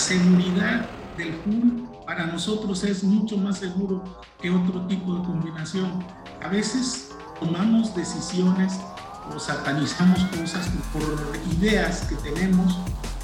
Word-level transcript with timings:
seguridad 0.00 0.86
del 1.18 1.34
pool 1.34 1.88
para 2.06 2.26
nosotros 2.26 2.82
es 2.84 3.04
mucho 3.04 3.36
más 3.36 3.58
seguro 3.58 4.02
que 4.40 4.50
otro 4.50 4.86
tipo 4.86 5.14
de 5.14 5.22
combinación. 5.24 6.02
A 6.42 6.48
veces 6.48 7.10
tomamos 7.38 7.94
decisiones 7.94 8.72
o 9.30 9.38
satanizamos 9.38 10.18
cosas 10.36 10.68
por 10.92 11.02
ideas 11.54 12.00
que 12.08 12.16
tenemos 12.16 12.78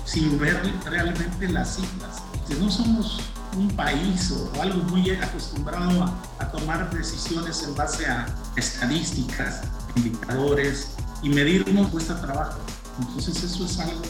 sin 0.04 0.38
ver 0.38 0.60
realmente 0.84 1.48
las 1.48 1.76
cifras. 1.76 2.22
Si 2.46 2.54
no 2.54 2.70
somos 2.70 3.20
un 3.56 3.68
país 3.70 4.30
o 4.30 4.60
algo 4.60 4.82
muy 4.84 5.10
acostumbrado 5.12 6.04
a, 6.04 6.14
a 6.38 6.52
tomar 6.52 6.90
decisiones 6.90 7.62
en 7.62 7.74
base 7.74 8.06
a 8.06 8.26
estadísticas, 8.54 9.62
indicadores 9.96 10.94
y 11.22 11.30
medirnos 11.30 11.88
cuesta 11.88 12.20
trabajo. 12.20 12.58
Entonces 13.00 13.42
eso 13.42 13.64
es 13.64 13.78
algo 13.78 14.02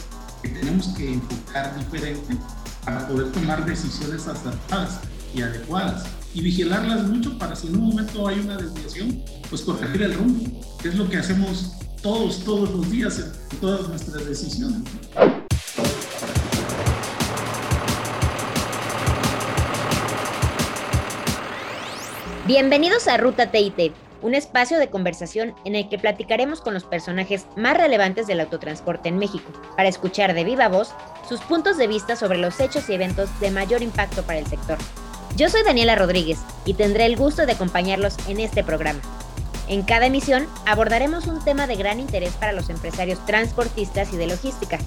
tenemos 0.49 0.87
que 0.89 1.13
enfocar 1.13 1.77
diferente 1.77 2.37
para 2.83 3.07
poder 3.07 3.31
tomar 3.31 3.65
decisiones 3.65 4.27
acertadas 4.27 4.99
y 5.33 5.41
adecuadas 5.41 6.05
y 6.33 6.41
vigilarlas 6.41 7.03
mucho 7.07 7.37
para 7.37 7.55
si 7.55 7.67
en 7.67 7.77
un 7.77 7.89
momento 7.89 8.27
hay 8.27 8.39
una 8.39 8.57
desviación, 8.57 9.23
pues 9.49 9.61
corregir 9.61 10.03
el 10.03 10.13
rumbo, 10.13 10.61
que 10.81 10.89
es 10.89 10.95
lo 10.95 11.09
que 11.09 11.17
hacemos 11.17 11.73
todos, 12.01 12.43
todos 12.43 12.69
los 12.69 12.89
días 12.91 13.19
en 13.19 13.57
todas 13.59 13.87
nuestras 13.89 14.25
decisiones. 14.25 14.81
Bienvenidos 22.45 23.07
a 23.09 23.17
Ruta 23.17 23.51
TIT, 23.51 23.93
un 24.21 24.35
espacio 24.35 24.79
de 24.79 24.89
conversación 24.89 25.55
en 25.65 25.75
el 25.75 25.89
que 25.89 25.99
platicaremos 25.99 26.61
con 26.61 26.73
los 26.73 26.83
personajes 26.83 27.45
más 27.55 27.77
relevantes 27.77 28.27
del 28.27 28.39
autotransporte 28.39 29.09
en 29.09 29.17
México, 29.17 29.51
para 29.75 29.89
escuchar 29.89 30.33
de 30.33 30.43
viva 30.43 30.67
voz 30.67 30.93
sus 31.27 31.41
puntos 31.41 31.77
de 31.77 31.87
vista 31.87 32.15
sobre 32.15 32.37
los 32.37 32.59
hechos 32.59 32.89
y 32.89 32.93
eventos 32.93 33.29
de 33.39 33.51
mayor 33.51 33.81
impacto 33.81 34.23
para 34.23 34.39
el 34.39 34.47
sector. 34.47 34.77
Yo 35.35 35.49
soy 35.49 35.63
Daniela 35.63 35.95
Rodríguez 35.95 36.39
y 36.65 36.73
tendré 36.73 37.05
el 37.05 37.15
gusto 37.15 37.45
de 37.45 37.51
acompañarlos 37.51 38.15
en 38.27 38.39
este 38.39 38.63
programa. 38.63 39.01
En 39.67 39.83
cada 39.83 40.05
emisión 40.05 40.47
abordaremos 40.65 41.27
un 41.27 41.43
tema 41.43 41.67
de 41.67 41.75
gran 41.75 41.99
interés 41.99 42.33
para 42.33 42.53
los 42.53 42.69
empresarios 42.69 43.23
transportistas 43.25 44.13
y 44.13 44.17
de 44.17 44.27
logística, 44.27 44.79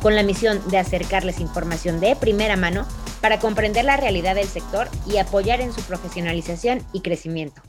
con 0.00 0.14
la 0.14 0.22
misión 0.22 0.60
de 0.70 0.78
acercarles 0.78 1.40
información 1.40 2.00
de 2.00 2.14
primera 2.16 2.56
mano 2.56 2.86
para 3.20 3.40
comprender 3.40 3.84
la 3.84 3.96
realidad 3.96 4.36
del 4.36 4.46
sector 4.46 4.88
y 5.06 5.18
apoyar 5.18 5.60
en 5.60 5.72
su 5.72 5.82
profesionalización 5.82 6.82
y 6.92 7.00
crecimiento. 7.00 7.60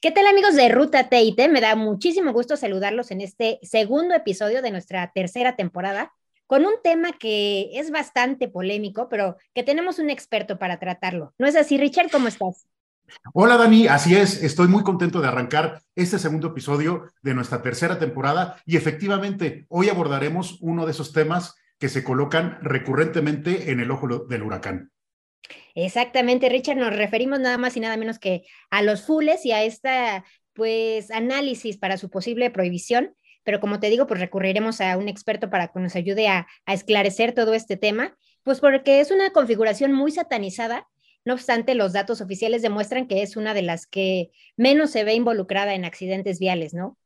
¿Qué 0.00 0.12
tal 0.12 0.28
amigos 0.28 0.54
de 0.54 0.68
Ruta 0.68 1.08
TIT? 1.08 1.48
Me 1.50 1.60
da 1.60 1.74
muchísimo 1.74 2.32
gusto 2.32 2.56
saludarlos 2.56 3.10
en 3.10 3.20
este 3.20 3.58
segundo 3.62 4.14
episodio 4.14 4.62
de 4.62 4.70
nuestra 4.70 5.10
tercera 5.12 5.56
temporada 5.56 6.12
con 6.46 6.64
un 6.64 6.74
tema 6.84 7.10
que 7.18 7.70
es 7.72 7.90
bastante 7.90 8.46
polémico, 8.46 9.08
pero 9.08 9.38
que 9.56 9.64
tenemos 9.64 9.98
un 9.98 10.08
experto 10.08 10.56
para 10.56 10.78
tratarlo. 10.78 11.34
¿No 11.36 11.48
es 11.48 11.56
así, 11.56 11.78
Richard? 11.78 12.12
¿Cómo 12.12 12.28
estás? 12.28 12.68
Hola 13.34 13.56
Dani, 13.56 13.88
así 13.88 14.14
es, 14.14 14.40
estoy 14.44 14.68
muy 14.68 14.84
contento 14.84 15.20
de 15.20 15.26
arrancar 15.26 15.82
este 15.96 16.20
segundo 16.20 16.46
episodio 16.46 17.10
de 17.22 17.34
nuestra 17.34 17.60
tercera 17.60 17.98
temporada 17.98 18.62
y 18.66 18.76
efectivamente 18.76 19.66
hoy 19.68 19.88
abordaremos 19.88 20.58
uno 20.60 20.86
de 20.86 20.92
esos 20.92 21.12
temas 21.12 21.56
que 21.80 21.88
se 21.88 22.04
colocan 22.04 22.58
recurrentemente 22.62 23.72
en 23.72 23.80
el 23.80 23.90
ojo 23.90 24.06
del 24.28 24.44
huracán. 24.44 24.92
Exactamente, 25.74 26.48
Richard, 26.48 26.76
nos 26.76 26.94
referimos 26.94 27.40
nada 27.40 27.58
más 27.58 27.76
y 27.76 27.80
nada 27.80 27.96
menos 27.96 28.18
que 28.18 28.42
a 28.70 28.82
los 28.82 29.02
fules 29.02 29.46
y 29.46 29.52
a 29.52 29.62
esta 29.62 30.24
pues 30.52 31.10
análisis 31.10 31.78
para 31.78 31.96
su 31.96 32.10
posible 32.10 32.50
prohibición, 32.50 33.14
pero 33.44 33.60
como 33.60 33.80
te 33.80 33.88
digo, 33.88 34.06
pues 34.06 34.20
recurriremos 34.20 34.80
a 34.80 34.96
un 34.96 35.08
experto 35.08 35.50
para 35.50 35.68
que 35.68 35.80
nos 35.80 35.94
ayude 35.94 36.28
a, 36.28 36.48
a 36.66 36.74
esclarecer 36.74 37.32
todo 37.32 37.54
este 37.54 37.76
tema, 37.76 38.16
pues 38.42 38.60
porque 38.60 39.00
es 39.00 39.10
una 39.10 39.30
configuración 39.30 39.92
muy 39.92 40.10
satanizada 40.10 40.86
no 41.28 41.34
obstante, 41.34 41.74
los 41.74 41.92
datos 41.92 42.22
oficiales 42.22 42.62
demuestran 42.62 43.06
que 43.06 43.22
es 43.22 43.36
una 43.36 43.52
de 43.52 43.60
las 43.60 43.86
que 43.86 44.30
menos 44.56 44.90
se 44.90 45.04
ve 45.04 45.12
involucrada 45.12 45.74
en 45.74 45.84
accidentes 45.84 46.38
viales, 46.38 46.72
¿no? 46.72 46.96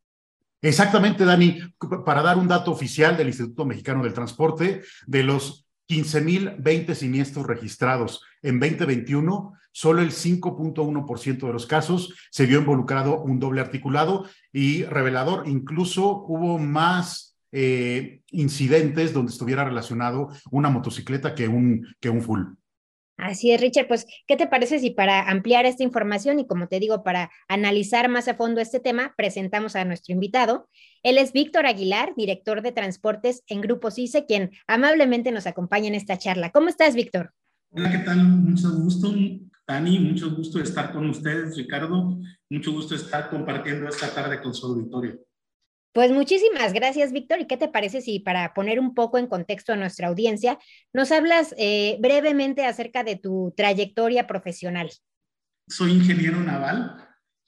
Exactamente, 0.60 1.24
Dani. 1.24 1.58
Para 2.06 2.22
dar 2.22 2.38
un 2.38 2.46
dato 2.46 2.70
oficial 2.70 3.16
del 3.16 3.26
Instituto 3.26 3.64
Mexicano 3.64 4.04
del 4.04 4.14
Transporte, 4.14 4.82
de 5.08 5.22
los 5.24 5.66
15.020 5.92 6.94
siniestros 6.94 7.46
registrados 7.46 8.22
en 8.40 8.58
2021, 8.58 9.52
solo 9.72 10.00
el 10.00 10.10
5.1% 10.10 11.46
de 11.46 11.52
los 11.52 11.66
casos 11.66 12.14
se 12.30 12.46
vio 12.46 12.60
involucrado 12.60 13.20
un 13.20 13.38
doble 13.38 13.60
articulado 13.60 14.26
y 14.54 14.84
revelador. 14.84 15.46
Incluso 15.46 16.24
hubo 16.26 16.58
más 16.58 17.36
eh, 17.52 18.22
incidentes 18.30 19.12
donde 19.12 19.32
estuviera 19.32 19.64
relacionado 19.64 20.30
una 20.50 20.70
motocicleta 20.70 21.34
que 21.34 21.46
un, 21.48 21.86
que 22.00 22.08
un 22.08 22.22
full. 22.22 22.40
Así 23.16 23.52
es, 23.52 23.60
Richard. 23.60 23.88
Pues, 23.88 24.06
¿qué 24.26 24.36
te 24.36 24.46
parece 24.46 24.78
si 24.78 24.90
para 24.90 25.28
ampliar 25.28 25.66
esta 25.66 25.82
información 25.82 26.40
y 26.40 26.46
como 26.46 26.66
te 26.68 26.80
digo, 26.80 27.04
para 27.04 27.30
analizar 27.48 28.08
más 28.08 28.26
a 28.28 28.34
fondo 28.34 28.60
este 28.60 28.80
tema, 28.80 29.14
presentamos 29.16 29.76
a 29.76 29.84
nuestro 29.84 30.12
invitado? 30.12 30.68
Él 31.02 31.18
es 31.18 31.32
Víctor 31.32 31.66
Aguilar, 31.66 32.14
director 32.16 32.62
de 32.62 32.72
transportes 32.72 33.42
en 33.46 33.60
Grupo 33.60 33.90
CICE, 33.90 34.26
quien 34.26 34.50
amablemente 34.66 35.30
nos 35.30 35.46
acompaña 35.46 35.88
en 35.88 35.94
esta 35.94 36.18
charla. 36.18 36.50
¿Cómo 36.50 36.68
estás, 36.68 36.94
Víctor? 36.94 37.32
Hola, 37.70 37.90
¿qué 37.90 37.98
tal? 37.98 38.24
Mucho 38.24 38.70
gusto, 38.72 39.14
Tani. 39.64 39.98
Mucho 39.98 40.34
gusto 40.34 40.60
estar 40.60 40.92
con 40.92 41.08
ustedes, 41.08 41.56
Ricardo. 41.56 42.18
Mucho 42.50 42.72
gusto 42.72 42.94
estar 42.94 43.30
compartiendo 43.30 43.88
esta 43.88 44.12
tarde 44.12 44.42
con 44.42 44.52
su 44.52 44.66
auditorio. 44.66 45.20
Pues 45.92 46.10
muchísimas 46.10 46.72
gracias, 46.72 47.12
Víctor. 47.12 47.40
¿Y 47.40 47.46
qué 47.46 47.58
te 47.58 47.68
parece 47.68 48.00
si 48.00 48.18
para 48.18 48.54
poner 48.54 48.80
un 48.80 48.94
poco 48.94 49.18
en 49.18 49.26
contexto 49.26 49.74
a 49.74 49.76
nuestra 49.76 50.08
audiencia, 50.08 50.58
nos 50.94 51.12
hablas 51.12 51.54
eh, 51.58 51.98
brevemente 52.00 52.64
acerca 52.64 53.04
de 53.04 53.16
tu 53.16 53.52
trayectoria 53.54 54.26
profesional? 54.26 54.90
Soy 55.68 55.92
ingeniero 55.92 56.40
naval 56.40 56.96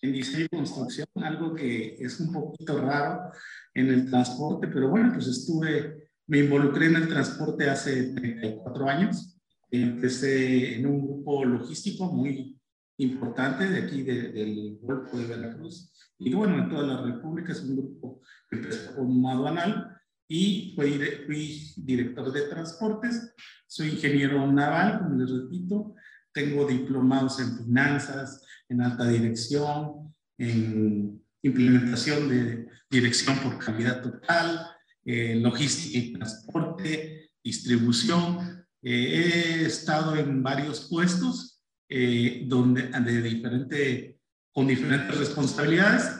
en 0.03 0.12
diseño 0.12 0.44
y 0.44 0.56
construcción, 0.56 1.06
algo 1.15 1.55
que 1.55 1.97
es 1.99 2.21
un 2.21 2.32
poquito 2.32 2.78
raro 2.82 3.32
en 3.72 3.88
el 3.88 4.10
transporte, 4.10 4.69
pero 4.69 4.91
bueno, 4.91 5.12
pues 5.15 5.26
estuve, 5.26 6.11
me 6.26 6.41
involucré 6.41 6.87
en 6.87 6.97
el 6.97 7.09
transporte 7.09 7.71
hace 7.71 8.12
34 8.12 8.88
años. 8.88 9.38
Empecé 9.71 10.76
en 10.76 10.87
un 10.87 11.00
grupo 11.03 11.47
logístico 11.47 12.12
muy 12.12 12.54
importante 12.99 13.69
de 13.69 13.82
aquí 13.82 14.03
del 14.03 14.78
Golfo 14.81 15.19
de 15.19 15.27
Veracruz 15.27 15.91
y 16.19 16.32
bueno, 16.32 16.59
en 16.59 16.69
toda 16.69 16.87
la 16.87 17.03
República 17.03 17.53
es 17.53 17.62
un 17.62 17.77
grupo 17.77 18.22
que 18.49 18.56
empezó 18.56 18.94
como 18.94 19.31
aduanal 19.31 19.99
y 20.28 20.72
fui, 20.77 20.99
fui 21.27 21.72
director 21.77 22.32
de 22.32 22.43
transportes, 22.43 23.34
soy 23.66 23.91
ingeniero 23.91 24.50
naval, 24.50 25.00
como 25.00 25.16
les 25.16 25.31
repito, 25.31 25.94
tengo 26.32 26.66
diplomados 26.66 27.41
en 27.41 27.59
finanzas, 27.59 28.43
en 28.69 28.81
alta 28.81 29.06
dirección, 29.09 30.15
en 30.38 31.22
implementación 31.43 32.28
de 32.28 32.69
dirección 32.91 33.38
por 33.38 33.59
calidad 33.59 34.03
total, 34.03 34.66
eh, 35.05 35.37
logística 35.37 35.99
y 35.99 36.12
transporte, 36.12 37.31
distribución. 37.43 38.65
Eh, 38.82 39.61
he 39.62 39.66
estado 39.66 40.16
en 40.16 40.43
varios 40.43 40.88
puestos 40.88 41.54
eh, 41.97 42.43
donde, 42.49 42.88
de 42.88 43.22
diferente 43.22 44.19
con 44.53 44.66
diferentes 44.66 45.16
responsabilidades. 45.16 46.10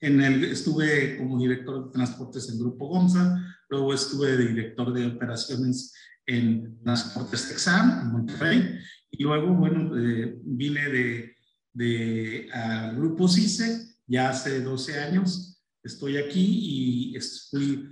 En 0.00 0.22
el, 0.22 0.42
estuve 0.44 1.18
como 1.18 1.38
director 1.38 1.84
de 1.84 1.92
transportes 1.92 2.48
en 2.48 2.58
Grupo 2.58 2.86
Gonza, 2.86 3.36
luego 3.68 3.92
estuve 3.92 4.38
de 4.38 4.48
director 4.48 4.90
de 4.90 5.04
operaciones 5.04 5.92
en 6.24 6.82
Transportes 6.82 7.46
Texan, 7.46 8.00
en 8.00 8.12
Monterrey, 8.12 8.78
y 9.10 9.22
luego, 9.22 9.52
bueno, 9.52 9.94
eh, 9.98 10.34
vine 10.44 10.88
de, 10.88 11.36
de 11.74 12.48
al 12.50 12.96
Grupo 12.96 13.28
CICE, 13.28 13.98
ya 14.06 14.30
hace 14.30 14.62
12 14.62 14.98
años 14.98 15.62
estoy 15.82 16.16
aquí 16.16 17.12
y 17.14 17.18
fui, 17.50 17.86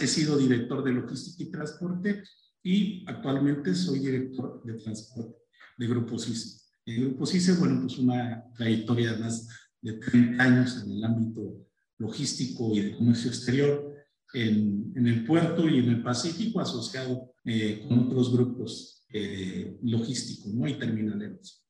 he 0.00 0.06
sido 0.08 0.36
director 0.36 0.82
de 0.82 0.90
logística 0.90 1.44
y 1.44 1.52
transporte 1.52 2.24
y 2.64 3.04
actualmente 3.06 3.76
soy 3.76 4.00
director 4.00 4.60
de 4.64 4.74
transporte 4.74 5.38
de 5.78 5.86
Grupo 5.86 6.18
CICE. 6.18 6.63
El 6.86 7.00
Grupo 7.00 7.26
CICE, 7.26 7.54
bueno, 7.54 7.80
pues 7.80 7.98
una 7.98 8.44
trayectoria 8.56 9.12
de 9.12 9.18
más 9.18 9.48
de 9.80 9.94
30 9.94 10.42
años 10.42 10.82
en 10.82 10.92
el 10.92 11.04
ámbito 11.04 11.66
logístico 11.98 12.70
y 12.74 12.80
de 12.80 12.96
comercio 12.96 13.30
exterior 13.30 13.94
en, 14.34 14.92
en 14.96 15.06
el 15.06 15.24
puerto 15.24 15.68
y 15.68 15.78
en 15.78 15.88
el 15.88 16.02
Pacífico, 16.02 16.60
asociado 16.60 17.34
eh, 17.44 17.84
con 17.86 18.00
otros 18.00 18.32
grupos 18.32 19.06
eh, 19.10 19.76
logísticos 19.82 20.52
¿no? 20.52 20.66
y 20.66 20.74
terminaleros. 20.74 21.62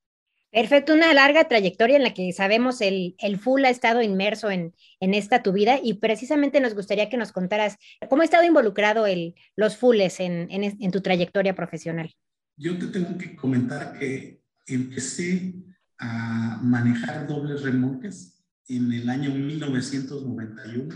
Perfecto, 0.50 0.94
una 0.94 1.12
larga 1.12 1.48
trayectoria 1.48 1.96
en 1.96 2.04
la 2.04 2.14
que 2.14 2.32
sabemos 2.32 2.80
el, 2.80 3.16
el 3.18 3.38
full 3.38 3.64
ha 3.64 3.70
estado 3.70 4.02
inmerso 4.02 4.50
en, 4.50 4.72
en, 5.00 5.12
esta 5.12 5.42
tu 5.42 5.52
vida 5.52 5.80
y 5.82 5.94
precisamente 5.94 6.60
nos 6.60 6.74
gustaría 6.74 7.08
que 7.08 7.16
nos 7.16 7.32
contaras 7.32 7.76
cómo 8.08 8.22
ha 8.22 8.24
estado 8.24 8.44
involucrado 8.44 9.06
el, 9.06 9.34
los 9.56 9.76
fulles 9.76 10.20
en, 10.20 10.46
en, 10.52 10.62
en 10.62 10.90
tu 10.92 11.00
trayectoria 11.00 11.56
profesional. 11.56 12.14
Yo 12.56 12.78
te 12.78 12.86
tengo 12.86 13.18
que 13.18 13.34
comentar 13.34 13.98
que 13.98 14.43
empecé 14.66 15.54
a 15.98 16.60
manejar 16.62 17.26
dobles 17.26 17.62
remolques 17.62 18.44
en 18.68 18.92
el 18.92 19.08
año 19.08 19.34
1991 19.34 20.94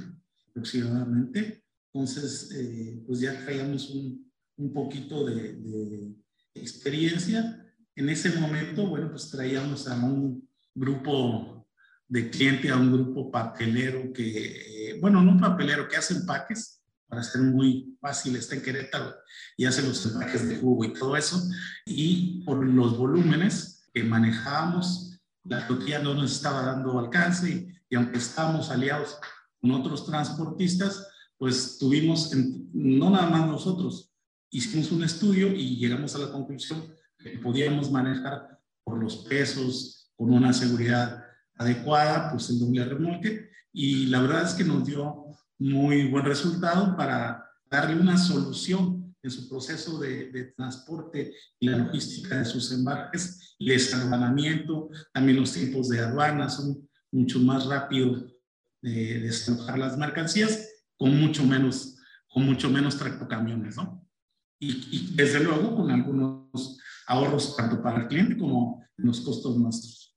aproximadamente. 0.51 1.65
Entonces, 1.93 2.51
eh, 2.55 3.03
pues 3.07 3.21
ya 3.21 3.39
traíamos 3.45 3.91
un, 3.91 4.31
un 4.59 4.73
poquito 4.73 5.25
de, 5.25 6.15
experiencia. 6.55 7.65
En 7.95 8.09
ese 8.09 8.39
momento, 8.39 8.87
bueno, 8.87 9.11
pues 9.11 9.31
traíamos 9.31 9.89
a 9.89 9.97
un 10.05 10.49
grupo 10.75 11.69
de 12.09 12.31
cliente, 12.31 12.69
a 12.69 12.77
un 12.77 12.93
grupo 12.93 13.31
papelero 13.31 14.13
que, 14.13 14.99
bueno, 15.01 15.23
no 15.23 15.39
papelero, 15.41 15.89
que 15.89 15.97
hace 15.97 16.15
empaques, 16.15 16.78
para 17.09 17.23
ser 17.23 17.43
muy 17.43 17.97
fácil, 18.01 18.37
está 18.37 18.55
en 18.55 18.63
Querétaro 18.63 19.15
y 19.57 19.65
hace 19.65 19.83
los 19.83 20.05
empaques 20.07 20.49
de 20.49 20.57
jugo 20.57 20.85
y 20.85 20.93
todo 20.93 21.17
eso. 21.17 21.43
Y 21.87 22.43
por 22.45 22.65
los 22.65 22.97
volúmenes 22.97 23.89
que 23.93 24.05
manejábamos, 24.05 25.19
la 25.45 25.67
tortilla 25.67 26.01
no 26.01 26.15
nos 26.15 26.33
estaba 26.33 26.63
dando 26.63 26.99
alcance 26.99 27.51
y, 27.51 27.69
y 27.89 27.97
aunque 27.97 28.19
estábamos 28.19 28.71
aliados 28.71 29.19
con 29.61 29.71
otros 29.73 30.07
transportistas, 30.07 31.09
pues 31.39 31.79
tuvimos, 31.79 32.31
no 32.73 33.11
nada 33.11 33.31
más 33.31 33.47
nosotros, 33.47 34.13
hicimos 34.51 34.93
un 34.93 35.05
estudio 35.05 35.49
y 35.49 35.77
llegamos 35.77 36.15
a 36.15 36.19
la 36.19 36.33
conclusión 36.33 36.95
que 37.19 37.39
podíamos 37.39 37.91
manejar 37.91 38.61
por 38.85 39.03
los 39.03 39.19
pesos, 39.19 40.13
con 40.17 40.33
una 40.33 40.53
seguridad 40.53 41.25
adecuada, 41.57 42.31
pues 42.31 42.51
el 42.51 42.59
doble 42.59 42.85
remolque. 42.85 43.51
Y 43.73 44.07
la 44.07 44.21
verdad 44.21 44.45
es 44.45 44.55
que 44.55 44.65
nos 44.65 44.85
dio 44.85 45.27
muy 45.59 46.09
buen 46.09 46.25
resultado 46.25 46.97
para 46.97 47.45
darle 47.71 48.01
una 48.01 48.17
solución 48.17 49.15
en 49.23 49.31
su 49.31 49.49
proceso 49.49 49.99
de, 49.99 50.31
de 50.31 50.45
transporte 50.53 51.35
y 51.59 51.69
la 51.69 51.79
logística 51.79 52.39
de 52.39 52.45
sus 52.45 52.73
embarques 52.73 53.57
y 53.59 53.71
de 53.71 53.79
salvanamiento. 53.79 54.89
También 55.13 55.41
los 55.41 55.53
tiempos 55.53 55.89
de 55.89 56.01
aduana 56.01 56.49
son 56.49 56.89
mucho 57.11 57.41
más 57.41 57.67
rápidos 57.67 58.25
de 58.81 59.21
desalojar 59.21 59.79
las 59.79 59.99
mercancías 59.99 60.69
con 60.97 61.19
mucho 61.19 61.45
menos, 61.45 61.97
con 62.29 62.45
mucho 62.45 62.71
menos 62.71 62.97
tractocamiones, 62.97 63.77
¿no? 63.77 64.07
Y, 64.61 64.71
y 64.91 65.15
desde 65.15 65.43
luego 65.43 65.77
con 65.77 65.91
algunos 65.91 66.79
ahorros 67.07 67.57
tanto 67.57 67.83
para 67.83 68.03
el 68.03 68.09
cliente 68.09 68.37
como 68.37 68.85
en 68.97 69.07
los 69.07 69.21
costos 69.21 69.57
nuestros. 69.57 70.08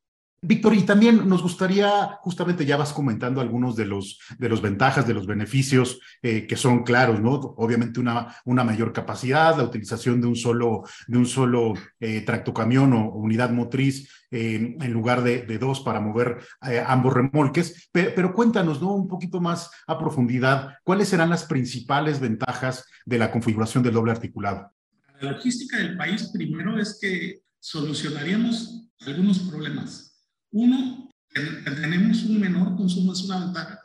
Víctor, 0.43 0.73
y 0.73 0.81
también 0.81 1.29
nos 1.29 1.43
gustaría, 1.43 2.17
justamente 2.21 2.65
ya 2.65 2.75
vas 2.75 2.93
comentando 2.93 3.41
algunos 3.41 3.75
de 3.75 3.85
los, 3.85 4.19
de 4.39 4.49
los 4.49 4.59
ventajas, 4.59 5.05
de 5.05 5.13
los 5.13 5.27
beneficios 5.27 5.99
eh, 6.23 6.47
que 6.47 6.55
son 6.55 6.83
claros, 6.83 7.21
¿no? 7.21 7.33
Obviamente 7.33 7.99
una, 7.99 8.35
una 8.45 8.63
mayor 8.63 8.91
capacidad, 8.91 9.55
la 9.55 9.63
utilización 9.63 10.19
de 10.19 10.25
un 10.25 10.35
solo, 10.35 10.81
de 11.07 11.19
un 11.19 11.27
solo 11.27 11.73
eh, 11.99 12.21
tractocamión 12.21 12.91
o 12.93 13.09
unidad 13.09 13.51
motriz 13.51 14.09
en 14.31 14.93
lugar 14.93 15.23
de, 15.23 15.41
de, 15.41 15.59
dos 15.59 15.81
para 15.81 15.99
mover 15.99 16.39
eh, 16.65 16.81
ambos 16.87 17.13
remolques. 17.13 17.89
Pero, 17.91 18.13
pero, 18.15 18.33
cuéntanos, 18.33 18.81
¿no? 18.81 18.93
Un 18.93 19.07
poquito 19.07 19.41
más 19.41 19.69
a 19.85 19.99
profundidad, 19.99 20.75
¿cuáles 20.83 21.09
serán 21.09 21.29
las 21.29 21.43
principales 21.43 22.19
ventajas 22.19 22.85
de 23.05 23.19
la 23.19 23.29
configuración 23.29 23.83
del 23.83 23.93
doble 23.93 24.13
articulado? 24.13 24.71
La 25.19 25.33
logística 25.33 25.77
del 25.77 25.97
país 25.97 26.31
primero 26.33 26.79
es 26.79 26.97
que 26.99 27.41
solucionaríamos 27.59 28.89
algunos 29.05 29.39
problemas 29.39 30.10
uno, 30.51 31.09
tenemos 31.33 32.23
un 32.23 32.39
menor 32.39 32.75
consumo, 32.75 33.13
es 33.13 33.23
una 33.23 33.45
ventaja, 33.45 33.79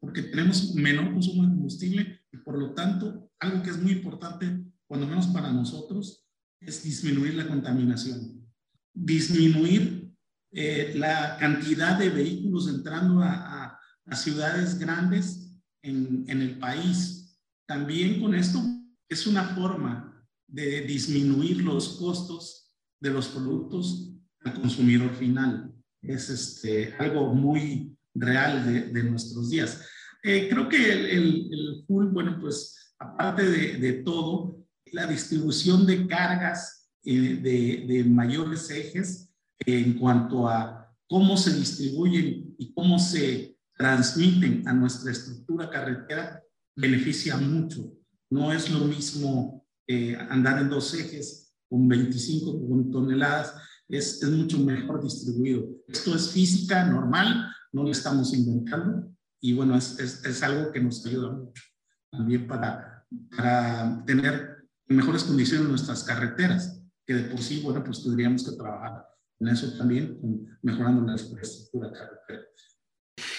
porque 0.00 0.22
tenemos 0.22 0.74
menor 0.74 1.12
consumo 1.12 1.44
de 1.44 1.50
combustible 1.50 2.20
y 2.32 2.36
por 2.38 2.58
lo 2.58 2.74
tanto, 2.74 3.30
algo 3.38 3.62
que 3.62 3.70
es 3.70 3.80
muy 3.80 3.92
importante, 3.92 4.64
cuando 4.86 5.06
menos 5.06 5.28
para 5.28 5.52
nosotros, 5.52 6.26
es 6.60 6.82
disminuir 6.82 7.34
la 7.34 7.48
contaminación, 7.48 8.46
disminuir 8.92 10.12
eh, 10.52 10.92
la 10.96 11.36
cantidad 11.38 11.98
de 11.98 12.10
vehículos 12.10 12.68
entrando 12.68 13.22
a, 13.22 13.32
a, 13.64 13.78
a 14.06 14.16
ciudades 14.16 14.78
grandes 14.78 15.56
en, 15.82 16.24
en 16.28 16.42
el 16.42 16.58
país. 16.58 17.38
También 17.66 18.20
con 18.20 18.34
esto 18.34 18.60
es 19.08 19.26
una 19.26 19.44
forma 19.54 20.26
de 20.46 20.82
disminuir 20.82 21.62
los 21.62 21.96
costos 21.96 22.72
de 23.00 23.10
los 23.10 23.28
productos 23.28 24.12
al 24.40 24.54
consumidor 24.54 25.14
final 25.14 25.72
es 26.02 26.28
este, 26.28 26.94
algo 26.98 27.34
muy 27.34 27.96
real 28.14 28.66
de, 28.66 28.82
de 28.88 29.02
nuestros 29.04 29.50
días. 29.50 29.86
Eh, 30.22 30.48
creo 30.50 30.68
que 30.68 30.92
el, 30.92 31.06
el, 31.06 31.48
el, 31.52 31.84
full, 31.86 32.06
bueno, 32.06 32.38
pues 32.40 32.94
aparte 32.98 33.44
de, 33.44 33.76
de 33.78 33.92
todo, 34.04 34.62
la 34.92 35.06
distribución 35.06 35.86
de 35.86 36.06
cargas 36.06 36.90
eh, 37.04 37.38
de, 37.42 37.84
de, 37.88 38.04
mayores 38.04 38.70
ejes 38.70 39.30
en 39.66 39.94
cuanto 39.98 40.48
a 40.48 40.94
cómo 41.08 41.36
se 41.36 41.52
distribuyen 41.54 42.54
y 42.58 42.72
cómo 42.72 42.98
se 42.98 43.56
transmiten 43.76 44.66
a 44.68 44.72
nuestra 44.72 45.10
estructura 45.10 45.68
carretera 45.68 46.40
beneficia 46.76 47.36
mucho. 47.36 47.92
No 48.30 48.52
es 48.52 48.70
lo 48.70 48.84
mismo 48.84 49.66
eh, 49.86 50.16
andar 50.30 50.60
en 50.60 50.70
dos 50.70 50.94
ejes 50.94 51.54
con 51.68 51.88
25 51.88 52.90
toneladas 52.92 53.54
es, 53.92 54.22
es 54.22 54.30
mucho 54.30 54.58
mejor 54.58 55.02
distribuido. 55.02 55.68
Esto 55.86 56.14
es 56.14 56.30
física 56.30 56.84
normal, 56.86 57.52
no 57.72 57.84
lo 57.84 57.90
estamos 57.90 58.34
inventando 58.34 59.12
y 59.40 59.52
bueno, 59.52 59.76
es, 59.76 59.98
es, 59.98 60.24
es 60.24 60.42
algo 60.42 60.72
que 60.72 60.80
nos 60.80 61.04
ayuda 61.04 61.30
mucho 61.30 61.62
también 62.10 62.46
para, 62.46 63.04
para 63.36 64.04
tener 64.04 64.64
mejores 64.86 65.24
condiciones 65.24 65.68
nuestras 65.68 66.04
carreteras, 66.04 66.80
que 67.06 67.14
de 67.14 67.24
por 67.24 67.40
sí, 67.40 67.60
bueno, 67.62 67.82
pues 67.82 68.02
tendríamos 68.02 68.48
que 68.48 68.56
trabajar 68.56 69.06
en 69.40 69.48
eso 69.48 69.76
también, 69.76 70.18
mejorando 70.62 71.02
la 71.02 71.20
infraestructura 71.20 71.90
carretera. 71.90 72.42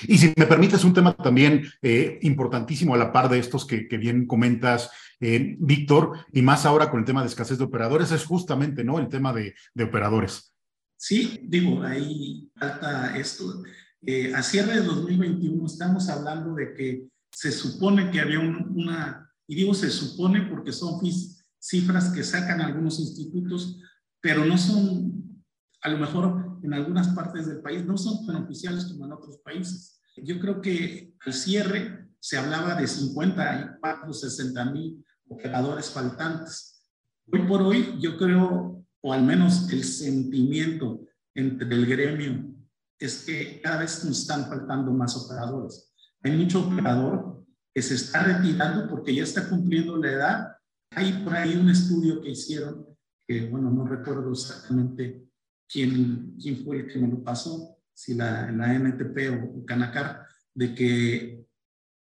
Y 0.08 0.18
si 0.18 0.34
me 0.36 0.46
permites, 0.46 0.84
un 0.84 0.94
tema 0.94 1.16
también 1.16 1.64
eh, 1.82 2.20
importantísimo 2.24 2.94
a 2.94 2.98
la 2.98 3.14
par 3.14 3.30
de 3.30 3.40
estos 3.40 3.66
que, 3.66 3.88
que 3.88 3.98
bien 3.98 4.28
comentas, 4.28 4.90
eh, 5.24 5.56
Víctor, 5.58 6.26
y 6.34 6.42
más 6.42 6.66
ahora 6.66 6.92
con 6.92 7.00
el 7.00 7.06
tema 7.06 7.22
de 7.22 7.28
escasez 7.28 7.58
de 7.58 7.64
operadores, 7.64 8.12
es 8.12 8.26
justamente 8.26 8.84
¿no? 8.84 9.00
el 9.00 9.08
tema 9.08 9.32
de, 9.32 9.56
de 9.74 9.84
operadores. 9.86 10.54
Sí, 10.98 11.40
digo, 11.44 11.82
ahí 11.84 12.52
falta 12.56 13.18
esto. 13.18 13.64
Eh, 14.02 14.34
a 14.34 14.44
cierre 14.44 14.82
de 14.82 14.86
2021 14.86 15.66
estamos 15.66 16.10
hablando 16.10 16.56
de 16.56 16.74
que 16.74 17.08
se 17.32 17.54
supone 17.54 18.12
que 18.12 18.20
había 18.20 18.40
un, 18.40 18.74
una, 18.76 19.32
y 19.48 19.56
digo 19.56 19.74
se 19.74 19.90
supone 19.90 20.42
porque 20.42 20.74
son 20.74 21.00
cifras 21.58 22.10
que 22.10 22.24
sacan 22.24 22.60
algunos 22.60 23.00
institutos, 23.00 23.80
pero 24.20 24.44
no 24.44 24.58
son 24.58 25.24
a 25.82 25.90
lo 25.90 25.98
mejor 25.98 26.60
en 26.64 26.74
algunas 26.74 27.10
partes 27.10 27.46
del 27.48 27.62
país 27.62 27.86
no 27.86 27.98
son 27.98 28.26
tan 28.26 28.38
oficiales 28.38 28.86
como 28.86 29.06
en 29.06 29.14
otros 29.14 29.38
países. 29.38 30.02
Yo 30.18 30.40
creo 30.40 30.62
que 30.62 31.14
al 31.26 31.34
cierre 31.34 32.10
se 32.20 32.38
hablaba 32.38 32.76
de 32.76 32.88
54, 32.88 34.14
60 34.14 34.66
mil 34.72 35.06
operadores 35.34 35.90
faltantes. 35.90 36.86
Hoy 37.32 37.42
por 37.48 37.62
hoy 37.62 37.98
yo 38.00 38.18
creo, 38.18 38.86
o 39.02 39.14
al 39.14 39.24
menos 39.24 39.70
el 39.72 39.84
sentimiento 39.84 41.02
entre 41.36 41.68
el 41.76 41.86
gremio, 41.86 42.54
es 43.00 43.24
que 43.26 43.60
cada 43.62 43.80
vez 43.80 44.04
nos 44.06 44.22
están 44.22 44.48
faltando 44.48 44.92
más 44.92 45.16
operadores. 45.16 45.94
Hay 46.22 46.38
mucho 46.38 46.66
operador 46.66 47.44
que 47.74 47.82
se 47.82 47.96
está 47.96 48.24
retirando 48.24 48.88
porque 48.88 49.16
ya 49.16 49.24
está 49.24 49.50
cumpliendo 49.50 49.98
la 49.98 50.12
edad. 50.12 50.48
Hay 50.92 51.24
por 51.24 51.36
ahí 51.36 51.56
un 51.56 51.70
estudio 51.70 52.22
que 52.22 52.32
hicieron, 52.32 52.86
que 53.28 53.48
bueno, 53.50 53.72
no 53.72 53.86
recuerdo 53.86 54.32
exactamente 54.32 55.26
quién, 55.68 56.36
quién 56.40 56.64
fue 56.64 56.82
el 56.82 56.88
que 56.88 57.00
me 57.00 57.08
lo 57.08 57.24
pasó, 57.24 57.78
si 57.94 58.14
la, 58.14 58.52
la 58.52 58.74
NTP 58.74 59.18
o, 59.32 59.60
o 59.60 59.66
Canacar, 59.66 60.26
de 60.54 60.74
que 60.76 61.46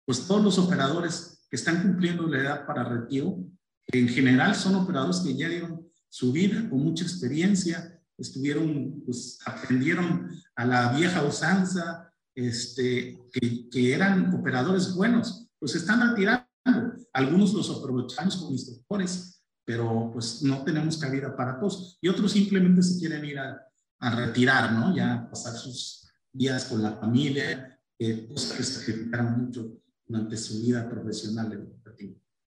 pues 0.06 0.28
todos 0.28 0.44
los 0.44 0.58
operadores 0.58 1.41
que 1.52 1.58
están 1.58 1.82
cumpliendo 1.82 2.26
la 2.28 2.40
edad 2.40 2.66
para 2.66 2.86
retiro, 2.86 3.38
que 3.86 4.00
en 4.00 4.08
general 4.08 4.56
son 4.56 4.76
operadores 4.76 5.18
que 5.20 5.36
ya 5.36 5.50
dieron 5.50 5.86
su 6.08 6.32
vida 6.32 6.70
con 6.70 6.80
mucha 6.80 7.04
experiencia, 7.04 8.02
estuvieron, 8.18 9.04
pues 9.06 9.38
aprendieron 9.46 10.30
a 10.56 10.66
la 10.66 10.94
vieja 10.94 11.24
usanza, 11.24 12.10
este, 12.34 13.20
que, 13.34 13.94
eran 13.94 14.34
operadores 14.34 14.96
buenos, 14.96 15.50
pues 15.60 15.76
están 15.76 16.10
retirando. 16.10 16.48
Algunos 17.12 17.54
los 17.54 17.70
aprovechamos 17.70 18.38
como 18.38 18.52
instructores, 18.52 19.44
pero 19.66 20.10
pues 20.14 20.42
no 20.44 20.64
tenemos 20.64 20.98
cabida 20.98 21.36
para 21.36 21.60
todos. 21.60 21.98
Y 22.00 22.08
otros 22.08 22.32
simplemente 22.32 22.82
se 22.82 22.98
quieren 22.98 23.26
ir 23.26 23.40
a, 23.40 23.62
a 24.00 24.16
retirar, 24.16 24.72
¿no? 24.72 24.96
Ya 24.96 25.28
pasar 25.30 25.54
sus 25.56 26.10
días 26.32 26.64
con 26.66 26.82
la 26.82 26.94
familia, 26.94 27.78
eh, 28.00 28.26
cosas 28.30 28.54
que 28.54 28.64
sacrificaron 28.64 29.46
mucho 29.46 29.82
durante 30.12 30.36
su 30.36 30.62
vida 30.62 30.90
profesional 30.90 31.54
educativa. 31.54 32.14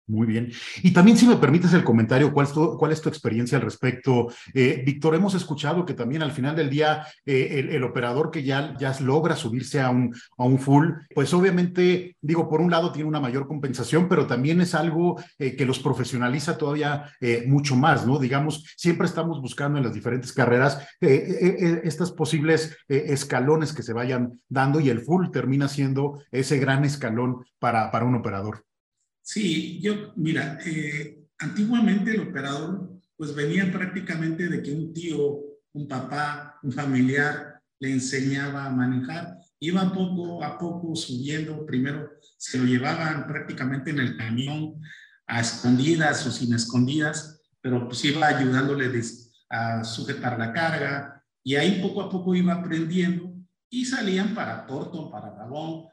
Muy 0.08 0.28
bien. 0.28 0.52
Y 0.84 0.92
también, 0.92 1.16
si 1.16 1.26
me 1.26 1.36
permites 1.36 1.72
el 1.72 1.82
comentario, 1.82 2.32
¿cuál 2.32 2.92
es 2.92 3.00
tu, 3.00 3.08
experiencia 3.08 3.58
al 3.58 3.64
respecto? 3.64 4.28
Eh, 4.54 4.84
Víctor, 4.86 5.16
hemos 5.16 5.34
escuchado 5.34 5.84
que 5.84 5.94
también 5.94 6.22
al 6.22 6.30
final 6.30 6.54
del 6.54 6.70
día 6.70 7.04
eh, 7.24 7.68
el, 7.72 7.82
operador 7.82 8.30
que 8.30 8.44
ya, 8.44 8.76
logra 9.00 9.34
subirse 9.34 9.80
a 9.80 9.90
un, 9.90 10.14
full, 10.60 10.90
pues 11.12 11.34
obviamente, 11.34 12.16
digo, 12.20 12.48
por 12.48 12.60
un 12.60 12.70
lado 12.70 12.92
tiene 12.92 13.08
una 13.08 13.18
mayor 13.18 13.48
compensación, 13.48 14.08
pero 14.08 14.28
también 14.28 14.60
es 14.60 14.76
algo 14.76 15.20
eh, 15.40 15.56
que 15.56 15.66
los 15.66 15.80
profesionaliza 15.80 16.56
todavía 16.56 17.10
mucho 17.46 17.74
más, 17.74 18.06
¿no? 18.06 18.18
Digamos, 18.18 18.64
siempre 18.76 19.06
estamos 19.06 19.40
buscando 19.40 19.78
en 19.78 19.84
las 19.84 19.94
diferentes 19.94 20.32
carreras 20.32 20.86
estas 21.00 22.12
posibles 22.12 22.76
escalones 22.88 23.72
que 23.72 23.82
se 23.82 23.92
vayan 23.92 24.40
dando 24.48 24.78
y 24.80 24.88
el 24.88 25.00
full 25.00 25.30
termina 25.30 25.68
siendo 25.68 26.22
ese 26.30 26.58
gran 26.58 26.84
escalón 26.84 27.44
para 27.58 28.04
un 28.04 28.14
operador. 28.14 28.65
Sí, 29.26 29.80
yo, 29.80 30.12
mira, 30.14 30.56
eh, 30.64 31.18
antiguamente 31.40 32.12
el 32.12 32.28
operador 32.28 32.92
pues 33.16 33.34
venían 33.34 33.72
prácticamente 33.72 34.48
de 34.48 34.62
que 34.62 34.70
un 34.70 34.92
tío, 34.92 35.40
un 35.72 35.88
papá, 35.88 36.60
un 36.62 36.70
familiar 36.70 37.60
le 37.80 37.90
enseñaba 37.90 38.66
a 38.66 38.70
manejar. 38.70 39.36
Iba 39.58 39.92
poco 39.92 40.44
a 40.44 40.56
poco 40.56 40.94
subiendo, 40.94 41.66
primero 41.66 42.08
se 42.38 42.56
lo 42.58 42.66
llevaban 42.66 43.26
prácticamente 43.26 43.90
en 43.90 43.98
el 43.98 44.16
camión 44.16 44.80
a 45.26 45.40
escondidas 45.40 46.24
o 46.24 46.30
sin 46.30 46.54
escondidas, 46.54 47.42
pero 47.60 47.88
pues 47.88 48.04
iba 48.04 48.28
ayudándole 48.28 49.02
a 49.50 49.82
sujetar 49.82 50.38
la 50.38 50.52
carga 50.52 51.20
y 51.42 51.56
ahí 51.56 51.82
poco 51.82 52.00
a 52.02 52.08
poco 52.08 52.32
iba 52.36 52.54
aprendiendo 52.54 53.34
y 53.68 53.86
salían 53.86 54.36
para 54.36 54.64
Porto, 54.68 55.10
para 55.10 55.34
Rabón 55.34 55.86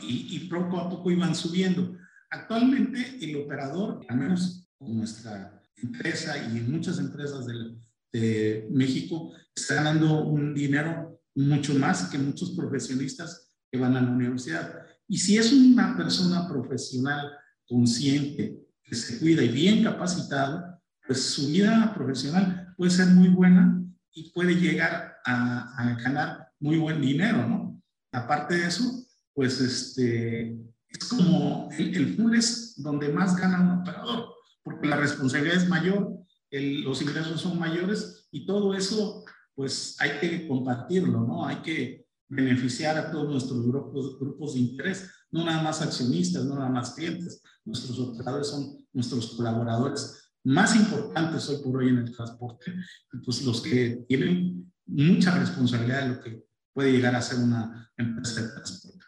y 0.00 0.38
poco 0.48 0.78
a 0.78 0.88
poco 0.88 1.10
iban 1.10 1.34
subiendo. 1.34 1.98
Actualmente 2.34 3.16
el 3.20 3.36
operador, 3.36 4.04
al 4.08 4.16
menos 4.18 4.66
con 4.76 4.96
nuestra 4.96 5.62
empresa 5.76 6.36
y 6.36 6.60
muchas 6.62 6.98
empresas 6.98 7.46
de, 7.46 8.68
México, 8.70 9.32
está 9.54 9.74
ganando 9.74 10.22
un 10.24 10.54
dinero 10.54 11.20
mucho 11.34 11.74
más 11.74 12.10
que 12.10 12.18
muchos 12.18 12.52
profesionistas 12.52 13.56
que 13.70 13.78
van 13.78 13.96
a 13.96 14.00
la 14.00 14.10
universidad. 14.10 14.84
Y 15.08 15.18
si 15.18 15.36
es 15.36 15.52
una 15.52 15.96
persona 15.96 16.48
profesional 16.48 17.32
consciente, 17.66 18.60
que 18.84 18.94
se 18.94 19.18
cuida 19.18 19.42
y 19.42 19.48
bien 19.48 19.82
capacitado, 19.82 20.80
pues 21.04 21.22
su 21.22 21.48
vida 21.48 21.92
profesional 21.92 22.72
puede 22.76 22.92
ser 22.92 23.08
muy 23.08 23.28
buena 23.28 23.82
y 24.12 24.30
puede 24.30 24.54
llegar 24.54 25.16
a, 25.24 25.74
a 25.76 25.94
ganar 26.00 26.48
muy 26.60 26.78
buen 26.78 27.00
dinero, 27.00 27.48
¿no? 27.48 27.82
Aparte 28.12 28.54
de 28.54 28.68
eso, 28.68 29.04
pues 29.34 29.60
este, 29.60 30.56
es 30.98 31.08
como 31.08 31.68
el, 31.76 31.96
el 31.96 32.16
pool 32.16 32.36
es 32.36 32.74
donde 32.76 33.08
más 33.08 33.36
gana 33.36 33.60
un 33.60 33.80
operador, 33.80 34.34
porque 34.62 34.86
la 34.86 34.96
responsabilidad 34.96 35.56
es 35.56 35.68
mayor, 35.68 36.24
los 36.50 37.02
ingresos 37.02 37.40
son 37.40 37.58
mayores 37.58 38.28
y 38.30 38.46
todo 38.46 38.74
eso, 38.74 39.24
pues 39.54 39.96
hay 40.00 40.18
que 40.20 40.46
compartirlo, 40.48 41.20
¿no? 41.20 41.46
Hay 41.46 41.56
que 41.56 42.06
beneficiar 42.28 42.96
a 42.96 43.10
todos 43.10 43.28
nuestros 43.28 43.66
grupos, 43.66 44.18
grupos 44.18 44.54
de 44.54 44.60
interés, 44.60 45.10
no 45.30 45.44
nada 45.44 45.62
más 45.62 45.82
accionistas, 45.82 46.44
no 46.44 46.54
nada 46.54 46.70
más 46.70 46.94
clientes. 46.94 47.42
Nuestros 47.64 47.98
operadores 47.98 48.48
son 48.48 48.86
nuestros 48.92 49.34
colaboradores 49.36 50.30
más 50.44 50.76
importantes 50.76 51.48
hoy 51.48 51.62
por 51.62 51.78
hoy 51.78 51.88
en 51.88 51.98
el 51.98 52.14
transporte, 52.14 52.74
pues 53.24 53.42
los 53.44 53.62
que 53.62 54.04
tienen 54.06 54.72
mucha 54.86 55.36
responsabilidad 55.38 56.02
de 56.02 56.08
lo 56.14 56.20
que 56.20 56.44
puede 56.72 56.92
llegar 56.92 57.14
a 57.14 57.22
ser 57.22 57.38
una 57.38 57.90
empresa 57.96 58.42
de 58.42 58.48
transporte. 58.48 59.04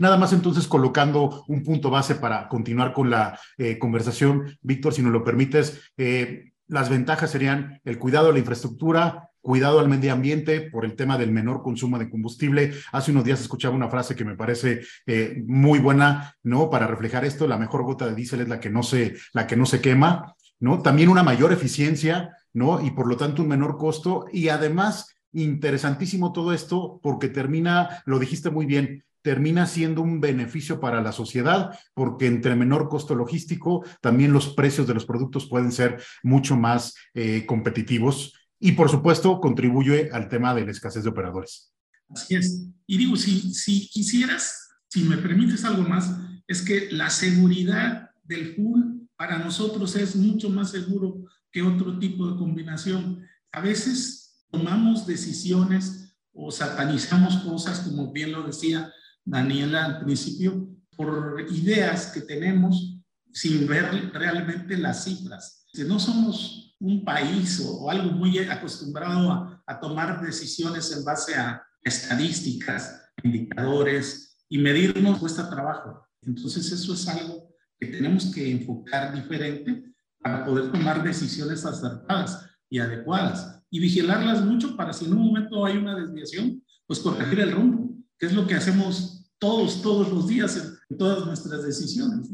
Nada 0.00 0.16
más 0.16 0.32
entonces 0.32 0.66
colocando 0.66 1.44
un 1.46 1.62
punto 1.62 1.90
base 1.90 2.14
para 2.14 2.48
continuar 2.48 2.94
con 2.94 3.10
la 3.10 3.38
eh, 3.58 3.78
conversación, 3.78 4.58
Víctor, 4.62 4.94
si 4.94 5.02
nos 5.02 5.12
lo 5.12 5.22
permites, 5.22 5.78
eh, 5.98 6.52
las 6.68 6.88
ventajas 6.88 7.30
serían 7.30 7.82
el 7.84 7.98
cuidado 7.98 8.28
de 8.28 8.32
la 8.32 8.38
infraestructura, 8.38 9.28
cuidado 9.42 9.78
al 9.78 9.90
medio 9.90 10.14
ambiente 10.14 10.62
por 10.62 10.86
el 10.86 10.96
tema 10.96 11.18
del 11.18 11.32
menor 11.32 11.62
consumo 11.62 11.98
de 11.98 12.08
combustible. 12.08 12.72
Hace 12.92 13.10
unos 13.10 13.24
días 13.24 13.42
escuchaba 13.42 13.76
una 13.76 13.90
frase 13.90 14.16
que 14.16 14.24
me 14.24 14.36
parece 14.36 14.80
eh, 15.04 15.42
muy 15.46 15.80
buena, 15.80 16.34
¿no? 16.44 16.70
Para 16.70 16.86
reflejar 16.86 17.26
esto, 17.26 17.46
la 17.46 17.58
mejor 17.58 17.82
gota 17.82 18.06
de 18.06 18.14
diésel 18.14 18.40
es 18.40 18.48
la 18.48 18.58
que 18.58 18.70
no 18.70 18.82
se, 18.82 19.16
la 19.34 19.46
que 19.46 19.56
no 19.56 19.66
se 19.66 19.82
quema, 19.82 20.34
¿no? 20.60 20.80
También 20.80 21.10
una 21.10 21.22
mayor 21.22 21.52
eficiencia, 21.52 22.34
¿no? 22.54 22.80
Y 22.80 22.92
por 22.92 23.06
lo 23.06 23.18
tanto 23.18 23.42
un 23.42 23.48
menor 23.48 23.76
costo 23.76 24.24
y 24.32 24.48
además 24.48 25.14
interesantísimo 25.32 26.32
todo 26.32 26.54
esto 26.54 27.00
porque 27.02 27.28
termina, 27.28 28.02
lo 28.06 28.18
dijiste 28.18 28.48
muy 28.48 28.64
bien, 28.64 29.04
termina 29.22 29.66
siendo 29.66 30.02
un 30.02 30.20
beneficio 30.20 30.80
para 30.80 31.02
la 31.02 31.12
sociedad, 31.12 31.78
porque 31.94 32.26
entre 32.26 32.56
menor 32.56 32.88
costo 32.88 33.14
logístico, 33.14 33.84
también 34.00 34.32
los 34.32 34.54
precios 34.54 34.86
de 34.86 34.94
los 34.94 35.06
productos 35.06 35.48
pueden 35.48 35.72
ser 35.72 36.02
mucho 36.22 36.56
más 36.56 36.94
eh, 37.14 37.44
competitivos 37.46 38.34
y, 38.58 38.72
por 38.72 38.90
supuesto, 38.90 39.40
contribuye 39.40 40.10
al 40.12 40.28
tema 40.28 40.54
de 40.54 40.64
la 40.64 40.70
escasez 40.70 41.04
de 41.04 41.10
operadores. 41.10 41.72
Así 42.08 42.34
es. 42.34 42.66
Y 42.86 42.98
digo, 42.98 43.16
si, 43.16 43.54
si 43.54 43.88
quisieras, 43.88 44.68
si 44.88 45.04
me 45.04 45.16
permites 45.16 45.64
algo 45.64 45.82
más, 45.82 46.10
es 46.46 46.62
que 46.62 46.90
la 46.90 47.10
seguridad 47.10 48.10
del 48.24 48.56
pool 48.56 49.08
para 49.16 49.38
nosotros 49.38 49.96
es 49.96 50.16
mucho 50.16 50.50
más 50.50 50.70
seguro 50.70 51.24
que 51.52 51.62
otro 51.62 51.98
tipo 51.98 52.30
de 52.30 52.38
combinación. 52.38 53.26
A 53.52 53.60
veces 53.60 54.44
tomamos 54.50 55.06
decisiones 55.06 56.16
o 56.32 56.50
satanizamos 56.50 57.36
cosas, 57.38 57.80
como 57.80 58.12
bien 58.12 58.32
lo 58.32 58.42
decía 58.42 58.92
Daniela 59.24 59.84
al 59.84 60.04
principio, 60.04 60.68
por 60.96 61.46
ideas 61.50 62.08
que 62.12 62.20
tenemos 62.22 62.98
sin 63.32 63.66
ver 63.66 64.10
realmente 64.12 64.76
las 64.76 65.04
cifras. 65.04 65.66
Si 65.72 65.84
no 65.84 65.98
somos 65.98 66.76
un 66.80 67.04
país 67.04 67.60
o, 67.64 67.90
algo 67.90 68.10
muy 68.12 68.38
acostumbrado 68.38 69.30
a, 69.30 69.62
a, 69.66 69.78
tomar 69.78 70.20
decisiones 70.20 70.90
en 70.96 71.04
base 71.04 71.34
a 71.34 71.62
estadísticas, 71.82 73.02
indicadores 73.22 74.38
y 74.48 74.58
medirnos 74.58 75.18
cuesta 75.18 75.48
trabajo. 75.48 76.06
Entonces 76.22 76.70
eso 76.72 76.94
es 76.94 77.08
algo 77.08 77.54
que 77.78 77.86
tenemos 77.86 78.26
que 78.26 78.50
enfocar 78.50 79.14
diferente 79.14 79.94
para 80.22 80.44
poder 80.44 80.70
tomar 80.70 81.02
decisiones 81.02 81.64
acertadas 81.64 82.46
y 82.68 82.78
adecuadas 82.78 83.62
y 83.70 83.80
vigilarlas 83.80 84.44
mucho 84.44 84.76
para 84.76 84.92
si 84.92 85.06
en 85.06 85.12
un 85.12 85.26
momento 85.26 85.64
hay 85.64 85.76
una 85.76 85.98
desviación, 85.98 86.62
pues 86.86 86.98
corregir 86.98 87.40
el 87.40 87.52
rumbo, 87.52 87.89
que 88.20 88.26
es 88.26 88.34
lo 88.34 88.46
que 88.46 88.54
hacemos 88.54 89.32
todos, 89.38 89.80
todos 89.82 90.12
los 90.12 90.28
días 90.28 90.78
en, 90.90 90.98
todas 90.98 91.24
nuestras 91.24 91.64
decisiones. 91.64 92.28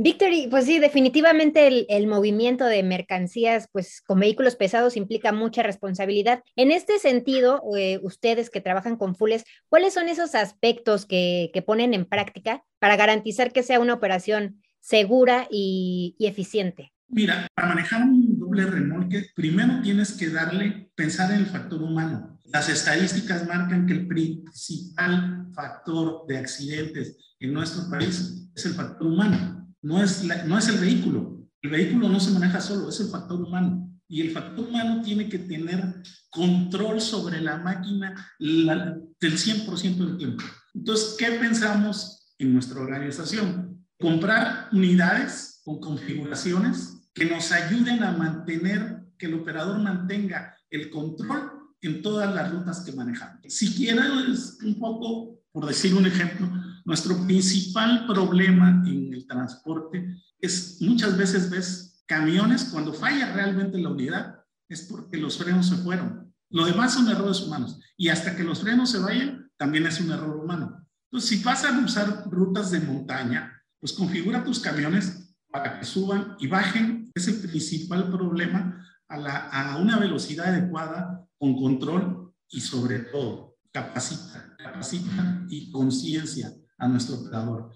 Víctor, 0.00 0.28
pues 0.48 0.66
sí, 0.66 0.78
definitivamente 0.78 1.66
el, 1.66 1.84
el, 1.88 2.06
movimiento 2.06 2.64
de 2.64 2.84
mercancías 2.84 3.68
pues, 3.72 4.00
con 4.00 4.20
vehículos 4.20 4.54
pesados 4.54 4.96
implica 4.96 5.32
mucha 5.32 5.64
responsabilidad. 5.64 6.44
En 6.54 6.70
este 6.70 7.00
sentido, 7.00 7.60
eh, 7.76 7.98
ustedes 8.04 8.48
que 8.48 8.60
trabajan 8.60 8.96
con 8.96 9.16
Fules, 9.16 9.44
¿cuáles 9.68 9.94
son 9.94 10.08
esos 10.08 10.36
aspectos 10.36 11.04
que, 11.04 11.50
que, 11.52 11.62
ponen 11.62 11.94
en 11.94 12.04
práctica 12.04 12.62
para 12.78 12.94
garantizar 12.94 13.52
que 13.52 13.64
sea 13.64 13.80
una 13.80 13.94
operación 13.94 14.62
segura 14.78 15.48
y, 15.50 16.14
y 16.16 16.26
eficiente? 16.26 16.92
Mira, 17.08 17.48
para 17.56 17.68
manejar 17.68 18.02
un 18.04 18.37
remolque, 18.66 19.26
primero 19.34 19.80
tienes 19.82 20.12
que 20.12 20.30
darle, 20.30 20.90
pensar 20.94 21.32
en 21.32 21.38
el 21.38 21.46
factor 21.46 21.82
humano. 21.82 22.38
Las 22.44 22.68
estadísticas 22.68 23.46
marcan 23.46 23.86
que 23.86 23.92
el 23.92 24.06
principal 24.06 25.48
factor 25.52 26.24
de 26.26 26.38
accidentes 26.38 27.16
en 27.40 27.52
nuestro 27.52 27.88
país 27.90 28.48
es 28.54 28.66
el 28.66 28.72
factor 28.72 29.06
humano, 29.06 29.74
no 29.82 30.02
es, 30.02 30.24
no 30.46 30.58
es 30.58 30.68
el 30.68 30.78
vehículo. 30.78 31.46
El 31.60 31.70
vehículo 31.70 32.08
no 32.08 32.20
se 32.20 32.30
maneja 32.30 32.60
solo, 32.60 32.88
es 32.88 33.00
el 33.00 33.08
factor 33.08 33.40
humano. 33.40 33.84
Y 34.08 34.22
el 34.22 34.30
factor 34.30 34.66
humano 34.66 35.02
tiene 35.02 35.28
que 35.28 35.38
tener 35.38 36.02
control 36.30 37.00
sobre 37.00 37.40
la 37.40 37.58
máquina 37.58 38.14
del 38.38 39.08
100% 39.20 39.96
del 39.96 40.16
tiempo. 40.16 40.44
Entonces, 40.74 41.16
¿qué 41.18 41.32
pensamos 41.32 42.32
en 42.38 42.54
nuestra 42.54 42.80
organización? 42.80 43.84
Comprar 43.98 44.68
unidades 44.72 45.60
con 45.64 45.80
configuraciones 45.80 46.97
que 47.18 47.24
nos 47.24 47.50
ayuden 47.50 48.04
a 48.04 48.12
mantener, 48.12 49.02
que 49.18 49.26
el 49.26 49.34
operador 49.34 49.80
mantenga 49.80 50.56
el 50.70 50.88
control 50.88 51.50
en 51.80 52.00
todas 52.00 52.32
las 52.32 52.52
rutas 52.52 52.80
que 52.80 52.92
manejamos. 52.92 53.40
Siquiera 53.48 54.06
es 54.30 54.58
un 54.62 54.78
poco, 54.78 55.40
por 55.50 55.66
decir 55.66 55.94
un 55.94 56.06
ejemplo, 56.06 56.48
nuestro 56.84 57.16
principal 57.26 58.06
problema 58.06 58.84
en 58.86 59.12
el 59.12 59.26
transporte 59.26 60.16
es 60.40 60.78
muchas 60.80 61.18
veces 61.18 61.50
ves 61.50 62.04
camiones 62.06 62.64
cuando 62.64 62.92
falla 62.92 63.32
realmente 63.32 63.78
la 63.78 63.90
unidad 63.90 64.36
es 64.68 64.82
porque 64.82 65.18
los 65.18 65.38
frenos 65.38 65.66
se 65.66 65.76
fueron. 65.76 66.32
Lo 66.50 66.64
demás 66.64 66.94
son 66.94 67.08
errores 67.08 67.40
humanos 67.40 67.80
y 67.96 68.10
hasta 68.10 68.36
que 68.36 68.44
los 68.44 68.60
frenos 68.60 68.90
se 68.90 68.98
vayan 68.98 69.50
también 69.56 69.86
es 69.86 70.00
un 70.00 70.12
error 70.12 70.36
humano. 70.36 70.86
Entonces, 71.10 71.30
si 71.30 71.42
vas 71.42 71.64
a 71.64 71.76
usar 71.80 72.24
rutas 72.30 72.70
de 72.70 72.80
montaña, 72.80 73.60
pues 73.80 73.92
configura 73.92 74.44
tus 74.44 74.60
camiones 74.60 75.27
para 75.50 75.78
que 75.78 75.84
suban 75.84 76.36
y 76.38 76.46
bajen. 76.46 77.10
Es 77.14 77.28
el 77.28 77.40
principal 77.40 78.10
problema 78.10 78.84
a, 79.08 79.16
la, 79.16 79.48
a 79.48 79.76
una 79.78 79.98
velocidad 79.98 80.46
adecuada 80.46 81.26
con 81.38 81.56
control 81.56 82.32
y 82.48 82.60
sobre 82.60 83.00
todo 83.00 83.56
capacita, 83.72 84.54
capacita 84.58 85.46
y 85.48 85.70
conciencia 85.70 86.52
a 86.78 86.88
nuestro 86.88 87.16
operador. 87.16 87.70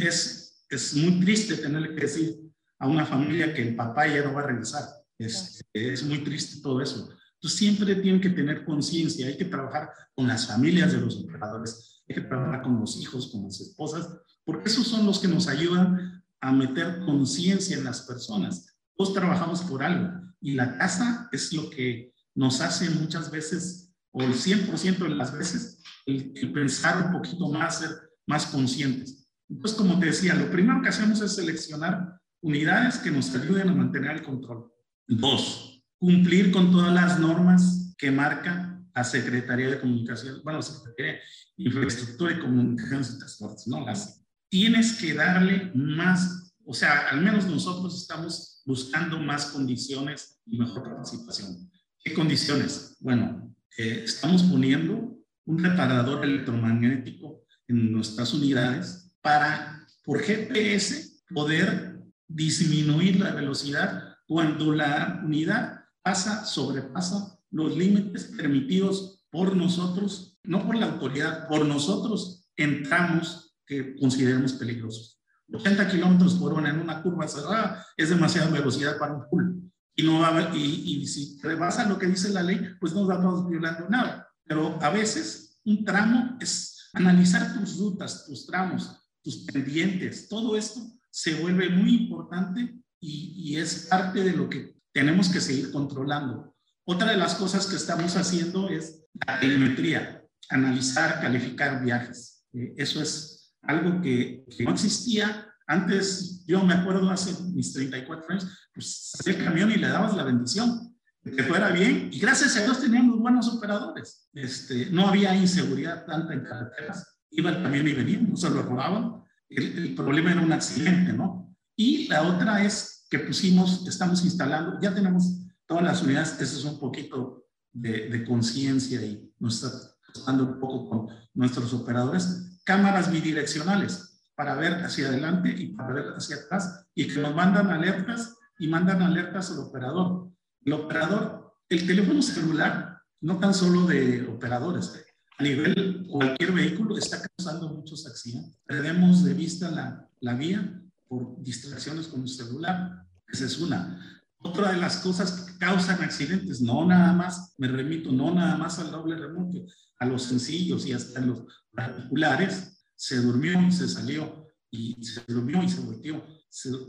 Es, 0.00 0.64
es 0.68 0.94
muy 0.94 1.20
triste 1.20 1.56
tener 1.56 1.94
que 1.94 2.00
decir 2.00 2.40
a 2.78 2.88
una 2.88 3.06
familia 3.06 3.54
que 3.54 3.62
el 3.62 3.76
papá 3.76 4.06
ya 4.06 4.24
no 4.24 4.34
va 4.34 4.42
a 4.42 4.46
regresar. 4.46 4.82
Es, 5.18 5.62
es 5.72 6.02
muy 6.04 6.18
triste 6.18 6.60
todo 6.62 6.80
eso. 6.80 7.08
Entonces 7.34 7.58
siempre 7.58 7.94
tienen 7.96 8.20
que 8.20 8.30
tener 8.30 8.64
conciencia, 8.64 9.26
hay 9.26 9.36
que 9.36 9.44
trabajar 9.44 9.90
con 10.14 10.28
las 10.28 10.46
familias 10.46 10.92
de 10.92 11.00
los 11.00 11.16
operadores, 11.16 12.02
hay 12.08 12.14
que 12.14 12.20
trabajar 12.22 12.62
con 12.62 12.78
los 12.78 13.00
hijos, 13.00 13.32
con 13.32 13.42
las 13.44 13.60
esposas, 13.60 14.08
porque 14.44 14.68
esos 14.68 14.86
son 14.86 15.06
los 15.06 15.18
que 15.18 15.28
nos 15.28 15.48
ayudan 15.48 16.21
a 16.42 16.52
meter 16.52 17.00
conciencia 17.06 17.78
en 17.78 17.84
las 17.84 18.02
personas. 18.02 18.76
Todos 18.96 19.14
trabajamos 19.14 19.62
por 19.62 19.82
algo 19.82 20.10
y 20.40 20.54
la 20.54 20.76
casa 20.76 21.28
es 21.32 21.52
lo 21.52 21.70
que 21.70 22.12
nos 22.34 22.60
hace 22.60 22.90
muchas 22.90 23.30
veces, 23.30 23.94
o 24.10 24.22
el 24.22 24.34
100% 24.34 24.98
de 24.98 25.08
las 25.10 25.32
veces, 25.32 25.82
el, 26.04 26.52
pensar 26.52 27.06
un 27.06 27.12
poquito 27.12 27.48
más, 27.48 27.78
ser 27.78 27.90
más 28.26 28.46
conscientes. 28.46 29.28
Entonces, 29.48 29.78
como 29.78 29.98
te 30.00 30.06
decía, 30.06 30.34
lo 30.34 30.50
primero 30.50 30.82
que 30.82 30.88
hacemos 30.88 31.20
es 31.20 31.36
seleccionar 31.36 32.20
unidades 32.40 32.98
que 32.98 33.10
nos 33.10 33.32
ayuden 33.34 33.68
a 33.68 33.74
mantener 33.74 34.16
el 34.16 34.22
control. 34.22 34.72
Dos, 35.06 35.84
cumplir 35.98 36.50
con 36.50 36.72
todas 36.72 36.92
las 36.92 37.20
normas 37.20 37.94
que 37.96 38.10
marca 38.10 38.82
la 38.94 39.04
Secretaría 39.04 39.70
de 39.70 39.80
Comunicación, 39.80 40.40
bueno, 40.42 40.60
Secretaría 40.60 41.12
de 41.12 41.20
Infraestructura 41.56 42.32
y 42.32 42.40
Comunicaciones 42.40 43.14
y 43.14 43.18
Transportes, 43.18 43.68
¿no? 43.68 43.84
Las, 43.84 44.21
tienes 44.52 44.92
que 44.92 45.14
darle 45.14 45.72
más, 45.74 46.54
o 46.66 46.74
sea, 46.74 47.08
al 47.08 47.22
menos 47.22 47.46
nosotros 47.46 47.98
estamos 47.98 48.60
buscando 48.66 49.18
más 49.18 49.46
condiciones 49.46 50.42
y 50.44 50.58
mejor 50.58 50.82
participación. 50.82 51.70
¿Qué 52.04 52.12
condiciones? 52.12 52.98
Bueno, 53.00 53.56
eh, 53.78 54.02
estamos 54.04 54.42
poniendo 54.42 55.16
un 55.46 55.58
reparador 55.58 56.22
electromagnético 56.22 57.46
en 57.66 57.92
nuestras 57.92 58.34
unidades 58.34 59.10
para, 59.22 59.86
por 60.04 60.20
GPS, 60.20 61.22
poder 61.32 62.02
disminuir 62.28 63.20
la 63.20 63.32
velocidad 63.32 64.16
cuando 64.26 64.74
la 64.74 65.22
unidad 65.24 65.80
pasa, 66.02 66.44
sobrepasa 66.44 67.38
los 67.50 67.74
límites 67.74 68.24
permitidos 68.36 69.24
por 69.30 69.56
nosotros, 69.56 70.38
no 70.42 70.66
por 70.66 70.76
la 70.76 70.92
autoridad, 70.92 71.48
por 71.48 71.64
nosotros 71.64 72.50
entramos 72.54 73.51
que 73.72 73.96
consideremos 73.96 74.52
peligrosos. 74.54 75.18
80 75.52 75.88
kilómetros 75.88 76.34
por 76.34 76.54
hora 76.54 76.70
en 76.70 76.80
una 76.80 77.02
curva 77.02 77.28
cerrada 77.28 77.84
es 77.96 78.08
demasiada 78.08 78.50
velocidad 78.50 78.98
para 78.98 79.14
un 79.14 79.28
pool. 79.28 79.62
Y, 79.94 80.02
no 80.04 80.20
va, 80.20 80.50
y, 80.54 81.02
y 81.02 81.06
si 81.06 81.38
rebasa 81.42 81.86
lo 81.86 81.98
que 81.98 82.06
dice 82.06 82.30
la 82.30 82.42
ley, 82.42 82.60
pues 82.80 82.94
no 82.94 83.02
estamos 83.02 83.48
violando 83.48 83.88
nada. 83.88 84.28
Pero 84.44 84.78
a 84.80 84.90
veces 84.90 85.60
un 85.64 85.84
tramo 85.84 86.38
es 86.40 86.88
analizar 86.94 87.54
tus 87.54 87.78
rutas, 87.78 88.24
tus 88.26 88.46
tramos, 88.46 88.96
tus 89.22 89.44
pendientes, 89.44 90.28
todo 90.28 90.56
esto 90.56 90.80
se 91.10 91.34
vuelve 91.34 91.68
muy 91.68 91.94
importante 91.94 92.82
y, 92.98 93.34
y 93.36 93.56
es 93.56 93.86
parte 93.90 94.24
de 94.24 94.32
lo 94.32 94.48
que 94.48 94.74
tenemos 94.92 95.28
que 95.28 95.40
seguir 95.40 95.70
controlando. 95.72 96.54
Otra 96.84 97.10
de 97.10 97.16
las 97.16 97.34
cosas 97.34 97.66
que 97.66 97.76
estamos 97.76 98.16
haciendo 98.16 98.68
es 98.68 99.04
la 99.26 99.38
telemetría, 99.38 100.24
analizar, 100.48 101.20
calificar 101.20 101.82
viajes. 101.82 102.44
Eh, 102.52 102.74
eso 102.76 103.00
es 103.00 103.31
algo 103.62 104.00
que, 104.00 104.44
que, 104.56 104.64
no 104.64 104.72
existía. 104.72 105.48
Antes, 105.66 106.44
yo 106.46 106.62
me 106.64 106.74
acuerdo 106.74 107.08
hace 107.10 107.40
mis 107.52 107.72
34 107.72 108.26
años, 108.30 108.68
pues 108.74 109.12
salía 109.14 109.38
el 109.38 109.44
camión 109.44 109.70
y 109.70 109.76
le 109.76 109.88
dabas 109.88 110.16
la 110.16 110.24
bendición 110.24 110.94
de 111.22 111.36
que 111.36 111.44
fuera 111.44 111.70
bien. 111.70 112.10
Y 112.12 112.18
gracias 112.18 112.56
a 112.56 112.64
Dios 112.64 112.80
teníamos 112.80 113.18
buenos 113.18 113.48
operadores. 113.48 114.28
Este, 114.34 114.86
no 114.90 115.08
había 115.08 115.34
inseguridad 115.34 116.04
tanta 116.04 116.34
en 116.34 116.40
carreteras. 116.40 117.20
Iba 117.30 117.50
el 117.50 117.62
camión 117.62 117.88
y 117.88 117.92
venía, 117.92 118.20
no 118.20 118.36
se 118.36 118.50
lo 118.50 118.62
robaban. 118.62 119.22
El, 119.48 119.78
el 119.78 119.94
problema 119.94 120.32
era 120.32 120.42
un 120.42 120.52
accidente, 120.52 121.12
¿no? 121.12 121.54
Y 121.76 122.08
la 122.08 122.22
otra 122.22 122.64
es 122.64 123.06
que 123.08 123.18
pusimos, 123.18 123.86
estamos 123.86 124.24
instalando, 124.24 124.78
ya 124.80 124.94
tenemos 124.94 125.42
todas 125.66 125.84
las 125.84 126.02
unidades, 126.02 126.40
eso 126.40 126.58
es 126.58 126.64
un 126.64 126.78
poquito 126.78 127.46
de, 127.72 128.08
de 128.08 128.24
conciencia 128.24 129.04
y 129.04 129.32
nos 129.38 129.62
está 129.62 129.78
costando 130.12 130.44
un 130.44 130.60
poco 130.60 130.88
con 130.88 131.08
nuestros 131.34 131.72
operadores, 131.72 132.51
cámaras 132.64 133.10
bidireccionales 133.10 134.22
para 134.34 134.54
ver 134.54 134.74
hacia 134.84 135.08
adelante 135.08 135.54
y 135.56 135.68
para 135.68 135.92
ver 135.92 136.04
hacia 136.16 136.36
atrás 136.36 136.86
y 136.94 137.06
que 137.06 137.20
nos 137.20 137.34
mandan 137.34 137.70
alertas 137.70 138.36
y 138.58 138.68
mandan 138.68 139.02
alertas 139.02 139.50
al 139.50 139.60
operador. 139.60 140.30
El 140.64 140.72
operador, 140.74 141.56
el 141.68 141.86
teléfono 141.86 142.22
celular, 142.22 143.02
no 143.20 143.38
tan 143.38 143.54
solo 143.54 143.86
de 143.86 144.26
operadores, 144.26 145.04
a 145.38 145.42
nivel 145.42 146.06
cualquier 146.08 146.52
vehículo 146.52 146.96
está 146.96 147.20
causando 147.20 147.68
muchos 147.68 148.06
accidentes. 148.06 148.58
Perdemos 148.66 149.24
de 149.24 149.34
vista 149.34 149.70
la, 149.70 150.08
la 150.20 150.34
vía 150.34 150.80
por 151.08 151.42
distracciones 151.42 152.06
con 152.06 152.22
el 152.22 152.28
celular. 152.28 153.06
Esa 153.26 153.46
es 153.46 153.58
una. 153.58 154.21
Otra 154.42 154.72
de 154.72 154.78
las 154.78 154.98
cosas 154.98 155.32
que 155.32 155.58
causan 155.58 156.02
accidentes, 156.02 156.60
no 156.60 156.84
nada 156.84 157.12
más, 157.12 157.54
me 157.58 157.68
remito, 157.68 158.10
no 158.10 158.34
nada 158.34 158.56
más 158.56 158.78
al 158.78 158.90
doble 158.90 159.16
remolque, 159.16 159.66
a 159.98 160.06
los 160.06 160.24
sencillos 160.24 160.86
y 160.86 160.92
hasta 160.92 161.20
los 161.20 161.44
particulares, 161.72 162.84
se 162.96 163.16
durmió 163.16 163.60
y 163.62 163.72
se 163.72 163.88
salió, 163.88 164.46
y 164.70 165.02
se 165.04 165.22
durmió 165.26 165.62
y 165.62 165.68
se 165.68 165.80
volteó. 165.80 166.24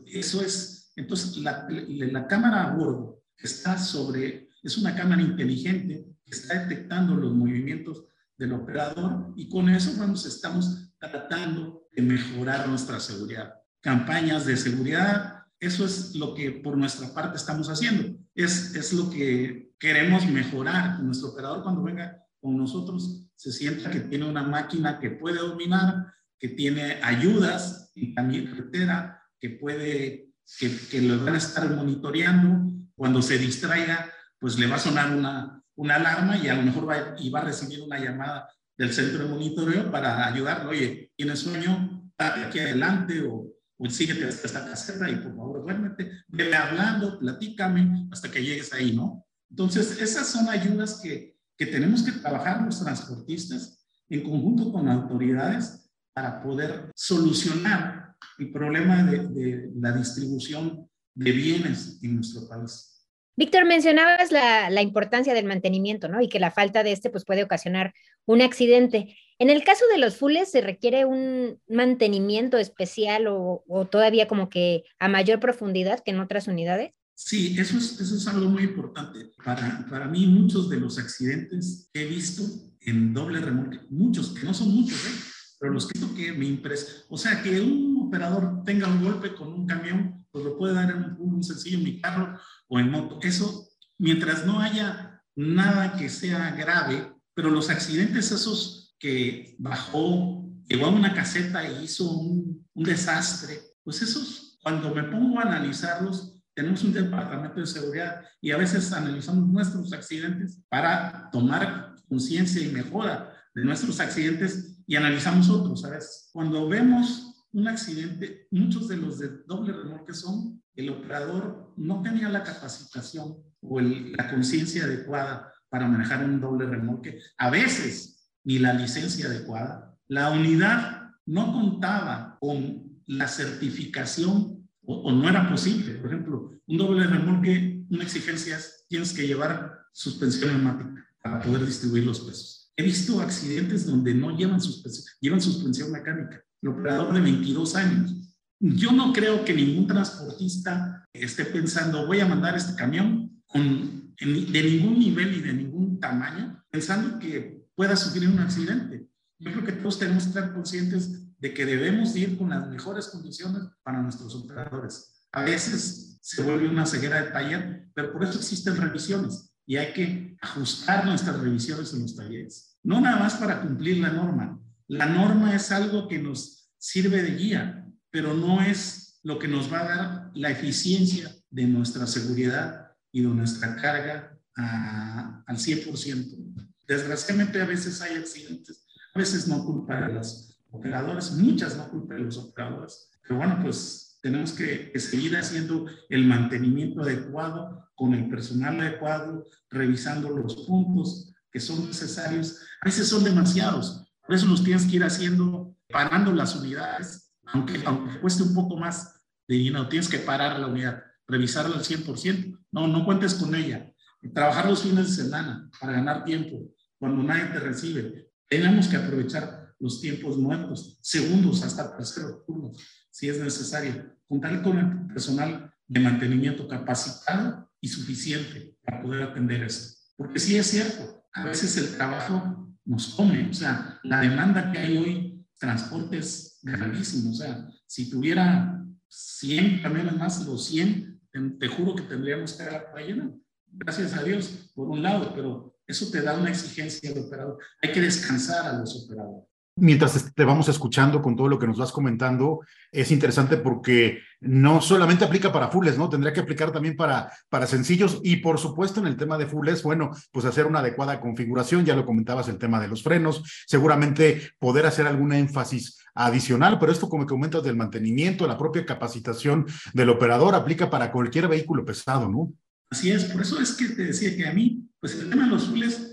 eso 0.07 0.41
es, 0.41 0.91
entonces 0.95 1.37
la, 1.37 1.67
la 1.69 2.27
cámara 2.27 2.63
a 2.63 2.75
bordo 2.75 3.23
está 3.37 3.77
sobre, 3.77 4.49
es 4.61 4.77
una 4.77 4.95
cámara 4.95 5.21
inteligente 5.21 6.05
que 6.23 6.31
está 6.31 6.65
detectando 6.65 7.15
los 7.15 7.33
movimientos 7.33 8.05
del 8.37 8.53
operador 8.53 9.33
y 9.35 9.49
con 9.49 9.69
eso 9.69 9.91
vamos, 9.97 10.25
estamos 10.25 10.91
tratando 10.99 11.87
de 11.91 12.01
mejorar 12.01 12.67
nuestra 12.67 12.99
seguridad. 12.99 13.53
Campañas 13.81 14.45
de 14.45 14.57
seguridad, 14.57 15.42
eso 15.65 15.85
es 15.85 16.15
lo 16.15 16.33
que 16.35 16.51
por 16.51 16.77
nuestra 16.77 17.13
parte 17.13 17.37
estamos 17.37 17.69
haciendo. 17.69 18.17
Es, 18.35 18.75
es 18.75 18.91
lo 18.93 19.09
que 19.09 19.73
queremos 19.79 20.25
mejorar. 20.25 20.99
Nuestro 21.01 21.29
operador 21.29 21.63
cuando 21.63 21.83
venga 21.83 22.21
con 22.41 22.57
nosotros 22.57 23.27
se 23.35 23.51
sienta 23.51 23.89
que 23.89 24.01
tiene 24.01 24.27
una 24.27 24.43
máquina 24.43 24.99
que 24.99 25.11
puede 25.11 25.39
dominar, 25.39 26.07
que 26.37 26.49
tiene 26.49 26.99
ayudas 27.01 27.91
también 28.15 28.47
carretera, 28.47 29.21
que 29.39 29.51
puede, 29.51 30.33
que, 30.59 30.77
que 30.89 31.01
lo 31.01 31.23
van 31.23 31.35
a 31.35 31.37
estar 31.37 31.69
monitoreando. 31.69 32.71
Cuando 32.95 33.21
se 33.21 33.37
distraiga, 33.37 34.11
pues 34.39 34.59
le 34.59 34.67
va 34.67 34.75
a 34.75 34.79
sonar 34.79 35.15
una, 35.15 35.63
una 35.75 35.95
alarma 35.95 36.37
y 36.37 36.47
a 36.49 36.55
lo 36.55 36.63
mejor 36.63 36.89
va, 36.89 37.15
y 37.17 37.29
va 37.29 37.39
a 37.39 37.45
recibir 37.45 37.81
una 37.81 37.99
llamada 37.99 38.49
del 38.77 38.93
centro 38.93 39.23
de 39.23 39.29
monitoreo 39.29 39.89
para 39.89 40.27
ayudarlo. 40.27 40.71
Oye, 40.71 41.11
¿tienes 41.15 41.39
sueño? 41.39 42.01
aquí 42.17 42.59
adelante 42.59 43.21
o, 43.27 43.52
o 43.77 43.89
síguete 43.89 44.25
hasta 44.25 44.47
esta 44.47 44.65
caseta 44.65 45.09
y 45.09 45.15
por 45.15 45.35
favor 45.35 45.63
duérmete, 45.63 46.11
vele 46.27 46.55
hablando, 46.55 47.19
platícame 47.19 48.07
hasta 48.11 48.29
que 48.29 48.43
llegues 48.43 48.71
ahí, 48.73 48.95
¿no? 48.95 49.25
Entonces, 49.49 49.99
esas 50.01 50.27
son 50.27 50.49
ayudas 50.49 50.99
que, 51.01 51.37
que 51.57 51.65
tenemos 51.65 52.03
que 52.03 52.11
trabajar 52.11 52.63
los 52.63 52.79
transportistas 52.83 53.85
en 54.09 54.23
conjunto 54.23 54.71
con 54.71 54.87
autoridades 54.89 55.89
para 56.13 56.41
poder 56.41 56.91
solucionar 56.95 58.15
el 58.37 58.51
problema 58.51 59.03
de, 59.03 59.27
de 59.27 59.71
la 59.75 59.91
distribución 59.91 60.89
de 61.15 61.31
bienes 61.31 61.99
en 62.01 62.15
nuestro 62.15 62.47
país. 62.47 62.92
Víctor, 63.35 63.65
mencionabas 63.65 64.31
la, 64.31 64.69
la, 64.69 64.81
importancia 64.81 65.33
del 65.33 65.45
mantenimiento, 65.45 66.07
¿no? 66.07 66.21
Y 66.21 66.29
que 66.29 66.39
la 66.39 66.51
falta 66.51 66.83
de 66.83 66.91
este 66.91 67.09
pues, 67.09 67.25
puede 67.25 67.43
ocasionar 67.43 67.93
un 68.25 68.41
accidente. 68.41 69.17
En 69.39 69.49
el 69.49 69.63
caso 69.63 69.85
de 69.91 69.97
los 69.97 70.17
fules, 70.17 70.51
¿se 70.51 70.61
requiere 70.61 71.05
un 71.05 71.59
mantenimiento 71.67 72.57
especial 72.57 73.27
o, 73.27 73.63
o, 73.67 73.85
todavía 73.85 74.27
como 74.27 74.49
que 74.49 74.83
a 74.99 75.07
mayor 75.07 75.39
profundidad 75.39 76.01
que 76.03 76.11
en 76.11 76.19
otras 76.19 76.47
unidades? 76.47 76.91
Sí, 77.15 77.55
eso 77.59 77.77
es, 77.77 77.99
eso 77.99 78.15
es 78.15 78.27
algo 78.27 78.49
muy 78.49 78.63
importante. 78.63 79.31
Para, 79.43 79.85
para 79.89 80.07
mí, 80.07 80.27
muchos 80.27 80.69
de 80.69 80.77
los 80.77 80.99
accidentes 80.99 81.89
que 81.91 82.03
he 82.03 82.05
visto 82.05 82.43
en 82.81 83.13
doble 83.13 83.39
remolque, 83.39 83.79
muchos, 83.89 84.29
que 84.29 84.45
no 84.45 84.53
son 84.53 84.69
muchos, 84.69 84.97
¿eh? 85.05 85.33
pero 85.59 85.73
los 85.73 85.87
que, 85.87 85.99
que 86.15 86.33
me 86.33 86.45
impresionan, 86.45 87.05
o 87.09 87.17
sea, 87.17 87.41
que 87.41 87.61
un 87.61 88.07
operador 88.07 88.63
tenga 88.65 88.87
un 88.87 89.03
golpe 89.03 89.33
con 89.33 89.53
un 89.53 89.65
camión, 89.65 90.25
pues 90.31 90.43
lo 90.43 90.57
puede 90.57 90.73
dar 90.73 90.91
en 90.91 90.97
un, 90.97 91.35
un 91.35 91.43
sencillo 91.43 91.77
en 91.77 91.83
mi 91.83 92.01
carro 92.01 92.37
o 92.73 92.79
en 92.79 92.89
moto. 92.89 93.19
Eso, 93.21 93.69
mientras 93.99 94.47
no 94.47 94.59
haya 94.59 95.21
nada 95.35 95.95
que 95.95 96.09
sea 96.09 96.51
grave, 96.51 97.13
pero 97.35 97.51
los 97.51 97.69
accidentes 97.69 98.31
esos 98.31 98.95
que 98.97 99.55
bajó, 99.59 100.43
llegó 100.67 100.87
a 100.87 100.89
una 100.89 101.13
caseta 101.13 101.63
e 101.63 101.83
hizo 101.83 102.09
un, 102.09 102.65
desastre, 102.73 103.59
pues 103.83 104.01
esos, 104.01 104.57
cuando 104.63 104.93
me 104.95 105.03
pongo 105.03 105.39
a 105.39 105.43
analizarlos, 105.43 106.41
tenemos 106.55 106.83
un 106.83 106.93
departamento 106.93 107.59
de 107.59 107.67
seguridad 107.67 108.25
y 108.41 108.49
a 108.49 108.57
veces 108.57 108.91
analizamos 108.91 109.47
nuestros 109.47 109.93
accidentes 109.93 110.59
para 110.69 111.29
tomar 111.31 111.95
conciencia 112.09 112.59
y 112.63 112.71
mejora 112.71 113.31
de 113.53 113.63
nuestros 113.63 113.99
accidentes 113.99 114.79
y 114.87 114.95
analizamos 114.95 115.47
otros, 115.49 115.81
¿sabes? 115.81 116.29
Cuando 116.33 116.67
vemos 116.67 117.32
un 117.53 117.67
accidente, 117.67 118.47
muchos 118.51 118.87
de 118.87 118.97
los 118.97 119.19
de 119.19 119.29
doble 119.47 119.73
remolque 119.73 120.13
son 120.13 120.61
el 120.75 120.89
operador 120.89 121.73
no 121.77 122.01
tenía 122.01 122.29
la 122.29 122.43
capacitación 122.43 123.37
o 123.61 123.79
el, 123.79 124.13
la 124.13 124.29
conciencia 124.29 124.85
adecuada 124.85 125.53
para 125.69 125.87
manejar 125.87 126.25
un 126.25 126.41
doble 126.41 126.65
remolque, 126.65 127.19
a 127.37 127.49
veces 127.49 128.31
ni 128.43 128.59
la 128.59 128.73
licencia 128.73 129.27
adecuada. 129.27 129.95
La 130.07 130.31
unidad 130.31 131.11
no 131.25 131.53
contaba 131.53 132.37
con 132.39 133.01
la 133.05 133.27
certificación 133.27 134.67
o, 134.85 134.95
o 134.95 135.11
no 135.11 135.29
era 135.29 135.49
posible. 135.49 135.93
Por 135.95 136.07
ejemplo, 136.07 136.51
un 136.65 136.77
doble 136.77 137.07
remolque, 137.07 137.85
una 137.89 138.03
exigencia 138.03 138.57
es 138.57 138.85
tienes 138.87 139.13
que 139.13 139.27
llevar 139.27 139.79
suspensión 139.91 140.51
neumática 140.51 141.07
para 141.21 141.41
poder 141.41 141.65
distribuir 141.65 142.05
los 142.05 142.19
pesos. 142.19 142.71
He 142.75 142.83
visto 142.83 143.21
accidentes 143.21 143.85
donde 143.85 144.13
no 144.13 144.35
llevan 144.35 144.59
suspensión, 144.59 145.05
llevan 145.21 145.41
suspensión 145.41 145.91
mecánica. 145.91 146.43
El 146.63 146.69
operador 146.69 147.13
de 147.13 147.21
22 147.21 147.75
años 147.75 148.23
yo 148.65 148.93
no 148.93 149.11
creo 149.11 149.43
que 149.43 149.53
ningún 149.53 149.87
transportista 149.87 151.05
esté 151.11 151.43
pensando, 151.43 152.07
voy 152.07 152.21
a 152.21 152.25
mandar 152.25 152.55
este 152.55 152.75
camión 152.75 153.43
con, 153.45 154.15
de 154.17 154.63
ningún 154.63 154.99
nivel 154.99 155.35
y 155.35 155.41
de 155.41 155.51
ningún 155.51 155.99
tamaño, 155.99 156.63
pensando 156.71 157.19
que 157.19 157.67
pueda 157.75 157.97
sufrir 157.97 158.29
un 158.29 158.39
accidente. 158.39 159.05
Yo 159.37 159.51
creo 159.51 159.65
que 159.65 159.73
todos 159.73 159.99
tenemos 159.99 160.23
que 160.23 160.29
estar 160.29 160.53
conscientes 160.53 161.37
de 161.37 161.53
que 161.53 161.65
debemos 161.65 162.15
ir 162.15 162.37
con 162.37 162.51
las 162.51 162.69
mejores 162.69 163.07
condiciones 163.07 163.63
para 163.83 164.01
nuestros 164.01 164.33
operadores. 164.33 165.27
a 165.33 165.43
veces 165.43 166.19
se 166.21 166.41
vuelve 166.41 166.69
una 166.69 166.85
ceguera 166.85 167.21
de 167.21 167.31
taller, 167.31 167.89
pero 167.93 168.13
por 168.13 168.23
eso 168.23 168.37
existen 168.37 168.77
revisiones 168.77 169.53
y 169.65 169.75
hay 169.75 169.91
que 169.91 170.37
ajustar 170.41 171.05
nuestras 171.05 171.37
revisiones 171.37 171.93
en 171.93 172.03
los 172.03 172.15
talleres. 172.15 172.77
No 172.81 173.01
nada 173.01 173.17
más 173.17 173.33
para 173.33 173.61
cumplir 173.61 173.97
la 173.97 174.13
norma. 174.13 174.62
La 174.87 175.05
norma 175.05 175.55
es 175.55 175.71
algo 175.71 176.07
que 176.07 176.19
nos 176.19 176.69
sirve 176.77 177.23
de 177.23 177.35
guía, 177.35 177.87
pero 178.09 178.33
no 178.33 178.61
es 178.61 179.19
lo 179.23 179.39
que 179.39 179.47
nos 179.47 179.71
va 179.71 179.79
a 179.79 179.97
dar 179.97 180.31
la 180.35 180.51
eficiencia 180.51 181.33
de 181.49 181.65
nuestra 181.65 182.05
seguridad 182.05 182.91
y 183.11 183.21
de 183.21 183.29
nuestra 183.29 183.75
carga 183.75 184.37
al 184.55 185.57
100%. 185.57 186.65
Desgraciadamente 186.87 187.61
a 187.61 187.65
veces 187.65 188.01
hay 188.01 188.17
accidentes, 188.17 188.85
a 189.15 189.19
veces 189.19 189.47
no 189.47 189.65
culpa 189.65 190.01
de 190.01 190.13
los 190.13 190.59
operadores, 190.71 191.31
muchas 191.31 191.77
no 191.77 191.89
culpa 191.89 192.15
de 192.15 192.21
los 192.21 192.37
operadores, 192.37 193.09
pero 193.21 193.37
bueno, 193.37 193.59
pues 193.61 194.19
tenemos 194.21 194.51
que, 194.51 194.91
que 194.91 194.99
seguir 194.99 195.35
haciendo 195.37 195.85
el 196.09 196.25
mantenimiento 196.25 197.01
adecuado 197.01 197.89
con 197.95 198.13
el 198.13 198.29
personal 198.29 198.79
adecuado, 198.79 199.45
revisando 199.69 200.29
los 200.29 200.65
puntos 200.65 201.33
que 201.51 201.59
son 201.59 201.85
necesarios. 201.85 202.59
A 202.81 202.85
veces 202.85 203.07
son 203.07 203.23
demasiados, 203.23 204.02
por 204.25 204.35
eso 204.35 204.47
los 204.47 204.63
tienes 204.63 204.85
que 204.85 204.95
ir 204.95 205.03
haciendo, 205.03 205.75
parando 205.89 206.31
las 206.31 206.55
unidades, 206.55 207.33
aunque, 207.45 207.81
aunque 207.85 208.19
cueste 208.19 208.43
un 208.43 208.53
poco 208.53 208.77
más 208.77 209.21
de 209.47 209.55
dinero, 209.55 209.89
tienes 209.89 210.07
que 210.07 210.19
parar 210.19 210.59
la 210.59 210.67
unidad, 210.67 211.03
revisarla 211.27 211.75
al 211.75 211.83
100%. 211.83 212.59
No, 212.71 212.87
no 212.87 213.05
cuentes 213.05 213.35
con 213.35 213.53
ella. 213.53 213.91
Trabajar 214.33 214.69
los 214.69 214.83
fines 214.83 215.09
de 215.09 215.23
semana 215.23 215.69
para 215.79 215.93
ganar 215.93 216.23
tiempo, 216.23 216.73
cuando 216.97 217.21
nadie 217.21 217.45
te 217.45 217.59
recibe. 217.59 218.31
Tenemos 218.47 218.87
que 218.87 218.95
aprovechar 218.95 219.75
los 219.79 219.99
tiempos 219.99 220.37
muertos, 220.37 220.97
segundos 221.01 221.61
hasta 221.63 221.97
terceros 221.97 222.45
turnos, 222.45 222.77
si 223.11 223.27
es 223.27 223.39
necesario. 223.39 224.15
Contar 224.27 224.61
con 224.63 224.77
el 224.77 225.07
personal 225.07 225.73
de 225.85 225.99
mantenimiento 225.99 226.67
capacitado 226.67 227.69
y 227.81 227.89
suficiente 227.89 228.77
para 228.81 229.01
poder 229.01 229.23
atender 229.23 229.63
eso. 229.63 229.97
Porque 230.15 230.39
sí 230.39 230.55
es 230.55 230.67
cierto, 230.67 231.25
a 231.33 231.43
veces 231.43 231.75
el 231.77 231.97
trabajo 231.97 232.72
nos 232.85 233.13
come, 233.15 233.49
o 233.49 233.53
sea, 233.53 233.99
la 234.03 234.21
demanda 234.21 234.71
que 234.71 234.79
hay 234.79 234.97
hoy, 234.97 235.45
transporte 235.57 236.17
es 236.17 236.59
gravísimo, 236.61 237.31
o 237.31 237.33
sea, 237.33 237.67
si 237.87 238.09
tuviera 238.09 238.85
100 239.07 239.81
camiones 239.81 240.17
más, 240.17 240.45
los 240.45 240.65
100, 240.65 241.21
te, 241.59 241.67
juro 241.67 241.95
que 241.95 242.03
tendríamos 242.03 242.53
que 242.53 242.63
para 242.63 243.05
llenar. 243.05 243.31
Gracias 243.67 244.13
a 244.13 244.23
Dios, 244.23 244.71
por 244.75 244.89
un 244.89 245.01
lado, 245.01 245.33
pero 245.33 245.77
eso 245.87 246.09
te 246.11 246.21
da 246.21 246.37
una 246.37 246.49
exigencia 246.49 247.11
al 247.11 247.19
operador. 247.19 247.57
Hay 247.81 247.91
que 247.91 248.01
descansar 248.01 248.65
a 248.65 248.79
los 248.79 249.03
operadores 249.03 249.52
mientras 249.75 250.33
te 250.33 250.45
vamos 250.45 250.69
escuchando 250.69 251.21
con 251.21 251.35
todo 251.35 251.47
lo 251.47 251.57
que 251.57 251.67
nos 251.67 251.77
vas 251.77 251.91
comentando, 251.91 252.61
es 252.91 253.11
interesante 253.11 253.57
porque 253.57 254.19
no 254.39 254.81
solamente 254.81 255.25
aplica 255.25 255.51
para 255.51 255.69
fulles, 255.69 255.97
¿no? 255.97 256.09
Tendría 256.09 256.33
que 256.33 256.41
aplicar 256.41 256.71
también 256.71 256.95
para, 256.95 257.31
para 257.49 257.65
sencillos 257.65 258.19
y 258.23 258.37
por 258.37 258.59
supuesto 258.59 258.99
en 258.99 259.07
el 259.07 259.17
tema 259.17 259.37
de 259.37 259.47
fulles, 259.47 259.81
bueno, 259.81 260.11
pues 260.31 260.45
hacer 260.45 260.67
una 260.67 260.79
adecuada 260.79 261.19
configuración, 261.19 261.85
ya 261.85 261.95
lo 261.95 262.05
comentabas 262.05 262.47
el 262.49 262.57
tema 262.57 262.79
de 262.79 262.87
los 262.87 263.03
frenos, 263.03 263.43
seguramente 263.65 264.51
poder 264.59 264.85
hacer 264.85 265.07
algún 265.07 265.33
énfasis 265.33 265.97
adicional, 266.13 266.77
pero 266.79 266.91
esto 266.91 267.09
como 267.09 267.25
comentas 267.25 267.63
del 267.63 267.75
mantenimiento, 267.75 268.47
la 268.47 268.57
propia 268.57 268.85
capacitación 268.85 269.65
del 269.93 270.09
operador 270.09 270.53
aplica 270.53 270.89
para 270.89 271.11
cualquier 271.11 271.47
vehículo 271.47 271.83
pesado, 271.83 272.29
¿no? 272.29 272.53
Así 272.91 273.09
es, 273.09 273.25
por 273.25 273.41
eso 273.41 273.59
es 273.59 273.73
que 273.73 273.89
te 273.89 274.03
decía 274.05 274.35
que 274.35 274.47
a 274.47 274.53
mí, 274.53 274.87
pues 274.99 275.15
el 275.15 275.27
tema 275.27 275.45
de 275.45 275.49
los 275.49 275.67
fulles 275.67 276.12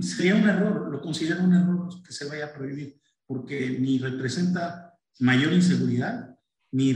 sería 0.00 0.36
un 0.36 0.48
error, 0.48 0.90
lo 0.90 1.00
considero 1.00 1.44
un 1.44 1.54
error 1.54 1.88
que 2.02 2.12
se 2.12 2.26
vaya 2.26 2.46
a 2.46 2.52
prohibir, 2.52 3.00
porque 3.26 3.78
ni 3.78 3.98
representa 3.98 4.94
mayor 5.20 5.52
inseguridad, 5.52 6.36
ni 6.72 6.94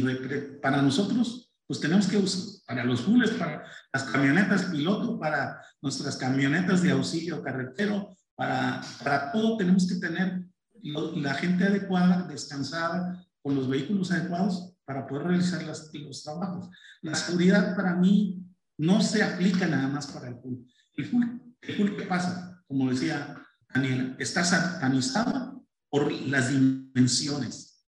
para 0.61 0.83
nosotros, 0.83 1.53
pues 1.67 1.81
tenemos 1.81 2.07
que 2.07 2.17
usar, 2.17 2.63
para 2.67 2.85
los 2.85 3.03
fules, 3.03 3.31
para 3.31 3.65
las 3.93 4.05
camionetas 4.05 4.65
piloto, 4.67 5.19
para 5.19 5.63
nuestras 5.81 6.17
camionetas 6.17 6.83
de 6.83 6.91
auxilio 6.91 7.43
carretero, 7.43 8.17
para, 8.35 8.81
para 9.03 9.33
todo 9.33 9.57
tenemos 9.57 9.87
que 9.87 9.97
tener 9.97 10.45
la 10.83 11.35
gente 11.35 11.65
adecuada, 11.65 12.27
descansada, 12.27 13.25
con 13.43 13.55
los 13.55 13.69
vehículos 13.69 14.11
adecuados 14.11 14.75
para 14.85 15.07
poder 15.07 15.29
realizar 15.29 15.63
las, 15.63 15.91
los 15.95 16.23
trabajos. 16.23 16.71
La 17.03 17.15
seguridad 17.15 17.77
para 17.77 17.95
mí 17.95 18.43
no 18.79 19.01
se 19.01 19.23
aplica 19.23 19.67
nada 19.67 19.89
más 19.89 20.07
para 20.09 20.29
el 20.29 20.37
full. 20.37 20.59
El 20.97 21.07
full, 21.07 21.25
el 21.63 21.77
full 21.77 21.97
¿qué 21.97 22.05
pasa? 22.05 22.48
Como 22.69 22.91
decía 22.91 23.37
Daniel, 23.75 24.15
está 24.19 24.45
satanizado 24.45 25.67
por 25.91 26.13
las 26.13 26.51
dimensiones. 26.51 27.87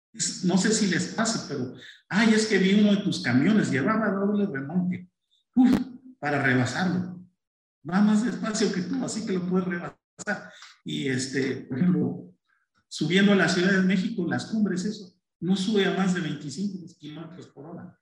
No 0.44 0.58
sé 0.58 0.72
si 0.72 0.88
les 0.88 1.08
pasa, 1.08 1.46
pero, 1.48 1.74
ay, 2.10 2.34
es 2.34 2.46
que 2.46 2.58
vi 2.58 2.80
uno 2.80 2.92
de 2.92 3.02
tus 3.04 3.22
camiones, 3.22 3.72
llevaba 3.72 4.12
doble 4.12 4.46
remonte, 4.46 5.10
uf, 5.56 5.72
para 6.20 6.42
rebasarlo. 6.42 7.26
Va 7.90 8.02
más 8.02 8.26
despacio 8.26 8.72
que 8.72 8.82
tú, 8.82 9.04
así 9.04 9.26
que 9.26 9.34
lo 9.34 9.48
puedes 9.48 9.68
rebasar. 9.68 10.52
Y, 10.84 11.08
este, 11.08 11.68
por 11.68 11.78
ejemplo, 11.78 12.34
subiendo 12.88 13.34
a 13.34 13.36
la 13.36 13.50
Ciudad 13.50 13.74
de 13.74 13.82
México, 13.82 14.26
las 14.28 14.46
cumbres, 14.46 14.86
eso, 14.86 15.14
no 15.42 15.56
sube 15.56 15.86
a 15.86 15.98
más 15.98 16.14
de 16.14 16.22
25 16.22 16.86
kilómetros 16.98 17.48
por 17.48 17.66
hora. 17.66 18.00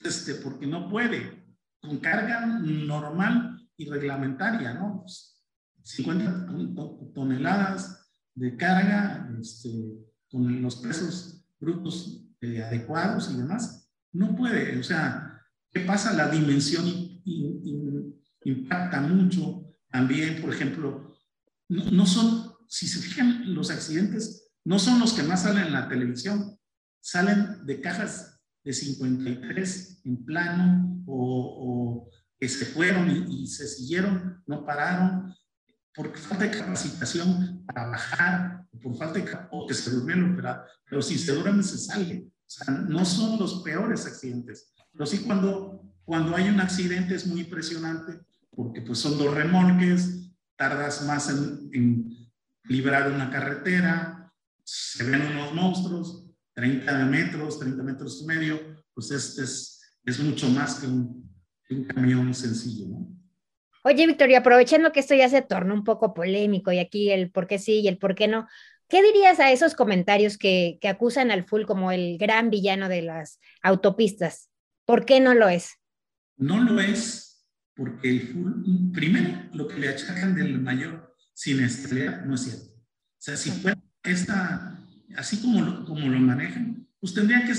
Este, 0.00 0.34
porque 0.36 0.66
no 0.66 0.88
puede, 0.88 1.44
con 1.80 1.98
carga 1.98 2.46
normal 2.46 3.68
y 3.76 3.88
reglamentaria, 3.88 4.74
¿no? 4.74 5.04
50 5.86 6.48
toneladas 7.14 8.10
de 8.34 8.56
carga 8.56 9.30
este, 9.40 9.70
con 10.28 10.60
los 10.60 10.76
pesos 10.76 11.46
brutos 11.60 12.26
eh, 12.40 12.60
adecuados 12.62 13.30
y 13.32 13.36
demás. 13.36 13.88
No 14.12 14.34
puede, 14.34 14.78
o 14.80 14.82
sea, 14.82 15.40
¿qué 15.70 15.80
pasa? 15.80 16.12
La 16.12 16.28
dimensión 16.28 16.84
impacta 18.44 19.00
mucho. 19.00 19.62
También, 19.88 20.40
por 20.42 20.52
ejemplo, 20.52 21.16
no, 21.68 21.90
no, 21.92 22.04
son, 22.04 22.52
si 22.68 22.88
se 22.88 22.98
fijan, 22.98 23.54
los 23.54 23.70
accidentes 23.70 24.50
no 24.64 24.80
son 24.80 24.98
los 24.98 25.12
que 25.12 25.22
más 25.22 25.42
salen 25.42 25.66
en 25.66 25.72
la 25.72 25.88
televisión, 25.88 26.58
salen 27.00 27.64
de 27.64 27.80
cajas 27.80 28.40
de 28.64 28.72
53 28.72 30.00
en 30.04 30.24
plano 30.24 31.04
o, 31.06 32.10
que 32.38 32.48
se 32.48 32.66
fueron 32.66 33.08
y, 33.08 33.44
y 33.44 33.46
se 33.46 33.68
siguieron, 33.68 34.42
no 34.46 34.66
pararon 34.66 35.32
por 35.96 36.14
falta 36.16 36.44
de 36.44 36.50
capacitación 36.50 37.64
para 37.66 37.88
bajar, 37.88 38.66
por 38.82 38.96
falta 38.96 39.18
de 39.18 39.38
o 39.50 39.66
que 39.66 39.72
se 39.72 39.90
durmió 39.90 40.14
el 40.14 40.32
operador, 40.32 40.66
pero 40.88 41.00
si 41.00 41.18
se 41.18 41.34
duerme 41.34 41.62
se 41.62 41.78
sale. 41.78 42.28
O 42.28 42.48
sea, 42.48 42.74
no 42.74 43.04
son 43.04 43.38
los 43.38 43.62
peores 43.62 44.06
accidentes, 44.06 44.72
pero 44.92 45.06
sí 45.06 45.20
cuando, 45.20 45.82
cuando 46.04 46.36
hay 46.36 46.48
un 46.48 46.60
accidente 46.60 47.14
es 47.14 47.26
muy 47.26 47.40
impresionante, 47.40 48.20
porque 48.50 48.82
pues 48.82 48.98
son 48.98 49.16
dos 49.18 49.34
remolques, 49.34 50.30
tardas 50.54 51.04
más 51.06 51.30
en, 51.30 51.70
en 51.72 52.30
librar 52.64 53.10
una 53.10 53.30
carretera, 53.30 54.32
se 54.62 55.02
ven 55.04 55.22
unos 55.22 55.54
monstruos, 55.54 56.26
30 56.54 57.06
metros, 57.06 57.58
30 57.58 57.82
metros 57.82 58.20
y 58.22 58.26
medio, 58.26 58.60
pues 58.94 59.10
este 59.10 59.44
es, 59.44 59.80
es 60.04 60.20
mucho 60.20 60.48
más 60.50 60.76
que 60.76 60.86
un, 60.86 61.30
que 61.64 61.74
un 61.74 61.84
camión 61.84 62.34
sencillo, 62.34 62.88
¿no? 62.88 63.16
Oye, 63.88 64.04
Victoria, 64.08 64.38
aprovechando 64.38 64.90
que 64.90 64.98
esto 64.98 65.14
ya 65.14 65.28
se 65.28 65.42
torna 65.42 65.72
un 65.72 65.84
poco 65.84 66.12
polémico 66.12 66.72
y 66.72 66.80
aquí 66.80 67.12
el 67.12 67.30
por 67.30 67.46
qué 67.46 67.60
sí 67.60 67.82
y 67.82 67.86
el 67.86 67.98
por 67.98 68.16
qué 68.16 68.26
no, 68.26 68.48
¿qué 68.88 69.00
dirías 69.00 69.38
a 69.38 69.52
esos 69.52 69.76
comentarios 69.76 70.38
que, 70.38 70.78
que 70.80 70.88
acusan 70.88 71.30
al 71.30 71.44
full 71.44 71.66
como 71.66 71.92
el 71.92 72.18
gran 72.18 72.50
villano 72.50 72.88
de 72.88 73.02
las 73.02 73.38
autopistas? 73.62 74.50
¿Por 74.86 75.04
qué 75.04 75.20
no 75.20 75.34
lo 75.34 75.48
es? 75.48 75.76
No 76.36 76.60
lo 76.64 76.80
es 76.80 77.46
porque 77.76 78.10
el 78.10 78.22
full, 78.22 78.92
primero, 78.92 79.44
lo 79.52 79.68
que 79.68 79.78
le 79.78 79.90
achacan 79.90 80.34
del 80.34 80.58
mayor 80.58 81.14
siniestralidad 81.32 82.24
no 82.24 82.34
es 82.34 82.40
cierto. 82.40 82.74
O 82.74 83.20
sea, 83.20 83.36
si 83.36 83.52
fuera 83.52 83.80
esta, 84.02 84.84
así 85.16 85.40
como 85.40 85.60
lo, 85.60 85.84
como 85.84 86.08
lo 86.08 86.18
manejan, 86.18 86.88
pues 86.98 87.14
tendrían 87.14 87.46
que 87.46 87.52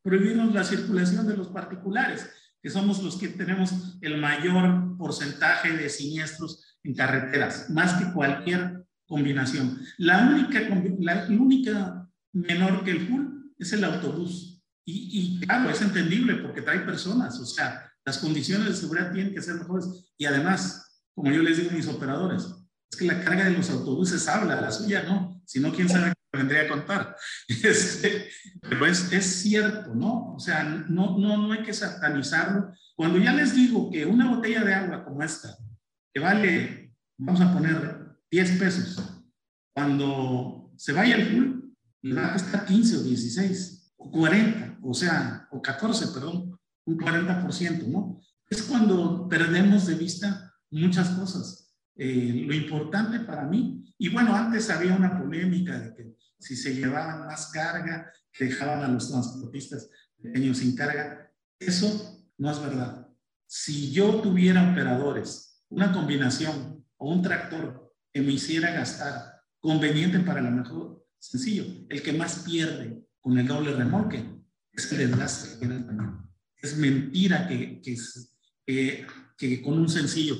prohibirnos 0.00 0.54
la 0.54 0.64
circulación 0.64 1.28
de 1.28 1.36
los 1.36 1.48
particulares 1.48 2.26
que 2.66 2.70
somos 2.70 3.00
los 3.00 3.16
que 3.16 3.28
tenemos 3.28 3.96
el 4.00 4.18
mayor 4.18 4.96
porcentaje 4.98 5.70
de 5.76 5.88
siniestros 5.88 6.76
en 6.82 6.96
carreteras, 6.96 7.70
más 7.70 7.92
que 7.92 8.12
cualquier 8.12 8.84
combinación. 9.06 9.80
La 9.98 10.26
única, 10.26 10.62
la 10.98 11.26
única 11.30 12.10
menor 12.32 12.82
que 12.82 12.90
el 12.90 13.06
full 13.06 13.22
es 13.56 13.72
el 13.72 13.84
autobús. 13.84 14.64
Y, 14.84 15.10
y, 15.12 15.46
claro, 15.46 15.70
es 15.70 15.80
entendible 15.80 16.38
porque 16.38 16.60
trae 16.60 16.80
personas, 16.80 17.38
o 17.38 17.46
sea, 17.46 17.88
las 18.04 18.18
condiciones 18.18 18.66
de 18.66 18.74
seguridad 18.74 19.12
tienen 19.12 19.32
que 19.32 19.42
ser 19.42 19.54
mejores. 19.54 20.12
Y 20.18 20.24
además, 20.24 21.04
como 21.14 21.30
yo 21.30 21.42
les 21.42 21.58
digo 21.58 21.70
a 21.70 21.74
mis 21.74 21.86
operadores, 21.86 22.48
es 22.90 22.98
que 22.98 23.06
la 23.06 23.22
carga 23.22 23.44
de 23.44 23.52
los 23.52 23.70
autobuses 23.70 24.26
habla, 24.26 24.60
la 24.60 24.72
suya 24.72 25.04
no, 25.04 25.40
si 25.46 25.60
no, 25.60 25.72
quién 25.72 25.88
sabe 25.88 26.14
vendría 26.32 26.62
a 26.62 26.68
contar. 26.68 27.16
Pero 28.60 28.86
es, 28.86 29.12
es, 29.12 29.24
cierto, 29.42 29.94
¿no? 29.94 30.34
O 30.34 30.38
sea, 30.38 30.64
no, 30.64 31.18
no, 31.18 31.36
no 31.36 31.52
hay 31.52 31.62
que 31.62 31.72
satanizarlo. 31.72 32.72
Cuando 32.94 33.18
ya 33.18 33.32
les 33.32 33.54
digo 33.54 33.90
que 33.90 34.06
una 34.06 34.28
botella 34.28 34.64
de 34.64 34.74
agua 34.74 35.04
como 35.04 35.22
esta, 35.22 35.56
que 36.12 36.20
vale, 36.20 36.94
vamos 37.18 37.40
a 37.40 37.52
poner 37.52 38.16
10 38.30 38.58
pesos, 38.58 39.24
cuando 39.74 40.72
se 40.76 40.92
vaya 40.92 41.16
el 41.16 41.26
full, 41.26 41.56
le 42.02 42.14
va 42.14 42.28
a 42.28 42.32
costar 42.32 42.64
15 42.66 42.96
o 42.96 43.02
16. 43.02 43.76
40, 43.96 44.78
o 44.82 44.94
sea, 44.94 45.48
o 45.50 45.60
14, 45.60 46.08
perdón, 46.08 46.58
un 46.84 46.98
40%, 46.98 47.86
¿no? 47.88 48.20
Es 48.48 48.62
cuando 48.62 49.28
perdemos 49.28 49.86
de 49.86 49.94
vista 49.94 50.54
muchas 50.70 51.10
cosas. 51.10 51.65
Eh, 51.96 52.44
lo 52.46 52.54
importante 52.54 53.20
para 53.20 53.44
mí, 53.44 53.94
y 53.98 54.08
bueno, 54.10 54.34
antes 54.34 54.68
había 54.70 54.94
una 54.94 55.18
polémica 55.18 55.78
de 55.78 55.94
que 55.94 56.16
si 56.38 56.56
se 56.56 56.74
llevaban 56.74 57.26
más 57.26 57.50
carga, 57.50 58.12
dejaban 58.38 58.82
a 58.82 58.88
los 58.88 59.10
transportistas 59.10 59.88
pequeños 60.20 60.58
sin 60.58 60.76
carga. 60.76 61.32
Eso 61.58 62.26
no 62.38 62.50
es 62.50 62.60
verdad. 62.60 63.08
Si 63.46 63.92
yo 63.92 64.20
tuviera 64.20 64.70
operadores, 64.70 65.64
una 65.68 65.92
combinación 65.92 66.84
o 66.98 67.12
un 67.12 67.22
tractor 67.22 67.94
que 68.12 68.20
me 68.20 68.32
hiciera 68.32 68.72
gastar 68.72 69.40
conveniente 69.58 70.20
para 70.20 70.40
la 70.40 70.50
mejor, 70.50 71.06
sencillo, 71.18 71.64
el 71.88 72.02
que 72.02 72.12
más 72.12 72.40
pierde 72.40 73.02
con 73.20 73.38
el 73.38 73.46
doble 73.46 73.74
remolque 73.74 74.24
es 74.72 74.92
el 74.92 74.98
desgaste 74.98 75.58
que 75.58 75.84
Es 76.56 76.76
mentira 76.76 77.48
que, 77.48 77.80
que, 77.80 79.06
que, 79.36 79.62
con 79.62 79.78
un 79.78 79.88
sencillo 79.88 80.36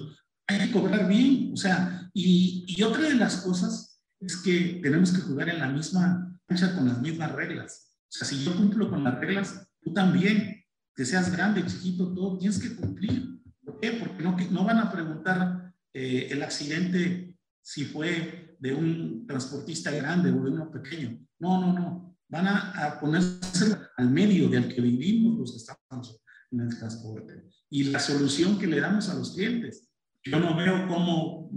hay 0.46 0.66
que 0.66 0.72
cobrar 0.72 1.08
bien. 1.08 1.50
O 1.52 1.56
sea, 1.56 2.10
y, 2.12 2.64
y 2.68 2.82
otra 2.82 3.02
de 3.02 3.14
las 3.14 3.38
cosas 3.38 4.00
es 4.20 4.36
que 4.38 4.80
tenemos 4.82 5.12
que 5.12 5.20
jugar 5.20 5.48
en 5.48 5.60
la 5.60 5.68
misma 5.68 6.38
cancha 6.46 6.74
con 6.74 6.88
las 6.88 7.00
mismas 7.00 7.32
reglas. 7.32 7.92
O 8.08 8.12
sea, 8.12 8.26
si 8.26 8.42
yo 8.44 8.56
cumplo 8.56 8.88
con 8.88 9.04
las 9.04 9.18
reglas, 9.18 9.68
tú 9.80 9.92
también, 9.92 10.64
que 10.94 11.04
seas 11.04 11.30
grande, 11.32 11.66
chiquito, 11.66 12.14
todo, 12.14 12.38
tienes 12.38 12.58
que 12.58 12.74
cumplir. 12.74 13.40
¿Por 13.64 13.80
qué? 13.80 13.92
Porque 13.92 14.22
no, 14.22 14.36
no 14.50 14.64
van 14.64 14.78
a 14.78 14.90
preguntar 14.90 15.74
eh, 15.92 16.28
el 16.30 16.42
accidente 16.42 17.36
si 17.62 17.84
fue 17.84 18.56
de 18.58 18.72
un 18.72 19.26
transportista 19.26 19.90
grande 19.90 20.30
o 20.30 20.44
de 20.44 20.50
uno 20.50 20.70
pequeño. 20.70 21.18
No, 21.38 21.60
no, 21.60 21.72
no. 21.72 22.16
Van 22.28 22.46
a, 22.46 22.70
a 22.86 23.00
ponerse 23.00 23.76
al 23.96 24.10
medio 24.10 24.48
del 24.48 24.72
que 24.72 24.80
vivimos 24.80 25.38
los 25.38 25.52
que 25.52 25.58
estamos 25.58 26.20
en 26.50 26.60
el 26.60 26.78
transporte. 26.78 27.44
Y 27.68 27.84
la 27.84 27.98
solución 27.98 28.58
que 28.58 28.66
le 28.66 28.80
damos 28.80 29.08
a 29.08 29.14
los 29.14 29.34
clientes. 29.34 29.88
Yo 30.26 30.40
no 30.40 30.56
veo 30.56 30.86
cómo 30.88 31.50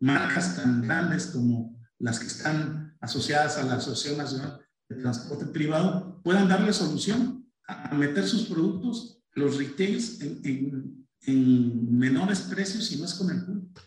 marcas 0.00 0.56
tan 0.56 0.82
grandes 0.82 1.26
como 1.26 1.78
las 1.98 2.18
que 2.18 2.26
están 2.26 2.96
asociadas 3.00 3.56
a 3.58 3.64
la 3.64 3.74
Asociación 3.74 4.18
Nacional 4.18 4.60
de 4.88 4.96
Transporte 4.96 5.46
Privado 5.46 6.20
puedan 6.22 6.48
darle 6.48 6.72
solución 6.72 7.46
a, 7.66 7.94
meter 7.94 8.26
sus 8.26 8.46
productos, 8.46 9.22
los 9.34 9.58
retails, 9.58 10.20
en, 10.20 11.06
en, 11.22 11.98
menores 11.98 12.40
precios 12.40 12.90
no 12.98 13.04
es 13.04 13.14
con 13.14 13.30
el 13.30 13.44
público. 13.44 13.80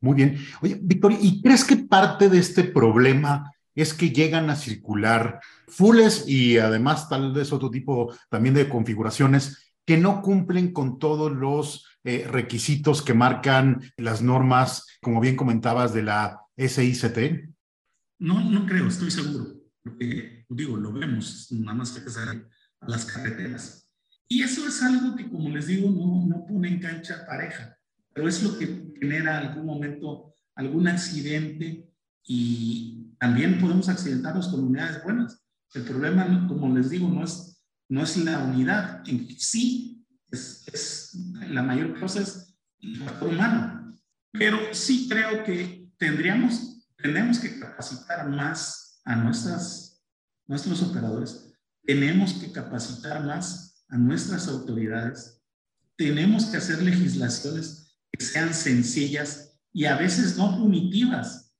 Muy 0.00 0.14
bien. 0.14 0.38
Oye, 0.60 0.78
Victoria, 0.82 1.18
¿y 1.20 1.40
crees 1.40 1.64
que 1.64 1.76
parte 1.76 2.28
de 2.28 2.38
este 2.38 2.64
problema 2.64 3.50
es 3.74 3.94
que 3.94 4.10
llegan 4.10 4.50
a 4.50 4.56
circular 4.56 5.40
fulles 5.66 6.28
y 6.28 6.58
además 6.58 7.08
tal 7.08 7.32
vez 7.32 7.52
otro 7.52 7.70
tipo 7.70 8.14
también 8.28 8.54
de 8.54 8.68
configuraciones 8.68 9.63
que 9.86 9.98
no 9.98 10.22
cumplen 10.22 10.72
con 10.72 10.98
todos 10.98 11.32
los 11.32 11.86
eh, 12.04 12.26
requisitos 12.28 13.02
que 13.02 13.14
marcan 13.14 13.82
las 13.96 14.22
normas, 14.22 14.86
como 15.02 15.20
bien 15.20 15.36
comentabas, 15.36 15.92
de 15.94 16.02
la 16.02 16.40
SICT? 16.56 17.50
No, 18.18 18.40
no 18.50 18.66
creo, 18.66 18.88
estoy 18.88 19.10
seguro. 19.10 19.46
Porque, 19.82 20.46
digo, 20.48 20.76
lo 20.76 20.92
vemos, 20.92 21.48
nada 21.50 21.76
más 21.78 21.90
que 21.90 22.00
a 22.00 22.88
las 22.88 23.04
carreteras. 23.04 23.90
Y 24.28 24.42
eso 24.42 24.66
es 24.66 24.82
algo 24.82 25.14
que, 25.14 25.28
como 25.28 25.50
les 25.50 25.66
digo, 25.66 25.90
no, 25.90 26.26
no 26.26 26.46
pone 26.46 26.68
en 26.68 26.80
cancha 26.80 27.26
pareja, 27.26 27.76
pero 28.12 28.26
es 28.26 28.42
lo 28.42 28.58
que 28.58 28.94
genera 28.98 29.38
algún 29.38 29.66
momento 29.66 30.34
algún 30.56 30.88
accidente 30.88 31.90
y 32.24 33.14
también 33.18 33.60
podemos 33.60 33.88
accidentarnos 33.88 34.48
con 34.48 34.64
unidades 34.64 35.02
buenas. 35.02 35.44
El 35.74 35.82
problema, 35.82 36.46
como 36.46 36.74
les 36.76 36.90
digo, 36.90 37.08
no 37.08 37.24
es, 37.24 37.53
no 37.88 38.02
es 38.02 38.16
la 38.16 38.38
unidad 38.38 39.02
en 39.08 39.28
sí, 39.38 40.04
es, 40.30 41.16
la 41.48 41.62
mayor 41.62 41.98
cosa 41.98 42.20
es 42.20 42.56
el 42.80 42.96
factor 42.98 43.28
humano. 43.28 43.96
Pero 44.32 44.58
sí 44.72 45.08
creo 45.08 45.44
que 45.44 45.88
tendríamos 45.96 46.74
tenemos 47.04 47.38
que 47.38 47.60
capacitar 47.60 48.30
más 48.30 49.02
a 49.04 49.14
nuestras, 49.14 50.02
nuestros 50.46 50.82
operadores, 50.82 51.52
tenemos 51.84 52.32
que 52.32 52.50
capacitar 52.50 53.22
más 53.22 53.84
a 53.90 53.98
nuestras 53.98 54.48
autoridades, 54.48 55.42
tenemos 55.98 56.46
que 56.46 56.56
hacer 56.56 56.82
legislaciones 56.82 57.98
que 58.10 58.24
sean 58.24 58.54
sencillas 58.54 59.60
y 59.70 59.84
a 59.84 59.98
veces 59.98 60.38
no 60.38 60.56
punitivas. 60.56 61.54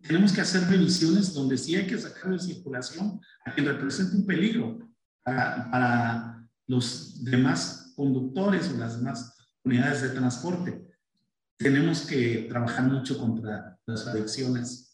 Tenemos 0.00 0.32
que 0.32 0.40
hacer 0.40 0.66
revisiones 0.66 1.34
donde 1.34 1.58
sí 1.58 1.76
hay 1.76 1.86
que 1.86 1.98
sacar 1.98 2.32
de 2.32 2.38
circulación 2.38 3.20
a 3.44 3.52
quien 3.52 3.66
represente 3.66 4.16
un 4.16 4.24
peligro 4.24 4.78
para, 5.26 6.32
los 6.68 7.22
demás 7.22 7.92
conductores 7.94 8.68
o 8.70 8.76
las 8.76 8.98
demás 8.98 9.36
unidades 9.62 10.02
de 10.02 10.08
transporte. 10.08 10.90
Tenemos 11.56 12.00
que 12.00 12.46
trabajar 12.48 12.90
mucho 12.90 13.16
contra 13.18 13.78
las 13.86 14.04
adicciones 14.08 14.86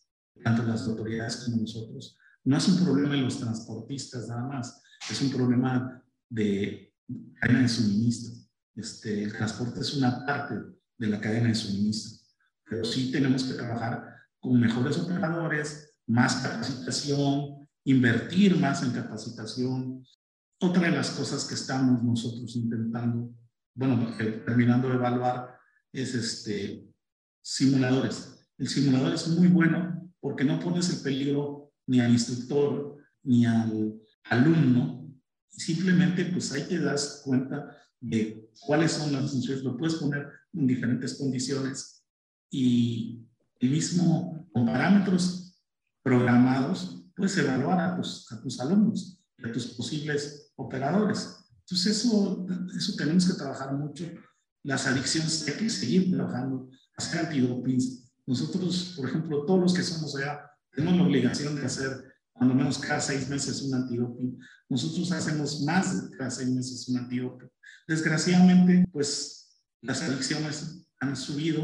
tanto 0.43 0.63
las 0.65 0.87
autoridades 0.87 1.37
como 1.37 1.59
nosotros. 1.59 2.19
No 2.45 2.57
es 2.57 2.69
un 2.69 2.85
problema 2.85 3.15
de 3.15 3.23
los 3.23 3.39
transportistas 3.39 4.29
nada 4.29 4.47
más, 4.49 4.83
es 5.09 5.23
un 5.23 5.31
problema 5.31 6.03
de 6.29 6.93
cadena 7.41 7.63
de 7.63 7.69
suministro. 7.69 8.35
Este, 8.75 9.23
el 9.23 9.33
transporte 9.33 9.81
es 9.81 9.95
una 9.95 10.27
parte 10.27 10.57
de 10.99 11.07
la 11.07 11.21
cadena 11.21 11.49
de 11.49 11.55
suministro, 11.55 12.27
pero 12.65 12.85
sí 12.85 13.13
tenemos 13.13 13.45
que 13.45 13.55
trabajar 13.55 14.17
con 14.41 14.59
mejores 14.59 14.99
operadores, 14.99 15.95
más 16.07 16.37
capacitación, 16.37 17.69
invertir 17.85 18.59
más 18.59 18.83
en 18.83 18.93
capacitación. 18.93 20.05
Otra 20.63 20.83
de 20.83 20.93
las 20.93 21.11
cosas 21.11 21.45
que 21.45 21.55
estamos 21.55 22.05
nosotros 22.05 22.55
intentando, 22.55 23.35
bueno, 23.75 24.15
terminando 24.47 24.89
de 24.89 24.95
evaluar, 24.95 25.59
es 25.93 26.15
este, 26.15 26.89
simuladores. 27.43 28.47
El 28.59 28.69
simulador 28.69 29.13
es 29.13 29.27
muy 29.27 29.49
bueno 29.49 30.09
porque 30.21 30.45
no 30.45 30.61
pones 30.61 30.89
el 30.91 31.03
peligro 31.03 31.73
ni 31.89 31.99
al 31.99 32.13
instructor 32.13 32.97
ni 33.25 33.45
al 33.45 34.01
alumno, 34.31 35.13
simplemente 35.49 36.27
pues 36.27 36.53
ahí 36.53 36.63
te 36.69 36.79
das 36.79 37.23
cuenta 37.25 37.77
de 37.99 38.49
cuáles 38.61 38.93
son 38.93 39.13
las 39.13 39.33
funciones, 39.33 39.65
lo 39.65 39.77
puedes 39.77 39.97
poner 39.97 40.29
en 40.53 40.69
diferentes 40.69 41.19
condiciones 41.19 42.05
y 42.53 43.21
el 43.59 43.69
mismo 43.69 44.49
con 44.53 44.67
parámetros 44.67 45.61
programados 46.05 47.05
puedes 47.17 47.37
evaluar 47.37 47.81
a 47.81 47.97
tus, 47.97 48.31
a 48.31 48.41
tus 48.41 48.61
alumnos 48.61 49.19
a 49.45 49.53
tus 49.53 49.67
posibles 49.69 50.42
operadores. 50.57 51.37
Entonces 51.61 51.99
eso, 51.99 52.47
eso 52.77 52.95
tenemos 52.97 53.27
que 53.27 53.35
trabajar 53.35 53.75
mucho. 53.75 54.05
Las 54.63 54.87
adicciones 54.87 55.47
hay 55.49 55.55
que 55.55 55.71
seguir 55.71 56.11
trabajando, 56.15 56.71
hacer 56.97 57.27
antidopings, 57.27 58.03
nosotros, 58.27 58.95
por 58.97 59.09
ejemplo, 59.09 59.45
todos 59.45 59.61
los 59.61 59.75
que 59.75 59.83
somos 59.83 60.15
allá, 60.17 60.41
tenemos 60.71 60.97
la 60.97 61.05
obligación 61.05 61.57
de 61.57 61.67
hacer 61.67 62.15
cuando 62.33 62.55
menos 62.55 62.79
cada 62.79 63.01
seis 63.01 63.29
meses 63.29 63.63
un 63.63 63.75
antidoping. 63.75 64.39
Nosotros 64.69 65.11
hacemos 65.13 65.63
más 65.63 66.11
de 66.11 66.17
cada 66.17 66.31
seis 66.31 66.49
meses 66.49 66.89
un 66.89 66.99
antidoping. 66.99 67.51
Desgraciadamente, 67.87 68.89
pues 68.93 69.61
las 69.81 70.03
adicciones 70.03 70.87
han 71.01 71.17
subido 71.17 71.63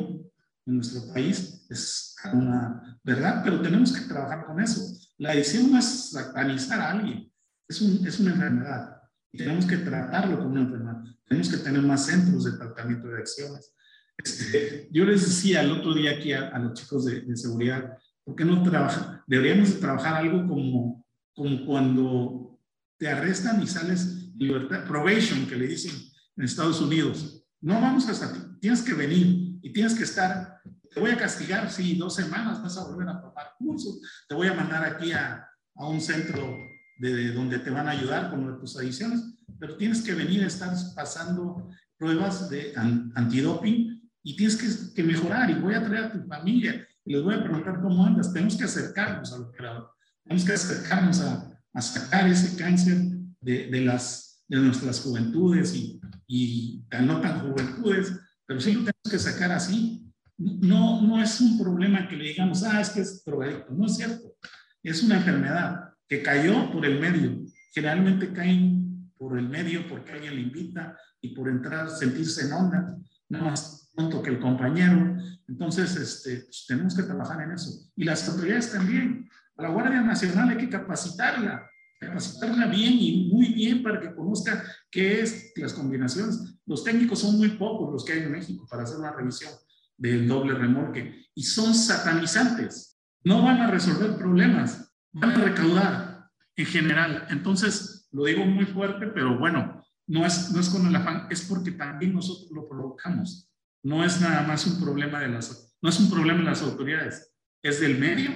en 0.66 0.74
nuestro 0.74 1.12
país, 1.12 1.64
es 1.70 2.14
una 2.34 2.98
verdad, 3.02 3.42
pero 3.42 3.62
tenemos 3.62 3.92
que 3.92 4.02
trabajar 4.02 4.44
con 4.44 4.60
eso. 4.60 4.82
La 5.16 5.30
adicción 5.30 5.70
no 5.70 5.78
es 5.78 6.10
satanizar 6.10 6.80
a 6.80 6.90
alguien, 6.90 7.27
es, 7.68 7.80
un, 7.82 8.06
es 8.06 8.18
una 8.18 8.32
enfermedad 8.32 8.98
y 9.30 9.38
tenemos 9.38 9.66
que 9.66 9.76
tratarlo 9.76 10.38
como 10.38 10.50
una 10.50 10.62
enfermedad. 10.62 11.02
Tenemos 11.26 11.48
que 11.50 11.58
tener 11.58 11.82
más 11.82 12.06
centros 12.06 12.44
de 12.44 12.52
tratamiento 12.52 13.08
de 13.08 13.16
adicciones. 13.16 13.74
Este, 14.16 14.88
yo 14.90 15.04
les 15.04 15.22
decía 15.22 15.60
el 15.60 15.70
otro 15.70 15.94
día 15.94 16.12
aquí 16.12 16.32
a, 16.32 16.58
los 16.58 16.74
chicos 16.74 17.04
de, 17.04 17.36
seguridad, 17.36 17.96
¿por 18.24 18.34
qué 18.34 18.44
no 18.44 18.62
trabajan? 18.62 19.22
Deberíamos 19.26 19.78
trabajar 19.78 20.16
algo 20.16 20.48
como, 20.48 21.06
como 21.34 21.66
cuando 21.66 22.60
te 22.96 23.08
arrestan 23.08 23.62
y 23.62 23.66
sales 23.66 24.32
libertad, 24.34 24.86
probation, 24.86 25.46
que 25.46 25.56
le 25.56 25.68
dicen 25.68 25.92
en 26.36 26.44
Estados 26.44 26.80
Unidos. 26.80 27.44
No 27.60 27.80
vamos 27.80 28.08
hasta 28.08 28.32
ti, 28.32 28.40
tienes 28.60 28.82
que 28.82 28.94
venir 28.94 29.58
y 29.62 29.72
tienes 29.72 29.94
que 29.94 30.04
estar, 30.04 30.60
te 30.92 31.00
voy 31.00 31.10
a 31.10 31.16
castigar, 31.16 31.70
sí, 31.70 31.96
dos 31.96 32.14
semanas 32.14 32.62
vas 32.62 32.76
a 32.78 32.84
volver 32.84 33.08
a 33.08 33.20
tomar 33.20 33.52
cursos, 33.58 34.00
te 34.28 34.34
voy 34.34 34.48
a 34.48 34.54
mandar 34.54 34.84
aquí 34.84 35.12
a, 35.12 35.46
a 35.74 35.88
un 35.88 36.00
centro 36.00 36.56
de, 36.98 37.32
donde 37.32 37.58
te 37.58 37.70
van 37.70 37.88
a 37.88 37.92
ayudar 37.92 38.30
con 38.30 38.60
tus 38.60 38.76
adiciones, 38.76 39.22
pero 39.58 39.76
tienes 39.76 40.02
que 40.02 40.14
venir 40.14 40.42
estar 40.42 40.74
pasando 40.94 41.68
pruebas 41.96 42.48
de 42.50 42.72
antidoping 43.14 44.10
y 44.22 44.36
tienes 44.36 44.56
que, 44.56 44.94
que, 44.94 45.02
mejorar 45.02 45.50
y 45.50 45.54
voy 45.54 45.74
a 45.74 45.84
traer 45.84 46.04
a 46.04 46.12
tu 46.12 46.26
familia 46.26 46.86
y 47.04 47.12
les 47.12 47.22
voy 47.22 47.34
a 47.34 47.42
preguntar 47.42 47.80
cómo 47.80 48.04
andas. 48.04 48.32
Tenemos 48.32 48.56
que 48.56 48.64
acercarnos 48.64 49.32
al 49.32 49.42
operador, 49.42 49.90
tenemos 50.24 50.44
que 50.44 50.52
acercarnos 50.52 51.20
a, 51.20 51.60
a 51.72 51.80
sacar 51.80 52.28
ese 52.28 52.56
cáncer 52.56 52.98
de, 53.40 53.68
de, 53.68 53.80
las, 53.80 54.44
de 54.48 54.58
nuestras 54.58 55.00
juventudes 55.00 55.74
y, 55.74 56.00
y 56.26 56.84
no 57.02 57.20
tan 57.20 57.40
juventudes, 57.40 58.12
pero 58.46 58.60
sí 58.60 58.72
lo 58.72 58.80
tenemos 58.80 59.10
que 59.10 59.18
sacar 59.18 59.52
así. 59.52 60.04
No, 60.36 61.02
no 61.02 61.20
es 61.20 61.40
un 61.40 61.58
problema 61.58 62.06
que 62.08 62.16
le 62.16 62.28
digamos, 62.28 62.62
ah, 62.62 62.80
es 62.80 62.90
que 62.90 63.00
es 63.00 63.24
drogadicto. 63.24 63.72
No 63.72 63.86
es 63.86 63.96
cierto. 63.96 64.36
Es 64.82 65.02
una 65.02 65.16
enfermedad 65.16 65.87
que 66.08 66.22
cayó 66.22 66.70
por 66.72 66.86
el 66.86 67.00
medio 67.00 67.48
generalmente 67.72 68.32
caen 68.32 69.12
por 69.16 69.38
el 69.38 69.48
medio 69.48 69.86
porque 69.88 70.12
alguien 70.12 70.34
le 70.34 70.42
invita 70.42 70.96
y 71.20 71.34
por 71.34 71.48
entrar, 71.48 71.90
sentirse 71.90 72.46
en 72.46 72.52
onda, 72.52 72.96
no 73.28 73.44
más 73.44 73.90
pronto 73.94 74.22
que 74.22 74.30
el 74.30 74.40
compañero. 74.40 75.16
Entonces, 75.48 75.96
este, 75.96 76.42
pues, 76.42 76.64
tenemos 76.68 76.94
que 76.94 77.02
trabajar 77.02 77.42
en 77.42 77.52
eso. 77.52 77.90
Y 77.96 78.04
las 78.04 78.28
autoridades 78.28 78.72
también. 78.72 79.28
A 79.56 79.62
la 79.62 79.70
Guardia 79.70 80.00
Nacional 80.02 80.50
hay 80.50 80.56
que 80.56 80.68
capacitarla, 80.68 81.68
capacitarla 81.98 82.66
bien 82.66 82.92
y 82.92 83.28
muy 83.32 83.52
bien 83.54 83.82
para 83.82 84.00
que 84.00 84.14
conozca 84.14 84.62
qué 84.88 85.20
es 85.20 85.52
las 85.56 85.72
combinaciones. 85.72 86.60
Los 86.64 86.84
técnicos 86.84 87.18
son 87.18 87.36
muy 87.38 87.48
pocos 87.50 87.92
los 87.92 88.04
que 88.04 88.12
hay 88.12 88.20
en 88.20 88.30
México 88.30 88.66
para 88.70 88.84
hacer 88.84 88.98
una 88.98 89.12
revisión 89.12 89.52
del 89.96 90.28
doble 90.28 90.54
remolque 90.54 91.26
y 91.34 91.42
son 91.42 91.74
satanizantes. 91.74 93.00
No 93.24 93.42
van 93.42 93.60
a 93.60 93.66
resolver 93.68 94.16
problemas, 94.16 94.87
van 95.12 95.30
a 95.30 95.44
recaudar 95.44 96.30
en 96.56 96.66
general. 96.66 97.26
Entonces, 97.30 98.08
lo 98.12 98.24
digo 98.24 98.44
muy 98.44 98.66
fuerte, 98.66 99.06
pero 99.08 99.38
bueno, 99.38 99.84
no 100.06 100.26
es, 100.26 100.50
no 100.52 100.60
es 100.60 100.68
con 100.68 100.86
el 100.86 100.96
afán, 100.96 101.26
es 101.30 101.42
porque 101.42 101.72
también 101.72 102.14
nosotros 102.14 102.50
lo 102.50 102.68
provocamos. 102.68 103.50
No 103.82 104.04
es 104.04 104.20
nada 104.20 104.46
más 104.46 104.66
un 104.66 104.80
problema 104.80 105.20
de 105.20 105.28
las, 105.28 105.76
no 105.80 105.88
es 105.88 106.00
un 106.00 106.10
problema 106.10 106.40
de 106.40 106.46
las 106.46 106.62
autoridades, 106.62 107.34
es 107.62 107.80
del 107.80 107.98
medio 107.98 108.30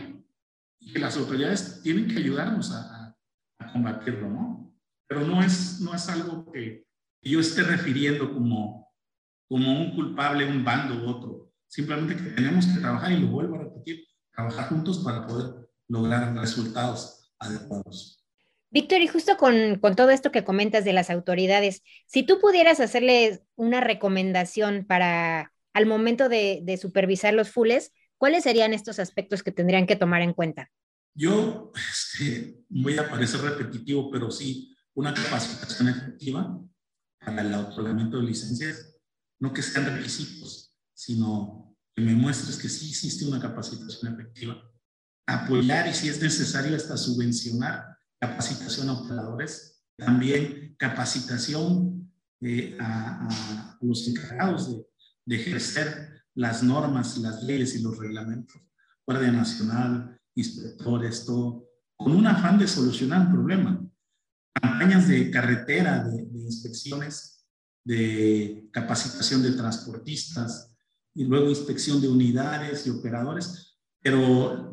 y 0.78 0.92
que 0.92 0.98
las 0.98 1.16
autoridades 1.16 1.80
tienen 1.82 2.08
que 2.08 2.18
ayudarnos 2.18 2.72
a, 2.72 3.16
a, 3.58 3.72
combatirlo, 3.72 4.28
¿no? 4.28 4.74
Pero 5.06 5.26
no 5.26 5.42
es, 5.42 5.80
no 5.80 5.94
es 5.94 6.08
algo 6.08 6.50
que 6.52 6.86
yo 7.22 7.40
esté 7.40 7.62
refiriendo 7.62 8.32
como, 8.32 8.92
como 9.48 9.80
un 9.80 9.94
culpable, 9.94 10.44
un 10.44 10.64
bando 10.64 11.04
u 11.04 11.08
otro. 11.08 11.52
Simplemente 11.68 12.16
que 12.16 12.30
tenemos 12.30 12.66
que 12.66 12.80
trabajar, 12.80 13.12
y 13.12 13.20
lo 13.20 13.28
vuelvo 13.28 13.56
a 13.56 13.64
repetir, 13.64 14.04
trabajar 14.32 14.68
juntos 14.68 14.98
para 14.98 15.26
poder 15.26 15.61
lograr 15.92 16.34
resultados 16.34 17.30
adecuados. 17.38 18.24
Víctor, 18.70 19.02
y 19.02 19.06
justo 19.06 19.36
con, 19.36 19.78
todo 19.94 20.08
esto 20.08 20.32
que 20.32 20.44
comentas 20.44 20.84
de 20.84 20.94
las 20.94 21.10
autoridades, 21.10 21.82
si 22.06 22.22
tú 22.22 22.40
pudieras 22.40 22.80
hacerles 22.80 23.42
una 23.54 23.80
recomendación 23.80 24.86
para 24.86 25.52
al 25.74 25.86
momento 25.86 26.28
de, 26.28 26.78
supervisar 26.80 27.34
los 27.34 27.50
fules, 27.50 27.92
¿cuáles 28.16 28.44
serían 28.44 28.72
estos 28.72 28.98
aspectos 28.98 29.42
que 29.42 29.52
tendrían 29.52 29.86
que 29.86 29.96
tomar 29.96 30.22
en 30.22 30.32
cuenta? 30.32 30.70
Yo 31.14 31.70
este, 31.74 32.64
voy 32.70 32.96
a 32.96 33.08
parecer 33.10 33.42
repetitivo, 33.42 34.10
pero 34.10 34.30
sí, 34.30 34.74
una 34.94 35.12
capacitación 35.12 35.88
efectiva 35.88 36.58
para 37.18 37.42
el 37.42 37.54
otorgamiento 37.54 38.16
de 38.18 38.24
licencias, 38.24 38.96
no 39.38 39.52
que 39.52 39.60
sean 39.60 39.96
requisitos, 39.96 40.74
sino 40.94 41.76
que 41.94 42.02
me 42.02 42.14
muestres 42.14 42.56
que 42.56 42.70
sí 42.70 42.88
existe 42.88 43.26
una 43.26 43.40
capacitación 43.40 44.14
efectiva. 44.14 44.71
Apoyar 45.26 45.88
y 45.88 45.94
si 45.94 46.08
es 46.08 46.20
necesario 46.20 46.76
hasta 46.76 46.96
subvencionar 46.96 47.96
capacitación 48.18 48.88
a 48.88 48.94
operadores, 48.94 49.82
también 49.96 50.74
capacitación 50.78 52.12
eh, 52.40 52.76
a, 52.80 53.76
los 53.80 54.06
encargados 54.08 54.70
de, 54.70 54.84
de, 55.26 55.36
ejercer 55.36 56.22
las 56.34 56.62
normas, 56.62 57.18
las 57.18 57.42
leyes 57.42 57.74
y 57.74 57.82
los 57.82 57.98
reglamentos, 57.98 58.60
Guardia 59.06 59.32
Nacional, 59.32 60.20
inspectores, 60.34 61.24
todo, 61.24 61.68
con 61.96 62.12
un 62.12 62.26
afán 62.26 62.58
de 62.58 62.66
solucionar 62.66 63.22
el 63.22 63.32
problema. 63.32 63.84
Campañas 64.54 65.08
de 65.08 65.30
carretera, 65.30 66.04
de, 66.04 66.26
de 66.26 66.40
inspecciones, 66.40 67.44
de 67.84 68.68
capacitación 68.72 69.42
de 69.42 69.52
transportistas 69.52 70.72
y 71.14 71.24
luego 71.24 71.50
inspección 71.50 72.00
de 72.00 72.08
unidades 72.08 72.86
y 72.86 72.90
operadores, 72.90 73.76
pero 74.00 74.71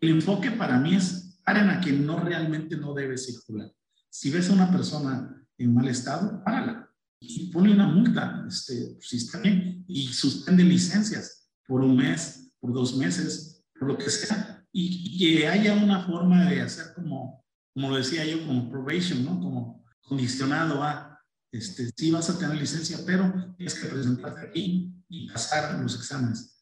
el 0.00 0.10
enfoque 0.10 0.50
para 0.50 0.78
mí 0.78 0.94
es 0.94 1.38
paren 1.44 1.80
quien 1.80 2.06
no 2.06 2.20
realmente 2.20 2.76
no 2.76 2.94
debe 2.94 3.18
circular. 3.18 3.70
Si 4.08 4.30
ves 4.30 4.50
a 4.50 4.52
una 4.52 4.70
persona 4.70 5.44
en 5.58 5.74
mal 5.74 5.88
estado, 5.88 6.42
párala 6.44 6.88
y 7.20 7.50
ponle 7.52 7.74
una 7.74 7.86
multa, 7.86 8.44
este, 8.48 8.96
si 9.00 9.16
está 9.16 9.38
bien, 9.40 9.84
y 9.86 10.06
suspende 10.08 10.64
licencias 10.64 11.50
por 11.66 11.82
un 11.82 11.96
mes, 11.96 12.52
por 12.60 12.72
dos 12.72 12.96
meses, 12.96 13.62
por 13.78 13.88
lo 13.88 13.98
que 13.98 14.08
sea, 14.08 14.64
y, 14.72 15.18
que 15.18 15.46
haya 15.48 15.74
una 15.74 16.06
forma 16.06 16.48
de 16.48 16.62
hacer 16.62 16.94
como, 16.94 17.44
como 17.74 17.96
decía 17.96 18.24
yo, 18.24 18.46
como 18.46 18.70
probation, 18.70 19.24
¿no? 19.24 19.38
Como 19.38 19.84
condicionado 20.02 20.82
a, 20.82 21.20
este, 21.52 21.90
sí 21.94 22.10
vas 22.10 22.30
a 22.30 22.38
tener 22.38 22.56
licencia, 22.56 22.98
pero 23.04 23.54
tienes 23.56 23.74
que 23.74 23.88
presentarte 23.88 24.48
aquí 24.48 24.94
y 25.08 25.28
pasar 25.30 25.78
los 25.80 25.94
exámenes 25.96 26.60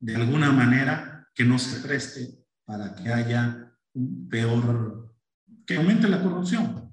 de 0.00 0.16
alguna 0.16 0.50
manera 0.50 1.28
que 1.32 1.44
no 1.44 1.58
se 1.58 1.78
preste 1.78 2.41
para 2.64 2.94
que 2.94 3.12
haya 3.12 3.72
peor, 4.28 5.14
que 5.66 5.76
aumente 5.76 6.08
la 6.08 6.22
corrupción, 6.22 6.92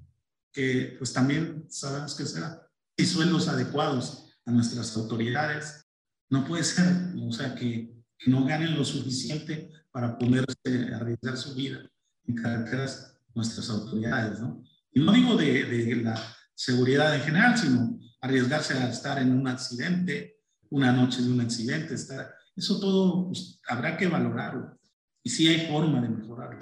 que 0.52 0.96
pues 0.98 1.12
también 1.12 1.66
sabemos 1.68 2.14
que 2.14 2.24
será, 2.24 2.66
y 2.96 3.04
sueldos 3.04 3.48
adecuados 3.48 4.36
a 4.44 4.50
nuestras 4.50 4.96
autoridades. 4.96 5.86
No 6.28 6.44
puede 6.44 6.64
ser, 6.64 6.86
o 7.20 7.32
sea, 7.32 7.54
que, 7.54 7.94
que 8.18 8.30
no 8.30 8.44
ganen 8.44 8.76
lo 8.76 8.84
suficiente 8.84 9.70
para 9.90 10.18
poderse 10.18 10.94
arriesgar 10.94 11.36
su 11.36 11.54
vida 11.54 11.80
en 12.26 12.34
carreteras 12.34 13.16
nuestras 13.34 13.68
autoridades, 13.70 14.40
¿no? 14.40 14.62
Y 14.92 15.00
no 15.00 15.12
digo 15.12 15.36
de, 15.36 15.64
de 15.64 15.96
la 15.96 16.20
seguridad 16.54 17.14
en 17.14 17.22
general, 17.22 17.56
sino 17.56 17.98
arriesgarse 18.20 18.74
a 18.74 18.90
estar 18.90 19.18
en 19.18 19.32
un 19.32 19.48
accidente, 19.48 20.40
una 20.68 20.92
noche 20.92 21.22
de 21.22 21.30
un 21.30 21.40
accidente, 21.40 21.94
estar, 21.94 22.34
eso 22.54 22.78
todo 22.78 23.28
pues, 23.28 23.60
habrá 23.68 23.96
que 23.96 24.08
valorarlo. 24.08 24.78
Y 25.22 25.30
sí 25.30 25.48
hay 25.48 25.66
forma 25.68 26.00
de 26.00 26.08
mejorarlo. 26.08 26.60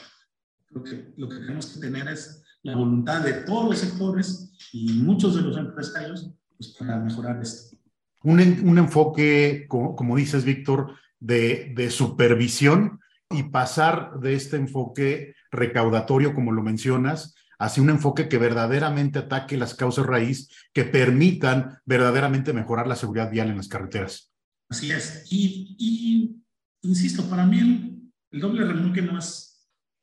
Lo 0.71 0.83
que, 0.83 1.15
lo 1.17 1.29
que 1.29 1.37
tenemos 1.37 1.67
que 1.67 1.81
tener 1.81 2.09
es 2.09 2.43
la 2.63 2.77
voluntad 2.77 3.23
de 3.23 3.33
todos 3.45 3.71
los 3.71 3.79
sectores 3.79 4.53
y 4.73 4.93
muchos 4.95 5.35
de 5.35 5.43
los 5.43 5.57
empresarios 5.57 6.31
pues, 6.57 6.75
para 6.79 6.99
mejorar 6.99 7.41
esto. 7.41 7.77
Un, 8.23 8.41
un 8.41 8.79
enfoque, 8.79 9.67
como, 9.69 9.95
como 9.95 10.17
dices, 10.17 10.45
Víctor, 10.45 10.97
de, 11.21 11.73
de 11.75 11.91
supervisión 11.91 13.01
y 13.31 13.45
pasar 13.45 14.19
de 14.21 14.35
este 14.35 14.57
enfoque 14.57 15.35
recaudatorio, 15.51 16.35
como 16.35 16.53
lo 16.53 16.63
mencionas, 16.63 17.35
hacia 17.59 17.83
un 17.83 17.91
enfoque 17.91 18.29
que 18.29 18.39
verdaderamente 18.39 19.19
ataque 19.19 19.57
las 19.57 19.75
causas 19.75 20.07
raíz 20.07 20.49
que 20.73 20.85
permitan 20.85 21.79
verdaderamente 21.85 22.53
mejorar 22.53 22.87
la 22.87 22.97
seguridad 22.97 23.31
vial 23.31 23.49
en 23.49 23.57
las 23.57 23.69
carreteras. 23.69 24.33
Así 24.69 24.91
es. 24.91 25.27
Y, 25.31 25.77
y 25.79 26.43
insisto, 26.83 27.29
para 27.29 27.47
mí 27.47 27.98
el, 28.31 28.37
el 28.37 28.41
doble 28.41 28.65
remolque 28.65 29.03
no 29.03 29.19
es 29.19 29.49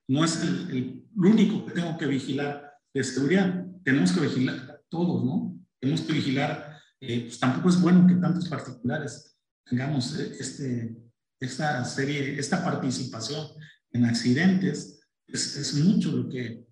no 0.08 0.24
es 0.24 0.42
el, 0.42 1.04
único 1.16 1.66
que 1.66 1.72
tengo 1.72 1.98
que 1.98 2.08
vigilar 2.08 2.74
de 2.94 3.04
seguridad. 3.04 3.66
Tenemos 3.84 4.12
que 4.12 4.20
vigilar 4.20 4.84
todos, 4.90 5.24
¿no? 5.24 5.58
Tenemos 5.80 6.02
que 6.02 6.14
vigilar, 6.14 6.78
eh, 7.00 7.22
pues 7.22 7.40
tampoco 7.40 7.70
es 7.70 7.80
bueno 7.80 8.06
que 8.06 8.16
tantos 8.16 8.48
particulares 8.50 9.38
tengamos 9.64 10.20
eh, 10.20 10.36
este, 10.40 10.96
esta 11.40 11.84
serie, 11.86 12.38
esta 12.38 12.64
participación 12.64 13.48
en 13.92 14.06
accidentes. 14.06 15.00
Es, 15.26 15.56
es 15.56 15.74
mucho 15.76 16.12
lo 16.12 16.30
que 16.30 16.68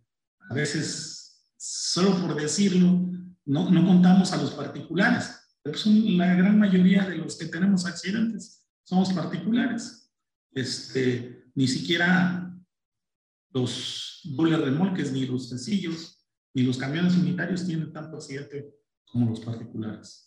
a 0.50 0.54
veces, 0.54 1.48
solo 1.58 2.20
por 2.22 2.40
decirlo, 2.40 3.10
no, 3.46 3.72
no 3.72 3.88
contamos 3.88 4.32
a 4.34 4.38
los 4.38 4.52
particulares. 4.52 5.40
Pero 5.64 5.78
son 5.78 6.18
la 6.18 6.36
gran 6.36 6.60
mayoría 6.60 7.08
de 7.08 7.18
los 7.18 7.38
que 7.38 7.46
tenemos 7.46 7.86
accidentes 7.86 8.64
somos 8.84 9.14
particulares. 9.14 10.12
Este, 10.52 11.33
ni 11.56 11.68
siquiera 11.68 12.56
los 13.52 14.22
dobles 14.24 14.60
remolques, 14.60 15.12
ni 15.12 15.26
los 15.26 15.50
sencillos, 15.50 16.26
ni 16.54 16.64
los 16.64 16.78
camiones 16.78 17.16
unitarios 17.16 17.66
tienen 17.66 17.92
tanto 17.94 18.18
accidente 18.18 18.74
como 19.06 19.30
los 19.30 19.40
particulares. 19.40 20.24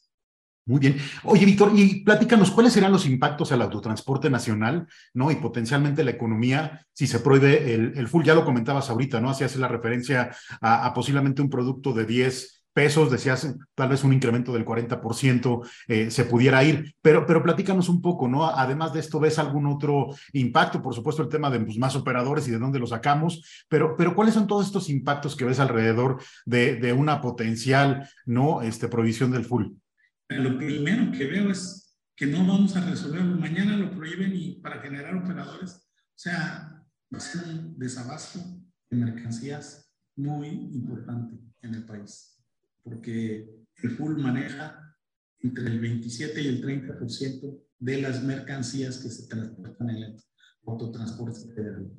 Muy 0.69 0.81
bien. 0.81 0.97
Oye, 1.23 1.47
Víctor, 1.47 1.73
y 1.77 2.03
platícanos, 2.03 2.51
¿cuáles 2.51 2.73
serán 2.73 2.91
los 2.91 3.07
impactos 3.07 3.53
al 3.53 3.63
autotransporte 3.63 4.29
nacional, 4.29 4.89
¿no? 5.15 5.31
Y 5.31 5.37
potencialmente 5.37 6.03
la 6.03 6.11
economía 6.11 6.85
si 6.93 7.07
se 7.07 7.21
prohíbe 7.21 7.73
el, 7.73 7.97
el 7.97 8.09
full. 8.09 8.25
Ya 8.25 8.35
lo 8.35 8.45
comentabas 8.45 8.91
ahorita, 8.91 9.21
¿no? 9.21 9.31
Hacías 9.31 9.55
la 9.57 9.69
referencia 9.69 10.35
a, 10.61 10.93
posiblemente 10.93 11.41
un 11.41 11.51
producto 11.51 11.93
de 11.93 12.05
10 12.05 12.56
pesos, 12.77 13.11
decías 13.11 13.57
tal 13.75 13.89
vez 13.89 14.05
un 14.05 14.13
incremento 14.13 14.53
del 14.53 14.67
40% 14.67 15.67
eh, 15.89 16.11
se 16.11 16.27
pudiera 16.27 16.63
ir, 16.63 16.95
pero, 17.01 17.25
pero 17.25 17.43
platícanos 17.43 17.89
un 17.89 18.03
poco, 18.03 18.29
¿no? 18.29 18.45
Además 18.45 18.93
de 18.93 19.01
esto, 19.01 19.19
¿ves 19.19 19.39
algún 19.39 19.67
otro 19.67 20.09
impacto? 20.35 20.83
Por 20.83 20.95
supuesto, 20.95 21.23
el 21.23 21.31
tema 21.31 21.49
de 21.49 21.59
pues, 21.61 21.79
más 21.79 21.97
operadores 21.97 22.47
y 22.47 22.51
de 22.51 22.59
dónde 22.59 22.79
los 22.79 22.91
sacamos, 22.91 23.65
pero, 23.71 23.97
pero 23.97 24.15
¿cuáles 24.15 24.35
son 24.35 24.47
todos 24.47 24.67
estos 24.67 24.91
impactos 24.91 25.35
que 25.35 25.47
ves 25.47 25.59
alrededor 25.59 26.23
de, 26.45 26.77
de 26.77 26.93
una 26.93 27.23
potencial, 27.23 28.07
¿no? 28.27 28.61
Este, 28.61 28.89
provisión 28.89 29.31
del 29.31 29.47
full. 29.47 29.69
Lo 30.29 30.59
primero 30.59 31.11
que 31.13 31.25
veo 31.25 31.51
es 31.51 31.99
que 32.15 32.27
no 32.27 32.41
vamos 32.41 32.77
a 32.77 32.83
resolverlo. 32.83 33.37
Mañana 33.37 33.75
lo 33.79 33.91
prohíben 33.91 34.37
y 34.37 34.61
para 34.61 34.83
generar 34.83 35.17
operadores, 35.17 35.77
o 35.77 36.19
sea, 36.19 36.85
va 37.11 37.17
a 37.17 37.21
ser 37.21 37.43
un 37.43 37.79
desabasto 37.79 38.39
de 38.91 38.97
mercancías 38.99 39.91
muy 40.15 40.49
importante 40.49 41.39
en 41.63 41.75
el 41.75 41.87
país 41.87 42.36
porque 42.87 43.51
el 43.83 43.91
full 43.91 44.17
maneja 44.17 44.97
entre 45.41 45.67
el 45.67 45.81
27 45.81 46.41
y 46.41 46.47
el 46.47 46.65
30% 46.65 47.61
de 47.81 48.01
las 48.01 48.23
mercancías 48.23 48.99
que 48.99 49.11
se 49.11 49.27
transportan 49.27 49.91
en 49.91 49.97
el 49.97 50.17
autotransporte 50.67 51.53
federal. 51.53 51.91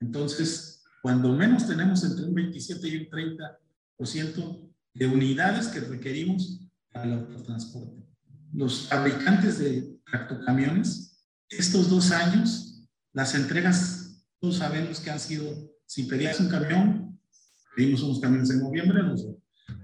Entonces, 0.00 0.82
cuando 1.00 1.32
menos 1.32 1.66
tenemos 1.68 2.02
entre 2.04 2.24
un 2.24 2.34
27 2.34 2.88
y 2.88 2.96
un 2.96 3.08
30 3.08 3.58
de 4.94 5.06
unidades 5.06 5.68
que 5.68 5.78
requerimos 5.78 6.60
para 6.92 7.06
el 7.06 7.12
autotransporte. 7.12 8.02
Los 8.52 8.88
fabricantes 8.88 9.60
de 9.60 9.96
tractocamiones, 10.04 11.24
estos 11.48 11.88
dos 11.88 12.10
años, 12.10 12.84
las 13.12 13.36
entregas, 13.36 14.26
todos 14.40 14.56
sabemos 14.56 14.98
que 14.98 15.10
han 15.10 15.20
sido, 15.20 15.44
si 15.86 16.02
pedías 16.04 16.40
un 16.40 16.48
camión, 16.48 17.20
pedimos 17.76 18.02
unos 18.02 18.20
camiones 18.20 18.50
en 18.50 18.58
noviembre, 18.58 19.02
los 19.04 19.24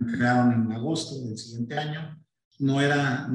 entregaron 0.00 0.52
en 0.52 0.72
agosto 0.72 1.24
del 1.24 1.36
siguiente 1.36 1.78
año, 1.78 2.18
no 2.58 2.80
era, 2.80 3.30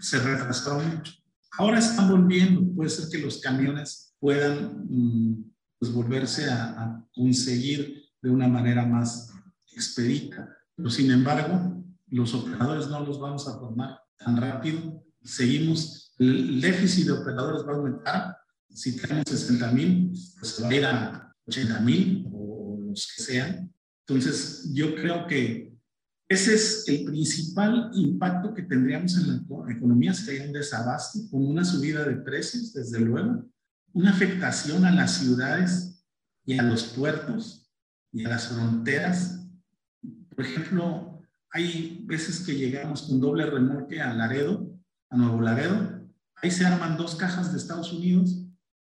se 0.00 0.18
retrasaron 0.18 0.96
mucho. 0.96 1.12
Ahora 1.58 1.78
están 1.78 2.10
volviendo, 2.10 2.74
puede 2.74 2.90
ser 2.90 3.08
que 3.10 3.24
los 3.24 3.40
camiones 3.40 4.14
puedan 4.18 4.84
mm, 4.88 5.52
pues, 5.78 5.92
volverse 5.92 6.50
a, 6.50 6.64
a 6.82 7.06
conseguir 7.14 8.04
de 8.20 8.30
una 8.30 8.48
manera 8.48 8.84
más 8.84 9.32
expedita. 9.72 10.48
Pero 10.74 10.90
sin 10.90 11.10
embargo, 11.10 11.84
los 12.08 12.34
operadores 12.34 12.88
no 12.88 13.04
los 13.04 13.18
vamos 13.18 13.48
a 13.48 13.58
formar 13.58 13.98
tan 14.18 14.36
rápido. 14.36 15.02
Seguimos, 15.22 16.14
el 16.18 16.60
déficit 16.60 17.06
de 17.06 17.12
operadores 17.12 17.66
va 17.66 17.72
a 17.72 17.76
aumentar. 17.76 18.36
Si 18.68 18.96
tenemos 18.96 19.24
60 19.26 19.72
mil, 19.72 20.12
pues 20.38 20.62
va 20.62 20.68
a 20.68 20.74
ir 20.74 20.84
a 20.84 21.34
80 21.46 21.80
mil 21.80 22.26
o 22.32 22.78
los 22.88 23.12
que 23.14 23.22
sean. 23.22 23.72
Entonces, 24.06 24.70
yo 24.72 24.94
creo 24.94 25.26
que 25.26 25.75
ese 26.28 26.54
es 26.54 26.88
el 26.88 27.04
principal 27.04 27.90
impacto 27.94 28.52
que 28.52 28.62
tendríamos 28.62 29.16
en 29.16 29.28
la 29.28 29.72
economía, 29.72 30.12
sería 30.12 30.44
un 30.44 30.52
desabasto 30.52 31.20
con 31.30 31.46
una 31.46 31.64
subida 31.64 32.04
de 32.04 32.16
precios, 32.16 32.72
desde 32.72 33.00
luego, 33.00 33.48
una 33.92 34.10
afectación 34.10 34.84
a 34.84 34.90
las 34.90 35.18
ciudades 35.18 36.04
y 36.44 36.58
a 36.58 36.62
los 36.64 36.84
puertos 36.84 37.70
y 38.12 38.24
a 38.24 38.30
las 38.30 38.48
fronteras. 38.48 39.46
Por 40.34 40.44
ejemplo, 40.44 41.22
hay 41.52 42.02
veces 42.04 42.40
que 42.40 42.56
llegamos 42.56 43.02
con 43.02 43.20
doble 43.20 43.46
remolque 43.46 44.00
a 44.00 44.12
Laredo, 44.12 44.76
a 45.10 45.16
Nuevo 45.16 45.40
Laredo, 45.40 46.08
ahí 46.42 46.50
se 46.50 46.66
arman 46.66 46.96
dos 46.96 47.14
cajas 47.14 47.52
de 47.52 47.58
Estados 47.58 47.92
Unidos, 47.92 48.42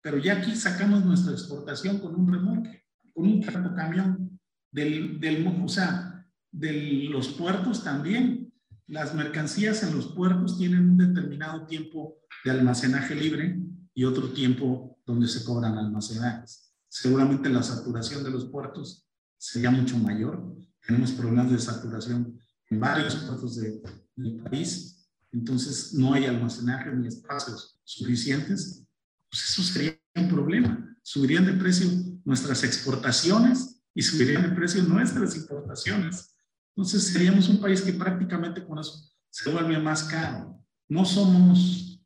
pero 0.03 0.19
ya 0.19 0.35
aquí 0.35 0.55
sacamos 0.55 1.03
nuestra 1.05 1.33
exportación 1.33 1.99
con 1.99 2.15
un 2.15 2.31
remolque, 2.31 2.85
con 3.15 3.25
un 3.25 3.43
camión 3.43 4.39
del, 4.71 5.19
del, 5.19 5.47
o 5.47 5.69
sea, 5.69 6.12
de 6.53 6.73
los 7.11 7.29
puertos 7.29 7.83
también. 7.83 8.53
Las 8.87 9.15
mercancías 9.15 9.83
en 9.83 9.97
los 9.97 10.09
puertos 10.09 10.59
tienen 10.59 10.91
un 10.91 10.97
determinado 10.99 11.67
tiempo 11.67 12.19
de 12.45 12.53
almacenaje 12.53 13.15
libre 13.15 13.59
y 13.95 14.05
otro 14.05 14.29
tiempo 14.29 14.99
donde 15.05 15.27
se 15.27 15.45
cobran 15.45 15.77
almacenajes. 15.77 16.73
Seguramente 16.89 17.49
la 17.49 17.63
saturación 17.63 18.23
de 18.23 18.31
los 18.31 18.45
puertos 18.47 19.09
sería 19.39 19.71
mucho 19.71 19.99
mayor 19.99 20.55
tenemos 20.87 21.13
problemas 21.13 21.51
de 21.51 21.59
saturación 21.59 22.39
en 22.71 22.81
varios 22.81 23.15
puertos 23.17 23.57
del 23.57 24.43
país, 24.43 25.09
entonces 25.31 25.95
no 25.95 26.15
hay 26.15 26.27
almacenaje 26.27 26.91
ni 26.95 27.09
espacios 27.09 27.79
suficientes, 27.85 28.85
pues 29.31 29.51
eso 29.51 29.63
sería 29.63 29.99
un 30.17 30.29
problema. 30.29 30.97
Subirían 31.03 31.47
de 31.47 31.53
precio 31.53 31.89
nuestras 32.25 32.65
exportaciones 32.65 33.83
y 33.95 34.03
subirían 34.03 34.43
de 34.43 34.51
precio 34.51 34.83
nuestras 34.83 35.37
importaciones. 35.37 36.35
Entonces 36.75 37.05
seríamos 37.09 37.49
un 37.49 37.61
país 37.61 37.83
que 37.83 37.93
prácticamente 37.93 38.65
con 38.65 38.79
eso 38.79 39.13
se 39.31 39.51
vuelve 39.51 39.79
más 39.79 40.05
caro. 40.05 40.65
No 40.89 41.05
somos, 41.05 42.01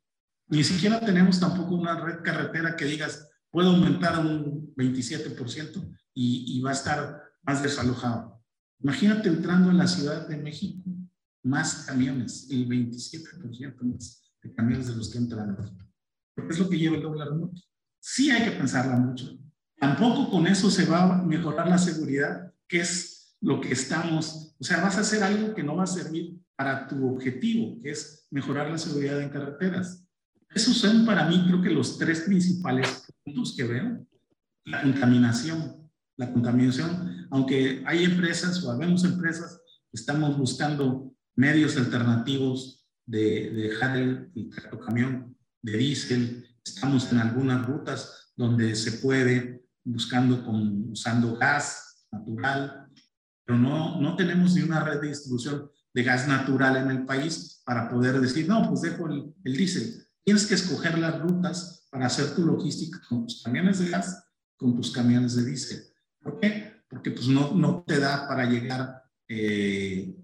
ni 0.48 0.64
siquiera 0.64 1.00
tenemos 1.00 1.38
tampoco 1.40 1.74
una 1.74 1.98
red 2.00 2.22
carretera 2.22 2.76
que 2.76 2.84
digas, 2.84 3.28
puedo 3.50 3.70
aumentar 3.70 4.18
un 4.18 4.74
27% 4.74 5.96
y, 6.14 6.58
y 6.58 6.60
va 6.60 6.70
a 6.70 6.74
estar 6.74 7.22
más 7.42 7.62
desalojado. 7.62 8.42
Imagínate 8.80 9.28
entrando 9.28 9.70
en 9.70 9.78
la 9.78 9.86
Ciudad 9.86 10.28
de 10.28 10.36
México, 10.36 10.82
más 11.42 11.86
camiones, 11.86 12.48
el 12.50 12.68
27% 12.68 13.80
más 13.82 14.32
de 14.42 14.52
camiones 14.54 14.88
de 14.88 14.96
los 14.96 15.10
que 15.10 15.18
entran. 15.18 15.56
Porque 16.34 16.52
es 16.52 16.58
lo 16.58 16.68
que 16.68 16.78
lleva 16.78 16.96
el 16.96 17.02
doble 17.02 17.24
remoto. 17.24 17.60
Sí 18.00 18.30
hay 18.30 18.44
que 18.44 18.56
pensarla 18.56 18.96
mucho. 18.96 19.38
Tampoco 19.78 20.30
con 20.30 20.46
eso 20.46 20.70
se 20.70 20.86
va 20.86 21.18
a 21.18 21.22
mejorar 21.22 21.68
la 21.68 21.78
seguridad, 21.78 22.52
que 22.68 22.80
es 22.80 23.15
lo 23.46 23.60
que 23.60 23.72
estamos, 23.72 24.56
o 24.58 24.64
sea, 24.64 24.82
vas 24.82 24.98
a 24.98 25.02
hacer 25.02 25.22
algo 25.22 25.54
que 25.54 25.62
no 25.62 25.76
va 25.76 25.84
a 25.84 25.86
servir 25.86 26.36
para 26.56 26.88
tu 26.88 27.08
objetivo, 27.08 27.80
que 27.80 27.92
es 27.92 28.26
mejorar 28.32 28.68
la 28.68 28.76
seguridad 28.76 29.22
en 29.22 29.28
carreteras. 29.28 30.04
Esos 30.52 30.76
son 30.76 31.06
para 31.06 31.28
mí, 31.28 31.44
creo 31.46 31.62
que 31.62 31.70
los 31.70 31.96
tres 31.96 32.22
principales 32.22 33.06
puntos 33.22 33.54
que 33.56 33.62
veo. 33.62 34.04
La 34.64 34.82
contaminación, 34.82 35.88
la 36.16 36.32
contaminación, 36.32 37.28
aunque 37.30 37.84
hay 37.86 38.02
empresas 38.02 38.64
o 38.64 38.72
habemos 38.72 39.04
empresas, 39.04 39.60
estamos 39.92 40.36
buscando 40.36 41.14
medios 41.36 41.76
alternativos 41.76 42.84
de, 43.06 43.52
dejar 43.52 43.96
el, 43.96 44.32
el 44.34 44.80
camión 44.84 45.36
de 45.62 45.76
diésel, 45.76 46.48
estamos 46.64 47.12
en 47.12 47.18
algunas 47.18 47.64
rutas 47.64 48.32
donde 48.34 48.74
se 48.74 48.98
puede 48.98 49.62
buscando 49.84 50.44
con, 50.44 50.90
usando 50.90 51.36
gas 51.36 52.08
natural, 52.10 52.85
pero 53.46 53.58
no, 53.58 54.00
no 54.00 54.16
tenemos 54.16 54.54
ni 54.54 54.62
una 54.62 54.82
red 54.82 55.00
de 55.00 55.08
distribución 55.08 55.70
de 55.94 56.02
gas 56.02 56.26
natural 56.26 56.76
en 56.76 56.90
el 56.90 57.06
país 57.06 57.62
para 57.64 57.88
poder 57.88 58.20
decir, 58.20 58.48
no, 58.48 58.68
pues 58.68 58.82
dejo 58.82 59.08
el, 59.08 59.32
el 59.44 59.56
diésel. 59.56 60.04
Tienes 60.24 60.46
que 60.46 60.54
escoger 60.54 60.98
las 60.98 61.20
rutas 61.20 61.86
para 61.90 62.06
hacer 62.06 62.34
tu 62.34 62.44
logística 62.44 63.00
con 63.08 63.26
tus 63.26 63.42
camiones 63.42 63.78
de 63.78 63.88
gas, 63.88 64.24
con 64.56 64.74
tus 64.74 64.90
camiones 64.90 65.36
de 65.36 65.44
diésel. 65.44 65.84
¿Por 66.20 66.40
qué? 66.40 66.82
Porque 66.88 67.12
pues 67.12 67.28
no, 67.28 67.54
no 67.54 67.84
te 67.86 68.00
da 68.00 68.26
para 68.26 68.44
llegar 68.50 69.02
eh, 69.28 70.14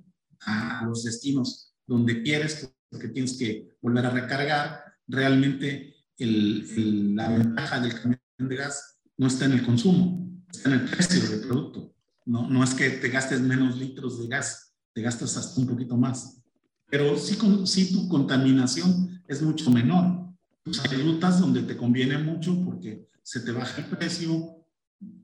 a 0.40 0.84
los 0.84 1.04
destinos 1.04 1.74
donde 1.86 2.22
quieres, 2.22 2.74
porque 2.90 3.08
tienes 3.08 3.38
que 3.38 3.76
volver 3.80 4.06
a 4.06 4.10
recargar. 4.10 4.82
Realmente 5.06 5.94
el, 6.18 7.14
la 7.14 7.28
ventaja 7.28 7.80
del 7.80 7.94
camión 7.94 8.20
de 8.38 8.56
gas 8.56 8.98
no 9.16 9.28
está 9.28 9.44
en 9.44 9.52
el 9.52 9.64
consumo, 9.64 10.28
está 10.50 10.70
en 10.70 10.80
el 10.80 10.90
precio 10.90 11.30
del 11.30 11.40
producto. 11.40 11.91
No, 12.24 12.48
no 12.48 12.62
es 12.62 12.74
que 12.74 12.90
te 12.90 13.08
gastes 13.08 13.40
menos 13.40 13.76
litros 13.76 14.20
de 14.20 14.28
gas, 14.28 14.74
te 14.92 15.02
gastas 15.02 15.36
hasta 15.36 15.60
un 15.60 15.66
poquito 15.66 15.96
más. 15.96 16.42
Pero 16.88 17.18
sí, 17.18 17.38
sí 17.64 17.92
tu 17.92 18.08
contaminación 18.08 19.22
es 19.26 19.42
mucho 19.42 19.70
menor. 19.70 20.28
Pues 20.62 20.80
hay 20.84 21.02
rutas 21.02 21.40
donde 21.40 21.62
te 21.62 21.76
conviene 21.76 22.18
mucho 22.18 22.62
porque 22.64 23.08
se 23.22 23.40
te 23.40 23.50
baja 23.50 23.80
el 23.80 23.86
precio, 23.86 24.66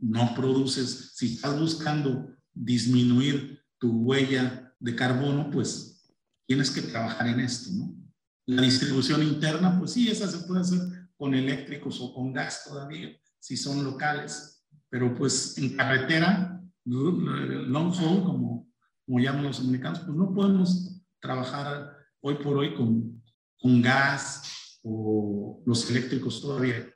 no 0.01 0.35
produces, 0.35 1.13
si 1.15 1.35
estás 1.35 1.59
buscando 1.59 2.35
disminuir 2.53 3.63
tu 3.79 3.91
huella 3.91 4.75
de 4.81 4.95
carbono, 4.95 5.51
pues 5.51 6.13
tienes 6.47 6.71
que 6.71 6.83
trabajar 6.83 7.29
en 7.29 7.41
esto, 7.41 7.71
¿no? 7.73 7.95
La 8.47 8.63
distribución 8.63 9.23
interna, 9.23 9.79
pues 9.79 9.93
sí, 9.93 10.09
esa 10.09 10.27
se 10.27 10.47
puede 10.47 10.63
hacer 10.63 10.81
con 11.17 11.35
eléctricos 11.35 12.01
o 12.01 12.15
con 12.15 12.33
gas 12.33 12.65
todavía, 12.65 13.11
si 13.39 13.57
son 13.57 13.85
locales, 13.85 14.65
pero 14.89 15.15
pues 15.15 15.59
en 15.59 15.77
carretera, 15.77 16.63
long 16.89 17.93
haul, 17.95 18.25
como, 18.25 18.69
como 19.07 19.19
llaman 19.19 19.45
los 19.45 19.61
americanos, 19.61 20.01
pues 20.01 20.17
no 20.17 20.33
podemos 20.33 21.03
trabajar 21.21 21.97
hoy 22.21 22.35
por 22.37 22.57
hoy 22.57 22.75
con, 22.75 23.23
con 23.59 23.83
gas 23.83 24.79
o 24.83 25.63
los 25.67 25.91
eléctricos 25.91 26.41
todavía 26.41 26.89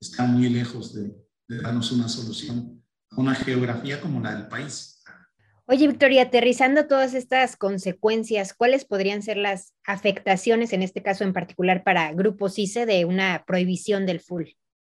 están 0.00 0.32
muy 0.32 0.48
lejos 0.48 0.94
de, 0.94 1.14
de 1.48 1.60
darnos 1.60 1.92
una 1.92 2.08
solución 2.08 2.82
a 3.10 3.20
una 3.20 3.34
geografía 3.34 4.00
como 4.00 4.20
la 4.20 4.34
del 4.34 4.48
país. 4.48 5.02
Oye, 5.66 5.86
Victoria, 5.86 6.22
aterrizando 6.22 6.88
todas 6.88 7.14
estas 7.14 7.56
consecuencias, 7.56 8.54
¿cuáles 8.54 8.84
podrían 8.84 9.22
ser 9.22 9.36
las 9.36 9.72
afectaciones, 9.84 10.72
en 10.72 10.82
este 10.82 11.00
caso 11.00 11.22
en 11.22 11.32
particular 11.32 11.84
para 11.84 12.12
Grupo 12.12 12.48
CICE, 12.48 12.86
de 12.86 13.04
una 13.04 13.44
prohibición 13.46 14.04
del 14.04 14.18
full? 14.18 14.46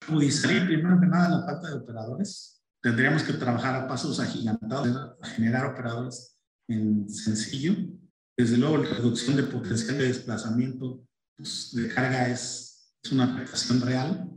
Agudizaría 0.08 0.64
primero 0.64 0.98
que 0.98 1.06
nada 1.06 1.28
la 1.28 1.44
falta 1.44 1.68
de 1.68 1.74
operadores. 1.74 2.59
Tendríamos 2.82 3.22
que 3.22 3.34
trabajar 3.34 3.74
a 3.74 3.86
pasos 3.86 4.20
agigantados, 4.20 5.16
generar 5.34 5.66
operadores 5.66 6.38
en 6.68 7.08
sencillo. 7.08 7.74
Desde 8.36 8.56
luego, 8.56 8.78
la 8.78 8.88
reducción 8.88 9.36
de 9.36 9.42
potencial 9.42 9.98
de 9.98 10.08
desplazamiento 10.08 11.06
pues, 11.36 11.70
de 11.74 11.88
carga 11.88 12.28
es, 12.28 12.94
es 13.02 13.12
una 13.12 13.24
afectación 13.24 13.82
real. 13.82 14.30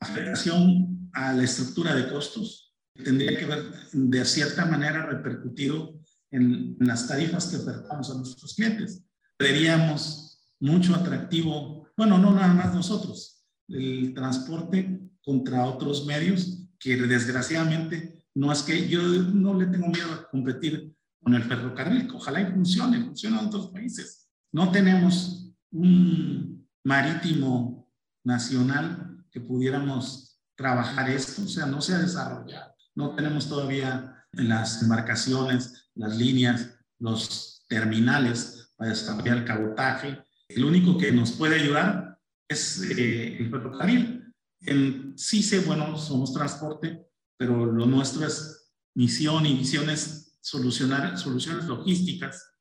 Afectación 0.00 1.10
a 1.12 1.34
la 1.34 1.42
estructura 1.42 1.94
de 1.94 2.08
costos. 2.08 2.74
Tendría 2.94 3.38
que 3.38 3.46
ver 3.46 3.64
de 3.92 4.24
cierta 4.24 4.64
manera 4.64 5.06
repercutido 5.06 6.00
en, 6.30 6.76
las 6.80 7.06
tarifas 7.06 7.46
que 7.46 7.56
ofertamos 7.56 8.10
a 8.10 8.14
nuestros 8.14 8.54
clientes. 8.54 9.04
Veríamos 9.38 10.42
mucho 10.60 10.94
atractivo, 10.94 11.88
bueno, 11.96 12.18
no 12.18 12.32
nada 12.32 12.54
más 12.54 12.74
nosotros, 12.74 13.44
el 13.68 14.14
transporte 14.14 15.00
contra 15.22 15.66
otros 15.66 16.06
medios 16.06 16.61
que 16.82 16.96
desgraciadamente 16.96 18.26
no 18.34 18.50
es 18.50 18.62
que 18.62 18.88
yo 18.88 19.02
no 19.02 19.54
le 19.58 19.66
tengo 19.66 19.88
miedo 19.88 20.12
a 20.12 20.28
competir 20.28 20.92
con 21.22 21.34
el 21.34 21.44
ferrocarril, 21.44 22.10
ojalá 22.12 22.40
y 22.40 22.46
funcione, 22.46 23.04
funciona 23.04 23.40
en 23.40 23.46
otros 23.46 23.68
países. 23.68 24.28
No 24.50 24.72
tenemos 24.72 25.52
un 25.70 26.68
marítimo 26.84 27.88
nacional 28.24 29.24
que 29.30 29.40
pudiéramos 29.40 30.40
trabajar 30.56 31.08
esto, 31.08 31.42
o 31.42 31.48
sea, 31.48 31.66
no 31.66 31.80
se 31.80 31.94
ha 31.94 31.98
desarrollado. 31.98 32.74
No 32.94 33.14
tenemos 33.14 33.48
todavía 33.48 34.26
las 34.32 34.82
embarcaciones 34.82 35.82
las 35.94 36.16
líneas, 36.16 36.78
los 36.98 37.64
terminales 37.68 38.72
para 38.76 38.90
desarrollar 38.90 39.38
el 39.38 39.44
cabotaje. 39.44 40.22
El 40.48 40.64
único 40.64 40.98
que 40.98 41.12
nos 41.12 41.32
puede 41.32 41.60
ayudar 41.60 42.18
es 42.48 42.82
eh, 42.82 43.38
el 43.38 43.50
ferrocarril. 43.50 44.31
En 44.64 45.16
sé 45.16 45.60
bueno, 45.60 45.96
somos 45.98 46.32
transporte, 46.32 47.06
pero 47.36 47.66
lo 47.66 47.86
nuestro 47.86 48.26
es 48.26 48.72
misión 48.94 49.46
y 49.46 49.54
misión 49.54 49.90
es 49.90 50.38
solucionar 50.40 51.18
soluciones 51.18 51.64
logísticas 51.66 52.52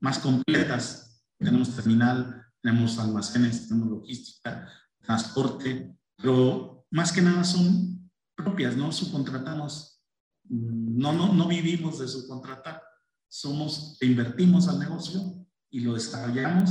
más 0.00 0.18
completas. 0.18 1.22
Tenemos 1.38 1.74
terminal, 1.74 2.44
tenemos 2.62 2.98
almacenes, 2.98 3.68
tenemos 3.68 3.90
logística, 3.90 4.68
transporte, 5.00 5.96
pero 6.16 6.86
más 6.90 7.12
que 7.12 7.22
nada 7.22 7.44
son 7.44 8.10
propias, 8.34 8.76
¿no? 8.76 8.92
Subcontratamos, 8.92 10.02
mm, 10.44 10.98
no, 10.98 11.12
no, 11.12 11.32
no 11.32 11.48
vivimos 11.48 11.98
de 11.98 12.08
subcontratar, 12.08 12.82
somos, 13.28 13.98
invertimos 14.00 14.68
al 14.68 14.78
negocio 14.78 15.46
y 15.70 15.80
lo 15.80 15.94
desarrollamos. 15.94 16.70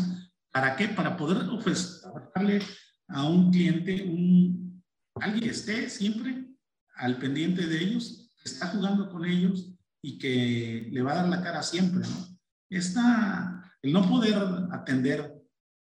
¿Para 0.51 0.75
qué? 0.75 0.87
Para 0.89 1.17
poder 1.17 1.49
ofrecerle 1.49 2.61
a 3.07 3.25
un 3.25 3.51
cliente, 3.51 4.03
un, 4.03 4.64
alguien 5.21 5.49
esté 5.49 5.89
siempre 5.89 6.47
al 6.95 7.17
pendiente 7.17 7.65
de 7.67 7.83
ellos, 7.83 8.29
está 8.43 8.67
jugando 8.67 9.09
con 9.09 9.25
ellos 9.25 9.71
y 10.01 10.17
que 10.17 10.89
le 10.91 11.01
va 11.01 11.13
a 11.13 11.15
dar 11.15 11.29
la 11.29 11.41
cara 11.41 11.63
siempre, 11.63 12.07
¿no? 12.07 12.37
Esta, 12.69 13.73
el 13.81 13.93
no 13.93 14.07
poder 14.07 14.35
atender 14.71 15.33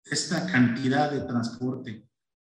esta 0.03 0.45
cantidad 0.45 1.11
de 1.11 1.21
transporte, 1.21 2.07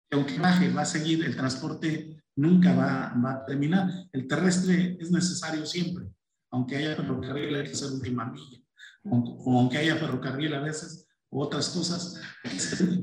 que 0.10 0.18
aunque 0.18 0.40
baje, 0.40 0.72
va 0.72 0.82
a 0.82 0.86
seguir, 0.86 1.24
el 1.24 1.36
transporte 1.36 2.24
nunca 2.36 2.74
va, 2.74 3.14
va 3.24 3.34
a 3.34 3.46
terminar. 3.46 3.90
El 4.12 4.28
terrestre 4.28 4.98
es 5.00 5.12
necesario 5.12 5.66
siempre, 5.66 6.06
aunque 6.52 6.78
haya 6.78 6.96
ferrocarril, 6.96 7.56
hay 7.56 7.66
que 7.66 7.72
hacer 7.72 7.92
última 7.92 8.26
milla, 8.26 8.60
o, 9.04 9.60
aunque 9.60 9.78
haya 9.78 9.98
ferrocarril 9.98 10.54
a 10.54 10.62
veces, 10.62 11.08
otras 11.30 11.70
cosas, 11.70 12.20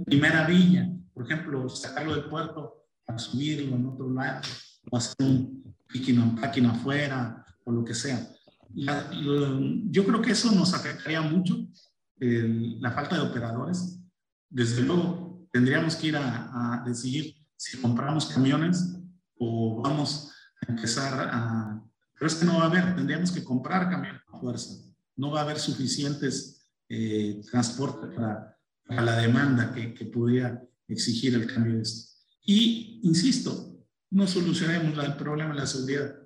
primera 0.05 0.47
villa, 0.47 0.91
por 1.14 1.25
ejemplo, 1.25 1.69
sacarlo 1.69 2.14
del 2.14 2.29
puerto 2.29 2.88
para 3.09 3.18
subirlo 3.18 3.74
en 3.74 3.86
otro 3.86 4.12
lado, 4.12 4.42
o 4.90 4.96
hacer 4.98 5.16
un 5.20 5.74
picking 5.88 6.66
afuera, 6.66 7.42
o 7.64 7.72
lo 7.72 7.82
que 7.82 7.94
sea. 7.94 8.30
yo 8.74 10.04
creo 10.04 10.20
que 10.20 10.32
eso 10.32 10.52
nos 10.52 10.74
afectaría 10.74 11.22
mucho, 11.22 11.56
la 12.18 12.92
falta 12.92 13.16
de 13.16 13.22
operadores. 13.22 13.98
Desde 14.50 14.82
luego, 14.82 15.48
tendríamos 15.50 15.96
que 15.96 16.09
ir 16.09 16.16
a, 16.16 16.84
decidir 16.86 17.34
si 17.56 17.78
compramos 17.78 18.26
camiones 18.26 18.94
o 19.38 19.80
vamos 19.82 20.30
a 20.61 20.70
empezar 20.70 21.30
a... 21.32 21.82
Pero 22.14 22.26
es 22.26 22.34
que 22.34 22.44
no 22.44 22.59
va 22.59 22.64
a 22.64 22.66
haber, 22.66 22.94
tendríamos 22.94 23.32
que 23.32 23.42
comprar 23.42 23.88
camiones 23.88 24.20
a 24.28 24.38
fuerza. 24.38 24.84
No 25.16 25.30
va 25.30 25.40
a 25.40 25.44
haber 25.44 25.59
suficientes 25.59 26.68
eh, 26.90 27.40
para, 27.50 28.59
para, 28.86 29.02
la 29.02 29.16
demanda 29.16 29.72
que, 29.72 29.94
que 29.94 30.04
pudiera 30.04 30.62
exigir 30.88 31.34
el 31.34 31.46
cambio 31.46 31.76
de 31.76 31.82
esto. 31.82 32.18
Y, 32.49 33.01
insisto, 33.03 33.78
no 34.11 34.26
solucionemos 34.26 35.05
el 35.05 35.16
problema 35.16 35.53
de 35.53 35.61
la 35.61 35.66
seguridad. 35.66 36.16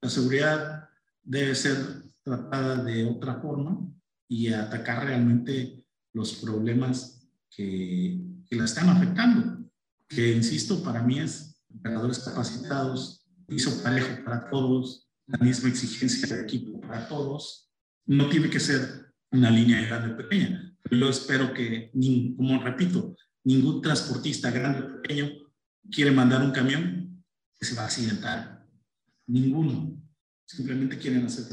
La 0.00 0.08
seguridad 0.08 0.88
debe 1.24 1.56
ser 1.56 2.04
tratada 2.22 2.84
de 2.84 3.04
otra 3.04 3.40
forma 3.40 3.92
y 4.28 4.46
atacar 4.52 5.06
realmente 5.06 5.84
los 6.12 6.34
problemas 6.34 7.28
que, 7.50 8.16
que 8.48 8.54
la 8.54 8.64
están 8.64 8.90
afectando. 8.90 9.68
Que, 10.06 10.30
insisto, 10.36 10.84
para 10.84 11.02
mí 11.02 11.18
es 11.18 11.60
operadores 11.76 12.20
capacitados, 12.20 13.26
piso 13.48 13.82
parejo 13.82 14.24
para 14.24 14.48
todos, 14.50 15.10
la 15.26 15.38
misma 15.38 15.68
exigencia 15.68 16.36
de 16.36 16.42
equipo 16.44 16.80
para 16.80 17.08
todos. 17.08 17.72
No 18.06 18.28
tiene 18.28 18.48
que 18.48 18.60
ser 18.60 19.12
una 19.32 19.50
línea 19.50 19.80
de 19.80 19.86
grande 19.86 20.14
o 20.14 20.16
pequeña. 20.16 20.76
Yo 20.88 21.08
espero 21.08 21.52
que, 21.52 21.90
como 22.36 22.62
repito, 22.62 23.16
ningún 23.42 23.82
transportista 23.82 24.52
grande 24.52 24.86
o 24.86 25.02
pequeño 25.02 25.41
quiere 25.90 26.10
mandar 26.10 26.42
un 26.42 26.52
camión 26.52 27.02
se 27.62 27.74
va 27.74 27.82
a 27.82 27.86
accidentar. 27.86 28.66
Ninguno. 29.26 29.96
Simplemente 30.44 30.98
quieren 30.98 31.24
hacer 31.26 31.44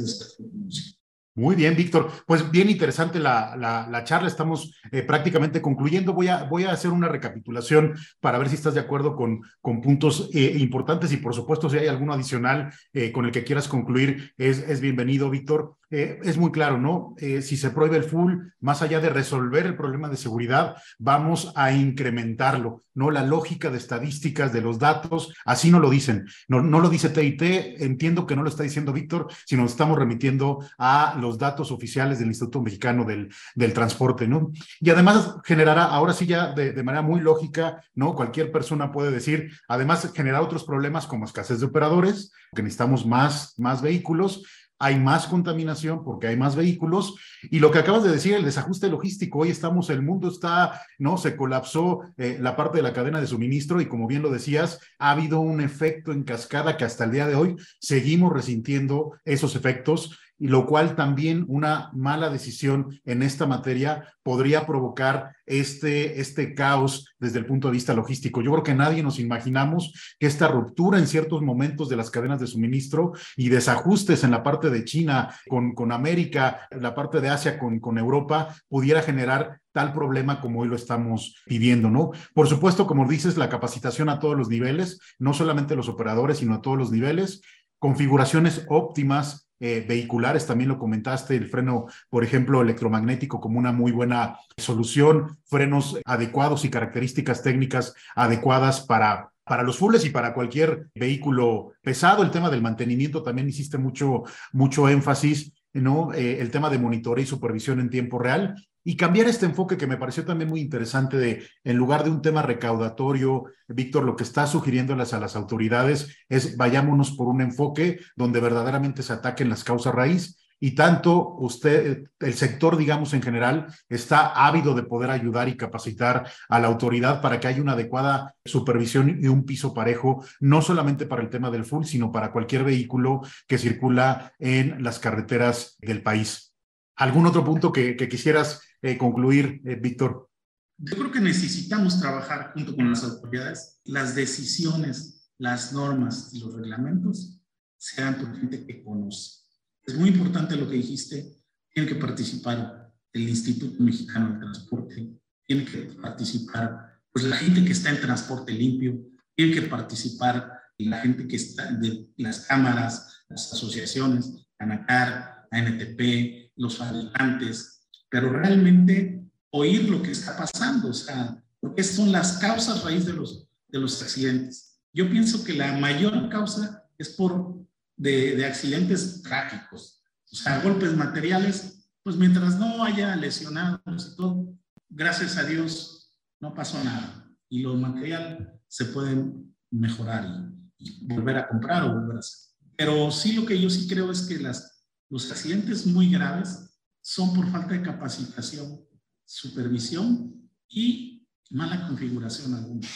muy 1.36 1.56
bien, 1.56 1.74
Víctor. 1.74 2.12
Pues 2.26 2.52
bien 2.52 2.70
interesante 2.70 3.18
la, 3.18 3.56
la, 3.56 4.04
charla. 4.04 4.28
Estamos 4.28 4.78
eh, 4.92 5.04
prácticamente 5.04 5.62
concluyendo. 5.62 6.14
Voy 6.14 6.28
a, 6.28 6.44
voy 6.44 6.66
a 6.66 6.72
hacer 6.72 6.92
una 6.92 7.08
recapitulación 7.08 7.96
para 8.20 8.38
ver 8.38 8.50
si 8.50 8.56
estás 8.56 8.74
de 8.74 8.82
acuerdo 8.82 9.16
con, 9.16 9.42
con 9.62 9.80
puntos 9.80 10.30
eh, 10.34 10.58
importantes 10.58 11.14
y, 11.14 11.18
por 11.18 11.34
supuesto, 11.34 11.70
si 11.70 11.78
hay 11.78 11.88
alguno 11.88 12.12
adicional 12.12 12.74
eh, 12.92 13.14
con 13.14 13.24
el 13.24 13.32
que 13.32 13.46
quieras 13.46 13.70
concluir, 13.70 14.34
es, 14.38 14.60
es 14.60 14.82
bienvenido, 14.82 15.30
Víctor. 15.30 15.78
Es 15.90 16.38
muy 16.38 16.52
claro, 16.52 16.78
¿no? 16.78 17.16
si 17.18 17.58
se 17.58 17.72
prohíbe 17.72 17.98
el 17.98 18.04
full, 18.04 18.34
más 18.60 18.82
allá 18.82 19.00
de 19.00 19.10
resolver 19.10 19.66
el 19.66 19.76
problema 19.76 20.10
de 20.10 20.18
seguridad, 20.18 20.76
vamos 20.98 21.52
a 21.56 21.72
incrementarlo, 21.72 22.84
¿no? 22.94 23.12
La 23.12 23.24
lógica 23.24 23.70
de 23.70 23.78
estadísticas, 23.78 24.54
de 24.54 24.62
los 24.62 24.80
datos, 24.80 25.34
así 25.46 25.72
no 25.72 25.80
lo 25.80 25.90
dicen. 25.90 26.28
No, 26.48 26.62
no 26.62 26.80
lo 26.80 26.90
dice 26.90 27.10
TIT, 27.10 27.42
entiendo 27.82 28.26
que 28.28 28.36
no 28.36 28.44
lo 28.44 28.50
está 28.50 28.64
diciendo 28.64 28.94
Víctor, 28.94 29.28
sino 29.46 29.66
estamos 29.66 29.98
remitiendo 29.98 30.64
a 30.78 31.16
los 31.20 31.38
datos 31.38 31.72
oficiales 31.72 32.20
del 32.20 32.28
Instituto 32.28 32.62
Mexicano 32.62 33.06
del, 33.06 33.30
del 33.56 33.74
Transporte, 33.74 34.28
¿no? 34.28 34.52
Y 34.80 34.90
además 34.90 35.36
generará, 35.44 35.86
ahora 35.86 36.14
sí 36.14 36.26
ya 36.26 36.54
de, 36.54 36.74
de, 36.74 36.84
manera 36.84 37.02
muy 37.02 37.22
lógica, 37.22 37.82
¿no? 37.96 38.16
Cualquier 38.16 38.52
persona 38.52 38.92
puede 38.92 39.12
decir, 39.12 39.52
además 39.68 40.12
genera 40.16 40.42
otros 40.42 40.64
problemas 40.64 41.08
como 41.08 41.26
escasez 41.26 41.60
de 41.60 41.68
operadores, 41.68 42.32
que 42.56 42.64
necesitamos 42.64 43.06
más, 43.06 43.54
más 43.58 43.82
vehículos, 43.82 44.44
hay 44.80 44.98
más 44.98 45.28
contaminación 45.28 46.04
porque 46.04 46.28
hay 46.28 46.38
más 46.38 46.56
vehículos 46.56 47.16
y 47.52 47.60
lo 47.60 47.70
que 47.70 47.80
acabas 47.80 48.04
de 48.04 48.12
decir, 48.12 48.34
el 48.34 48.46
desajuste 48.46 48.90
logístico, 48.90 49.40
hoy 49.40 49.50
estamos, 49.50 49.90
el 49.90 50.02
mundo 50.02 50.30
está, 50.30 50.82
¿no? 50.98 51.18
Se 51.18 51.36
colapsó 51.36 52.02
eh, 52.18 52.38
la 52.40 52.56
parte 52.56 52.78
de 52.78 52.84
la 52.84 52.94
cadena 52.94 53.20
de 53.20 53.28
suministro 53.28 53.82
y 53.82 53.88
como 53.88 54.08
bien 54.08 54.22
lo 54.22 54.32
decías, 54.32 54.80
ha 54.98 55.12
habido 55.12 55.42
un 55.42 55.60
efecto 55.62 56.14
en 56.14 56.24
cascada 56.24 56.78
que 56.78 56.86
hasta 56.86 57.04
el 57.04 57.12
día 57.12 57.28
de 57.28 57.36
hoy 57.36 57.56
seguimos 57.80 58.34
resintiendo 58.34 59.18
esos 59.26 59.56
efectos 59.56 60.18
lo 60.48 60.66
cual 60.66 60.96
también 60.96 61.46
una 61.48 61.90
mala 61.94 62.30
decisión 62.30 63.00
en 63.06 63.24
esta 63.24 63.46
materia 63.46 64.14
podría 64.24 64.66
provocar 64.66 65.36
este, 65.46 66.22
este 66.22 66.54
caos 66.54 67.14
desde 67.20 67.40
el 67.40 67.46
punto 67.46 67.68
de 67.68 67.74
vista 67.74 67.94
logístico. 67.94 68.42
Yo 68.42 68.52
creo 68.52 68.64
que 68.64 68.76
nadie 68.76 69.04
nos 69.04 69.20
imaginamos 69.20 69.94
que 70.20 70.28
esta 70.28 70.48
ruptura 70.48 70.98
en 70.98 71.08
ciertos 71.08 71.42
momentos 71.42 71.90
de 71.90 71.98
las 71.98 72.10
cadenas 72.10 72.40
de 72.40 72.48
suministro 72.48 73.14
y 73.36 73.50
desajustes 73.50 74.24
en 74.24 74.32
la 74.32 74.44
parte 74.44 74.70
de 74.70 74.86
China 74.86 75.36
con, 75.50 75.74
con 75.74 75.92
América, 75.92 76.68
la 76.72 76.96
parte 76.96 77.20
de 77.20 77.30
Asia 77.30 77.60
con, 77.60 77.80
con 77.80 77.98
Europa, 77.98 78.56
pudiera 78.70 79.02
generar 79.02 79.60
tal 79.72 79.94
problema 79.94 80.42
como 80.42 80.62
hoy 80.62 80.68
lo 80.68 80.76
estamos 80.76 81.36
viviendo, 81.46 81.90
¿no? 81.90 82.12
Por 82.34 82.48
supuesto, 82.48 82.88
como 82.88 83.08
dices, 83.08 83.38
la 83.38 83.50
capacitación 83.50 84.10
a 84.10 84.20
todos 84.20 84.38
los 84.38 84.50
niveles, 84.50 85.00
no 85.20 85.34
solamente 85.34 85.76
los 85.76 85.90
operadores, 85.90 86.38
sino 86.38 86.56
a 86.56 86.62
todos 86.62 86.78
los 86.78 86.92
niveles, 86.92 87.42
configuraciones 87.78 88.66
óptimas 88.68 89.49
eh, 89.60 89.86
vehiculares, 89.88 90.46
también 90.46 90.70
lo 90.70 90.80
comentaste, 90.80 91.36
el 91.36 91.48
freno, 91.48 91.88
por 92.10 92.24
ejemplo, 92.24 92.62
electromagnético 92.62 93.40
como 93.40 93.60
una 93.60 93.72
muy 93.72 93.92
buena 93.92 94.38
solución, 94.58 95.38
frenos 95.46 96.00
adecuados 96.06 96.66
y 96.66 96.70
características 96.70 97.44
técnicas 97.44 97.94
adecuadas 98.16 98.82
para 98.82 99.32
para 99.50 99.64
los 99.64 99.80
fulles 99.80 100.06
y 100.06 100.12
para 100.12 100.36
cualquier 100.36 100.90
vehículo 100.94 101.74
pesado. 101.82 102.22
El 102.22 102.30
tema 102.30 102.52
del 102.52 102.62
mantenimiento 102.62 103.24
también 103.24 103.50
hiciste 103.50 103.80
mucho, 103.80 104.24
mucho 104.54 104.88
énfasis, 104.88 105.52
¿no? 105.74 106.14
Eh, 106.14 106.40
el 106.40 106.52
tema 106.52 106.70
de 106.70 106.78
monitoreo 106.78 107.24
y 107.24 107.28
supervisión 107.28 107.80
en 107.80 107.90
tiempo 107.90 108.20
real 108.20 108.54
y 108.84 108.96
cambiar 108.96 109.28
este 109.28 109.46
enfoque 109.46 109.78
que 109.78 109.88
me 109.88 109.98
pareció 109.98 110.26
también 110.26 110.50
muy 110.50 110.62
interesante 110.62 111.18
de, 111.18 111.48
en 111.64 111.78
lugar 111.78 112.04
de 112.04 112.10
un 112.10 112.22
tema 112.22 112.42
recaudatorio, 112.42 113.46
Víctor, 113.68 114.04
lo 114.04 114.16
que 114.16 114.24
está 114.24 114.48
sugiriéndoles 114.48 115.14
a 115.14 115.20
las 115.20 115.36
autoridades 115.36 116.16
es 116.30 116.58
vayámonos 116.58 117.12
por 117.12 117.28
un 117.28 117.42
enfoque 117.42 118.00
donde 118.16 118.40
verdaderamente 118.40 119.04
se 119.04 119.14
ataquen 119.14 119.50
las 119.50 119.64
causas 119.64 119.94
raíz 119.94 120.40
y 120.62 120.72
tanto 120.72 121.36
usted, 121.38 122.10
el 122.20 122.34
sector, 122.34 122.76
digamos, 122.76 123.14
en 123.14 123.22
general, 123.22 123.68
está 123.88 124.28
ávido 124.28 124.74
de 124.76 124.84
poder 124.84 125.10
ayudar 125.10 125.48
y 125.48 125.56
capacitar 125.56 126.30
a 126.50 126.60
la 126.60 126.68
autoridad 126.68 127.22
para 127.22 127.40
que 127.40 127.48
haya 127.48 127.62
una 127.62 127.74
adecuada 127.74 128.36
supervisión 128.44 129.20
y 129.22 129.28
un 129.28 129.46
piso 129.46 129.74
parejo, 129.74 130.24
no 130.42 130.62
solamente 130.62 131.06
para 131.06 131.22
el 131.22 131.30
tema 131.30 131.50
del 131.50 131.64
full, 131.64 131.86
sino 131.86 132.12
para 132.12 132.32
cualquier 132.32 132.66
vehículo 132.66 133.22
que 133.48 133.58
circula 133.58 134.34
en 134.38 134.84
las 134.84 135.00
carreteras 135.00 135.78
del 135.80 136.04
país. 136.04 136.54
¿Algún 136.98 137.26
otro 137.26 137.46
punto 137.46 137.72
que, 137.72 137.96
que 137.96 138.10
quisieras 138.10 138.62
eh, 138.82 138.98
concluir, 138.98 139.62
eh, 139.66 139.76
Víctor? 139.76 140.30
Yo 140.78 140.96
creo 140.96 141.12
que 141.12 141.20
necesitamos 141.20 142.00
trabajar 142.00 142.52
junto 142.54 142.76
con 142.76 142.90
las 142.90 143.04
autoridades. 143.04 143.82
Las 143.84 144.16
decisiones, 144.16 145.32
las 145.38 145.74
normas 145.74 146.30
y 146.34 146.40
los 146.40 146.54
reglamentos 146.54 147.42
sean 147.78 148.18
por 148.18 148.38
gente 148.40 148.66
que 148.66 148.84
conoce. 148.84 149.42
Es 149.86 149.96
muy 149.96 150.10
importante 150.10 150.56
lo 150.56 150.70
que 150.70 150.76
dijiste. 150.76 151.42
Tiene 151.74 151.90
que 151.90 151.96
participar 151.96 152.94
el 153.14 153.28
Instituto 153.28 153.84
Mexicano 153.84 154.34
de 154.34 154.40
Transporte, 154.40 155.20
tiene 155.46 155.66
que 155.66 155.82
participar 156.02 157.00
pues, 157.12 157.26
la 157.26 157.36
gente 157.36 157.66
que 157.66 157.72
está 157.72 157.90
en 157.90 158.02
transporte 158.02 158.54
limpio, 158.54 159.00
tiene 159.36 159.54
que 159.54 159.64
participar 159.64 160.60
la 160.78 161.02
gente 161.02 161.28
que 161.28 161.36
está 161.36 161.72
de 161.72 162.08
las 162.18 162.42
cámaras, 162.42 163.26
las 163.30 163.52
asociaciones, 163.52 164.48
Canacar, 164.58 165.48
NTP, 165.52 166.52
los 166.56 166.78
fabricantes, 166.78 167.79
pero 168.10 168.32
realmente 168.32 169.24
oír 169.52 169.90
lo 169.90 170.02
que 170.02 170.12
está 170.12 170.38
pasando, 170.38 170.90
o 170.90 170.94
sea, 170.94 171.42
porque 171.60 171.84
son 171.84 172.12
las 172.12 172.38
causas 172.38 172.84
raíz 172.84 173.06
de 173.06 173.14
los, 173.14 173.48
de 173.68 173.80
los 173.80 174.02
accidentes. 174.02 174.80
Yo 174.94 175.10
pienso 175.10 175.44
que 175.44 175.54
la 175.54 175.78
mayor 175.78 176.30
causa 176.30 176.90
es 176.98 177.10
por 177.10 177.56
de, 177.96 178.36
de 178.36 178.46
accidentes 178.46 179.22
trágicos, 179.22 180.04
o 180.32 180.36
sea, 180.36 180.62
golpes 180.62 180.96
materiales, 180.96 181.90
pues 182.04 182.16
mientras 182.16 182.58
no 182.58 182.84
haya 182.84 183.16
lesionados 183.16 184.12
y 184.14 184.16
todo, 184.16 184.54
gracias 184.90 185.38
a 185.38 185.44
Dios 185.44 186.00
no 186.40 186.54
pasó 186.54 186.82
nada. 186.84 187.28
Y 187.50 187.62
lo 187.62 187.76
material 187.76 188.60
se 188.68 188.86
pueden 188.86 189.56
mejorar 189.72 190.52
y, 190.78 191.06
volver 191.06 191.38
a 191.38 191.48
comprar 191.48 191.84
o 191.84 191.94
volver 191.94 192.18
a 192.18 192.20
hacer. 192.20 192.50
Pero 192.76 193.12
sí 193.12 193.34
lo 193.34 193.46
que 193.46 193.60
yo 193.60 193.70
sí 193.70 193.88
creo 193.88 194.12
es 194.12 194.22
que 194.22 194.40
las, 194.40 194.86
los 195.10 195.30
accidentes 195.32 195.86
muy 195.86 196.10
graves 196.10 196.69
son 197.10 197.34
por 197.34 197.50
falta 197.50 197.74
de 197.74 197.82
capacitación, 197.82 198.86
supervisión 199.26 200.48
y 200.68 201.28
mala 201.50 201.88
configuración 201.88 202.54
alguna. 202.54 202.88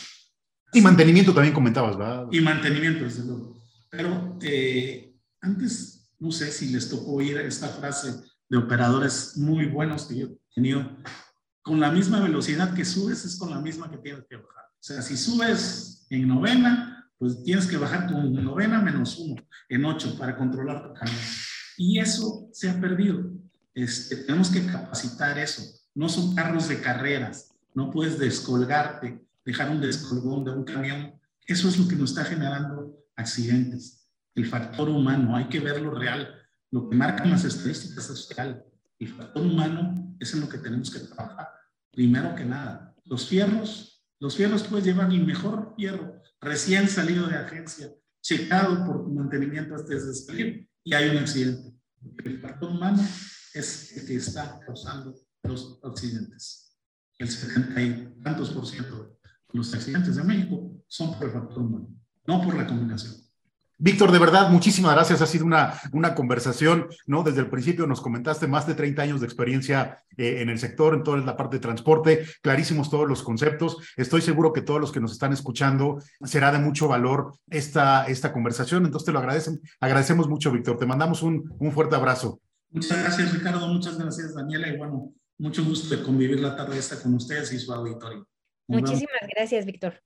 Y 0.71 0.81
mantenimiento 0.81 1.33
también 1.33 1.55
comentabas, 1.55 1.97
¿verdad? 1.97 2.27
Y 2.31 2.39
mantenimiento, 2.39 3.05
desde 3.05 3.25
luego. 3.25 3.59
Pero 3.89 4.37
eh, 4.43 5.15
antes, 5.41 6.13
no 6.19 6.31
sé 6.31 6.51
si 6.51 6.69
les 6.69 6.87
tocó 6.89 7.13
oír 7.13 7.37
esta 7.37 7.69
frase 7.69 8.13
de 8.49 8.57
operadores 8.57 9.35
muy 9.37 9.65
buenos 9.65 10.05
que 10.05 10.19
yo 10.19 10.27
he 10.27 10.37
tenido, 10.53 10.95
con 11.63 11.79
la 11.79 11.89
misma 11.89 12.19
velocidad 12.19 12.75
que 12.75 12.85
subes 12.85 13.25
es 13.25 13.35
con 13.35 13.49
la 13.49 13.61
misma 13.61 13.89
que 13.89 13.97
tienes 13.97 14.25
que 14.29 14.35
bajar. 14.35 14.65
O 14.73 14.83
sea, 14.83 15.01
si 15.01 15.17
subes 15.17 16.05
en 16.11 16.27
novena, 16.27 17.09
pues 17.17 17.43
tienes 17.43 17.65
que 17.65 17.77
bajar 17.77 18.07
tu 18.07 18.13
novena 18.13 18.79
menos 18.79 19.17
uno, 19.17 19.41
en 19.69 19.85
ocho, 19.85 20.15
para 20.19 20.37
controlar 20.37 20.83
tu 20.83 20.93
camión. 20.93 21.17
Y 21.77 21.97
eso 21.97 22.47
se 22.53 22.69
ha 22.69 22.79
perdido. 22.79 23.32
Este, 23.73 24.17
tenemos 24.17 24.49
que 24.49 24.65
capacitar 24.65 25.37
eso. 25.37 25.63
No 25.95 26.09
son 26.09 26.35
carros 26.35 26.67
de 26.67 26.81
carreras. 26.81 27.55
No 27.73 27.89
puedes 27.89 28.19
descolgarte, 28.19 29.25
dejar 29.45 29.69
un 29.69 29.81
descolgón 29.81 30.43
de 30.43 30.51
un 30.51 30.63
camión. 30.63 31.19
Eso 31.45 31.67
es 31.67 31.77
lo 31.77 31.87
que 31.87 31.95
nos 31.95 32.11
está 32.11 32.23
generando 32.25 32.97
accidentes. 33.15 34.07
El 34.35 34.45
factor 34.45 34.89
humano, 34.89 35.35
hay 35.35 35.45
que 35.45 35.59
verlo 35.59 35.91
real. 35.91 36.35
Lo 36.71 36.89
que 36.89 36.95
marcan 36.95 37.31
las 37.31 37.43
estadísticas 37.43 38.09
es 38.09 38.29
real. 38.35 38.63
El 38.99 39.07
factor 39.09 39.43
humano 39.43 40.15
es 40.19 40.33
en 40.33 40.41
lo 40.41 40.49
que 40.49 40.57
tenemos 40.57 40.89
que 40.91 40.99
trabajar. 40.99 41.49
Primero 41.91 42.35
que 42.35 42.45
nada, 42.45 42.95
los 43.05 43.27
fierros 43.27 43.93
los 44.23 44.37
fierros 44.37 44.63
puedes 44.63 44.85
llevar 44.85 45.11
el 45.11 45.25
mejor 45.25 45.73
fierro 45.75 46.21
recién 46.39 46.87
salido 46.87 47.27
de 47.27 47.35
agencia, 47.35 47.89
checado 48.21 48.85
por 48.85 49.05
mantenimiento 49.09 49.75
hasta 49.75 49.95
de 49.95 50.13
salir 50.13 50.69
y 50.81 50.93
hay 50.93 51.09
un 51.09 51.17
accidente. 51.17 51.73
El 52.23 52.39
factor 52.39 52.71
humano 52.71 53.05
es 53.53 53.97
el 53.97 54.07
que 54.07 54.15
está 54.15 54.59
causando 54.65 55.15
los 55.43 55.79
accidentes. 55.83 56.75
El 57.17 57.29
70 57.29 57.81
y 57.81 58.13
tantos 58.23 58.51
por 58.51 58.65
ciento 58.65 58.97
de 58.97 59.59
los 59.59 59.73
accidentes 59.73 60.15
de 60.15 60.23
México 60.23 60.71
son 60.87 61.13
por 61.13 61.25
el 61.25 61.31
factor 61.31 61.59
humano, 61.59 61.89
no 62.25 62.41
por 62.41 62.55
la 62.55 62.65
combinación. 62.65 63.23
Víctor, 63.77 64.11
de 64.11 64.19
verdad, 64.19 64.49
muchísimas 64.49 64.93
gracias. 64.93 65.21
Ha 65.21 65.25
sido 65.25 65.45
una, 65.45 65.73
una 65.91 66.15
conversación, 66.15 66.87
¿no? 67.05 67.23
Desde 67.23 67.41
el 67.41 67.49
principio 67.49 67.85
nos 67.85 68.01
comentaste 68.01 68.47
más 68.47 68.65
de 68.65 68.75
30 68.75 69.01
años 69.01 69.19
de 69.19 69.25
experiencia 69.25 70.03
eh, 70.15 70.41
en 70.41 70.49
el 70.49 70.57
sector, 70.59 70.93
en 70.93 71.03
toda 71.03 71.17
la 71.17 71.35
parte 71.35 71.57
de 71.57 71.61
transporte, 71.61 72.25
clarísimos 72.41 72.89
todos 72.89 73.09
los 73.09 73.23
conceptos. 73.23 73.77
Estoy 73.97 74.21
seguro 74.21 74.53
que 74.53 74.61
todos 74.61 74.79
los 74.79 74.91
que 74.91 75.01
nos 75.01 75.11
están 75.11 75.33
escuchando 75.33 76.01
será 76.23 76.51
de 76.51 76.59
mucho 76.59 76.87
valor 76.87 77.33
esta, 77.49 78.05
esta 78.05 78.31
conversación. 78.31 78.85
Entonces 78.85 79.07
te 79.07 79.11
lo 79.11 79.19
agradecen, 79.19 79.59
agradecemos 79.81 80.29
mucho, 80.29 80.51
Víctor. 80.51 80.77
Te 80.77 80.85
mandamos 80.85 81.21
un, 81.21 81.53
un 81.59 81.71
fuerte 81.73 81.95
abrazo. 81.95 82.39
Muchas 82.73 82.99
gracias, 82.99 83.33
Ricardo. 83.33 83.67
Muchas 83.67 83.97
gracias, 83.97 84.33
Daniela. 84.33 84.67
Y 84.67 84.77
bueno, 84.77 85.13
mucho 85.37 85.63
gusto 85.63 85.95
de 85.95 86.03
convivir 86.03 86.39
la 86.39 86.55
tarde 86.55 86.77
esta 86.77 87.01
con 87.01 87.13
ustedes 87.13 87.53
y 87.53 87.59
su 87.59 87.71
auditorio. 87.71 88.27
Muchísimas 88.67 89.21
gracias, 89.35 89.65
Víctor. 89.65 90.01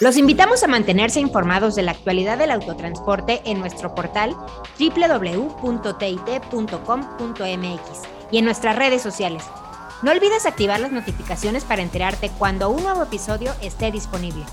Los 0.00 0.16
invitamos 0.16 0.64
a 0.64 0.66
mantenerse 0.66 1.20
informados 1.20 1.76
de 1.76 1.82
la 1.82 1.92
actualidad 1.92 2.38
del 2.38 2.50
autotransporte 2.50 3.42
en 3.44 3.60
nuestro 3.60 3.94
portal 3.94 4.34
www.tit.com.mx 4.78 5.92
y 8.32 8.38
en 8.38 8.44
nuestras 8.44 8.76
redes 8.76 9.02
sociales. 9.02 9.44
No 10.02 10.10
olvides 10.10 10.46
activar 10.46 10.80
las 10.80 10.90
notificaciones 10.90 11.64
para 11.64 11.82
enterarte 11.82 12.30
cuando 12.38 12.70
un 12.70 12.82
nuevo 12.82 13.04
episodio 13.04 13.52
esté 13.60 13.92
disponible. 13.92 14.44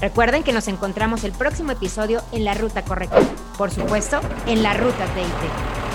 Recuerden 0.00 0.44
que 0.44 0.52
nos 0.52 0.68
encontramos 0.68 1.24
el 1.24 1.32
próximo 1.32 1.72
episodio 1.72 2.22
en 2.30 2.44
la 2.44 2.54
ruta 2.54 2.84
correcta, 2.84 3.20
por 3.56 3.70
supuesto, 3.70 4.20
en 4.46 4.62
la 4.62 4.74
ruta 4.74 5.06
TIT. 5.14 5.91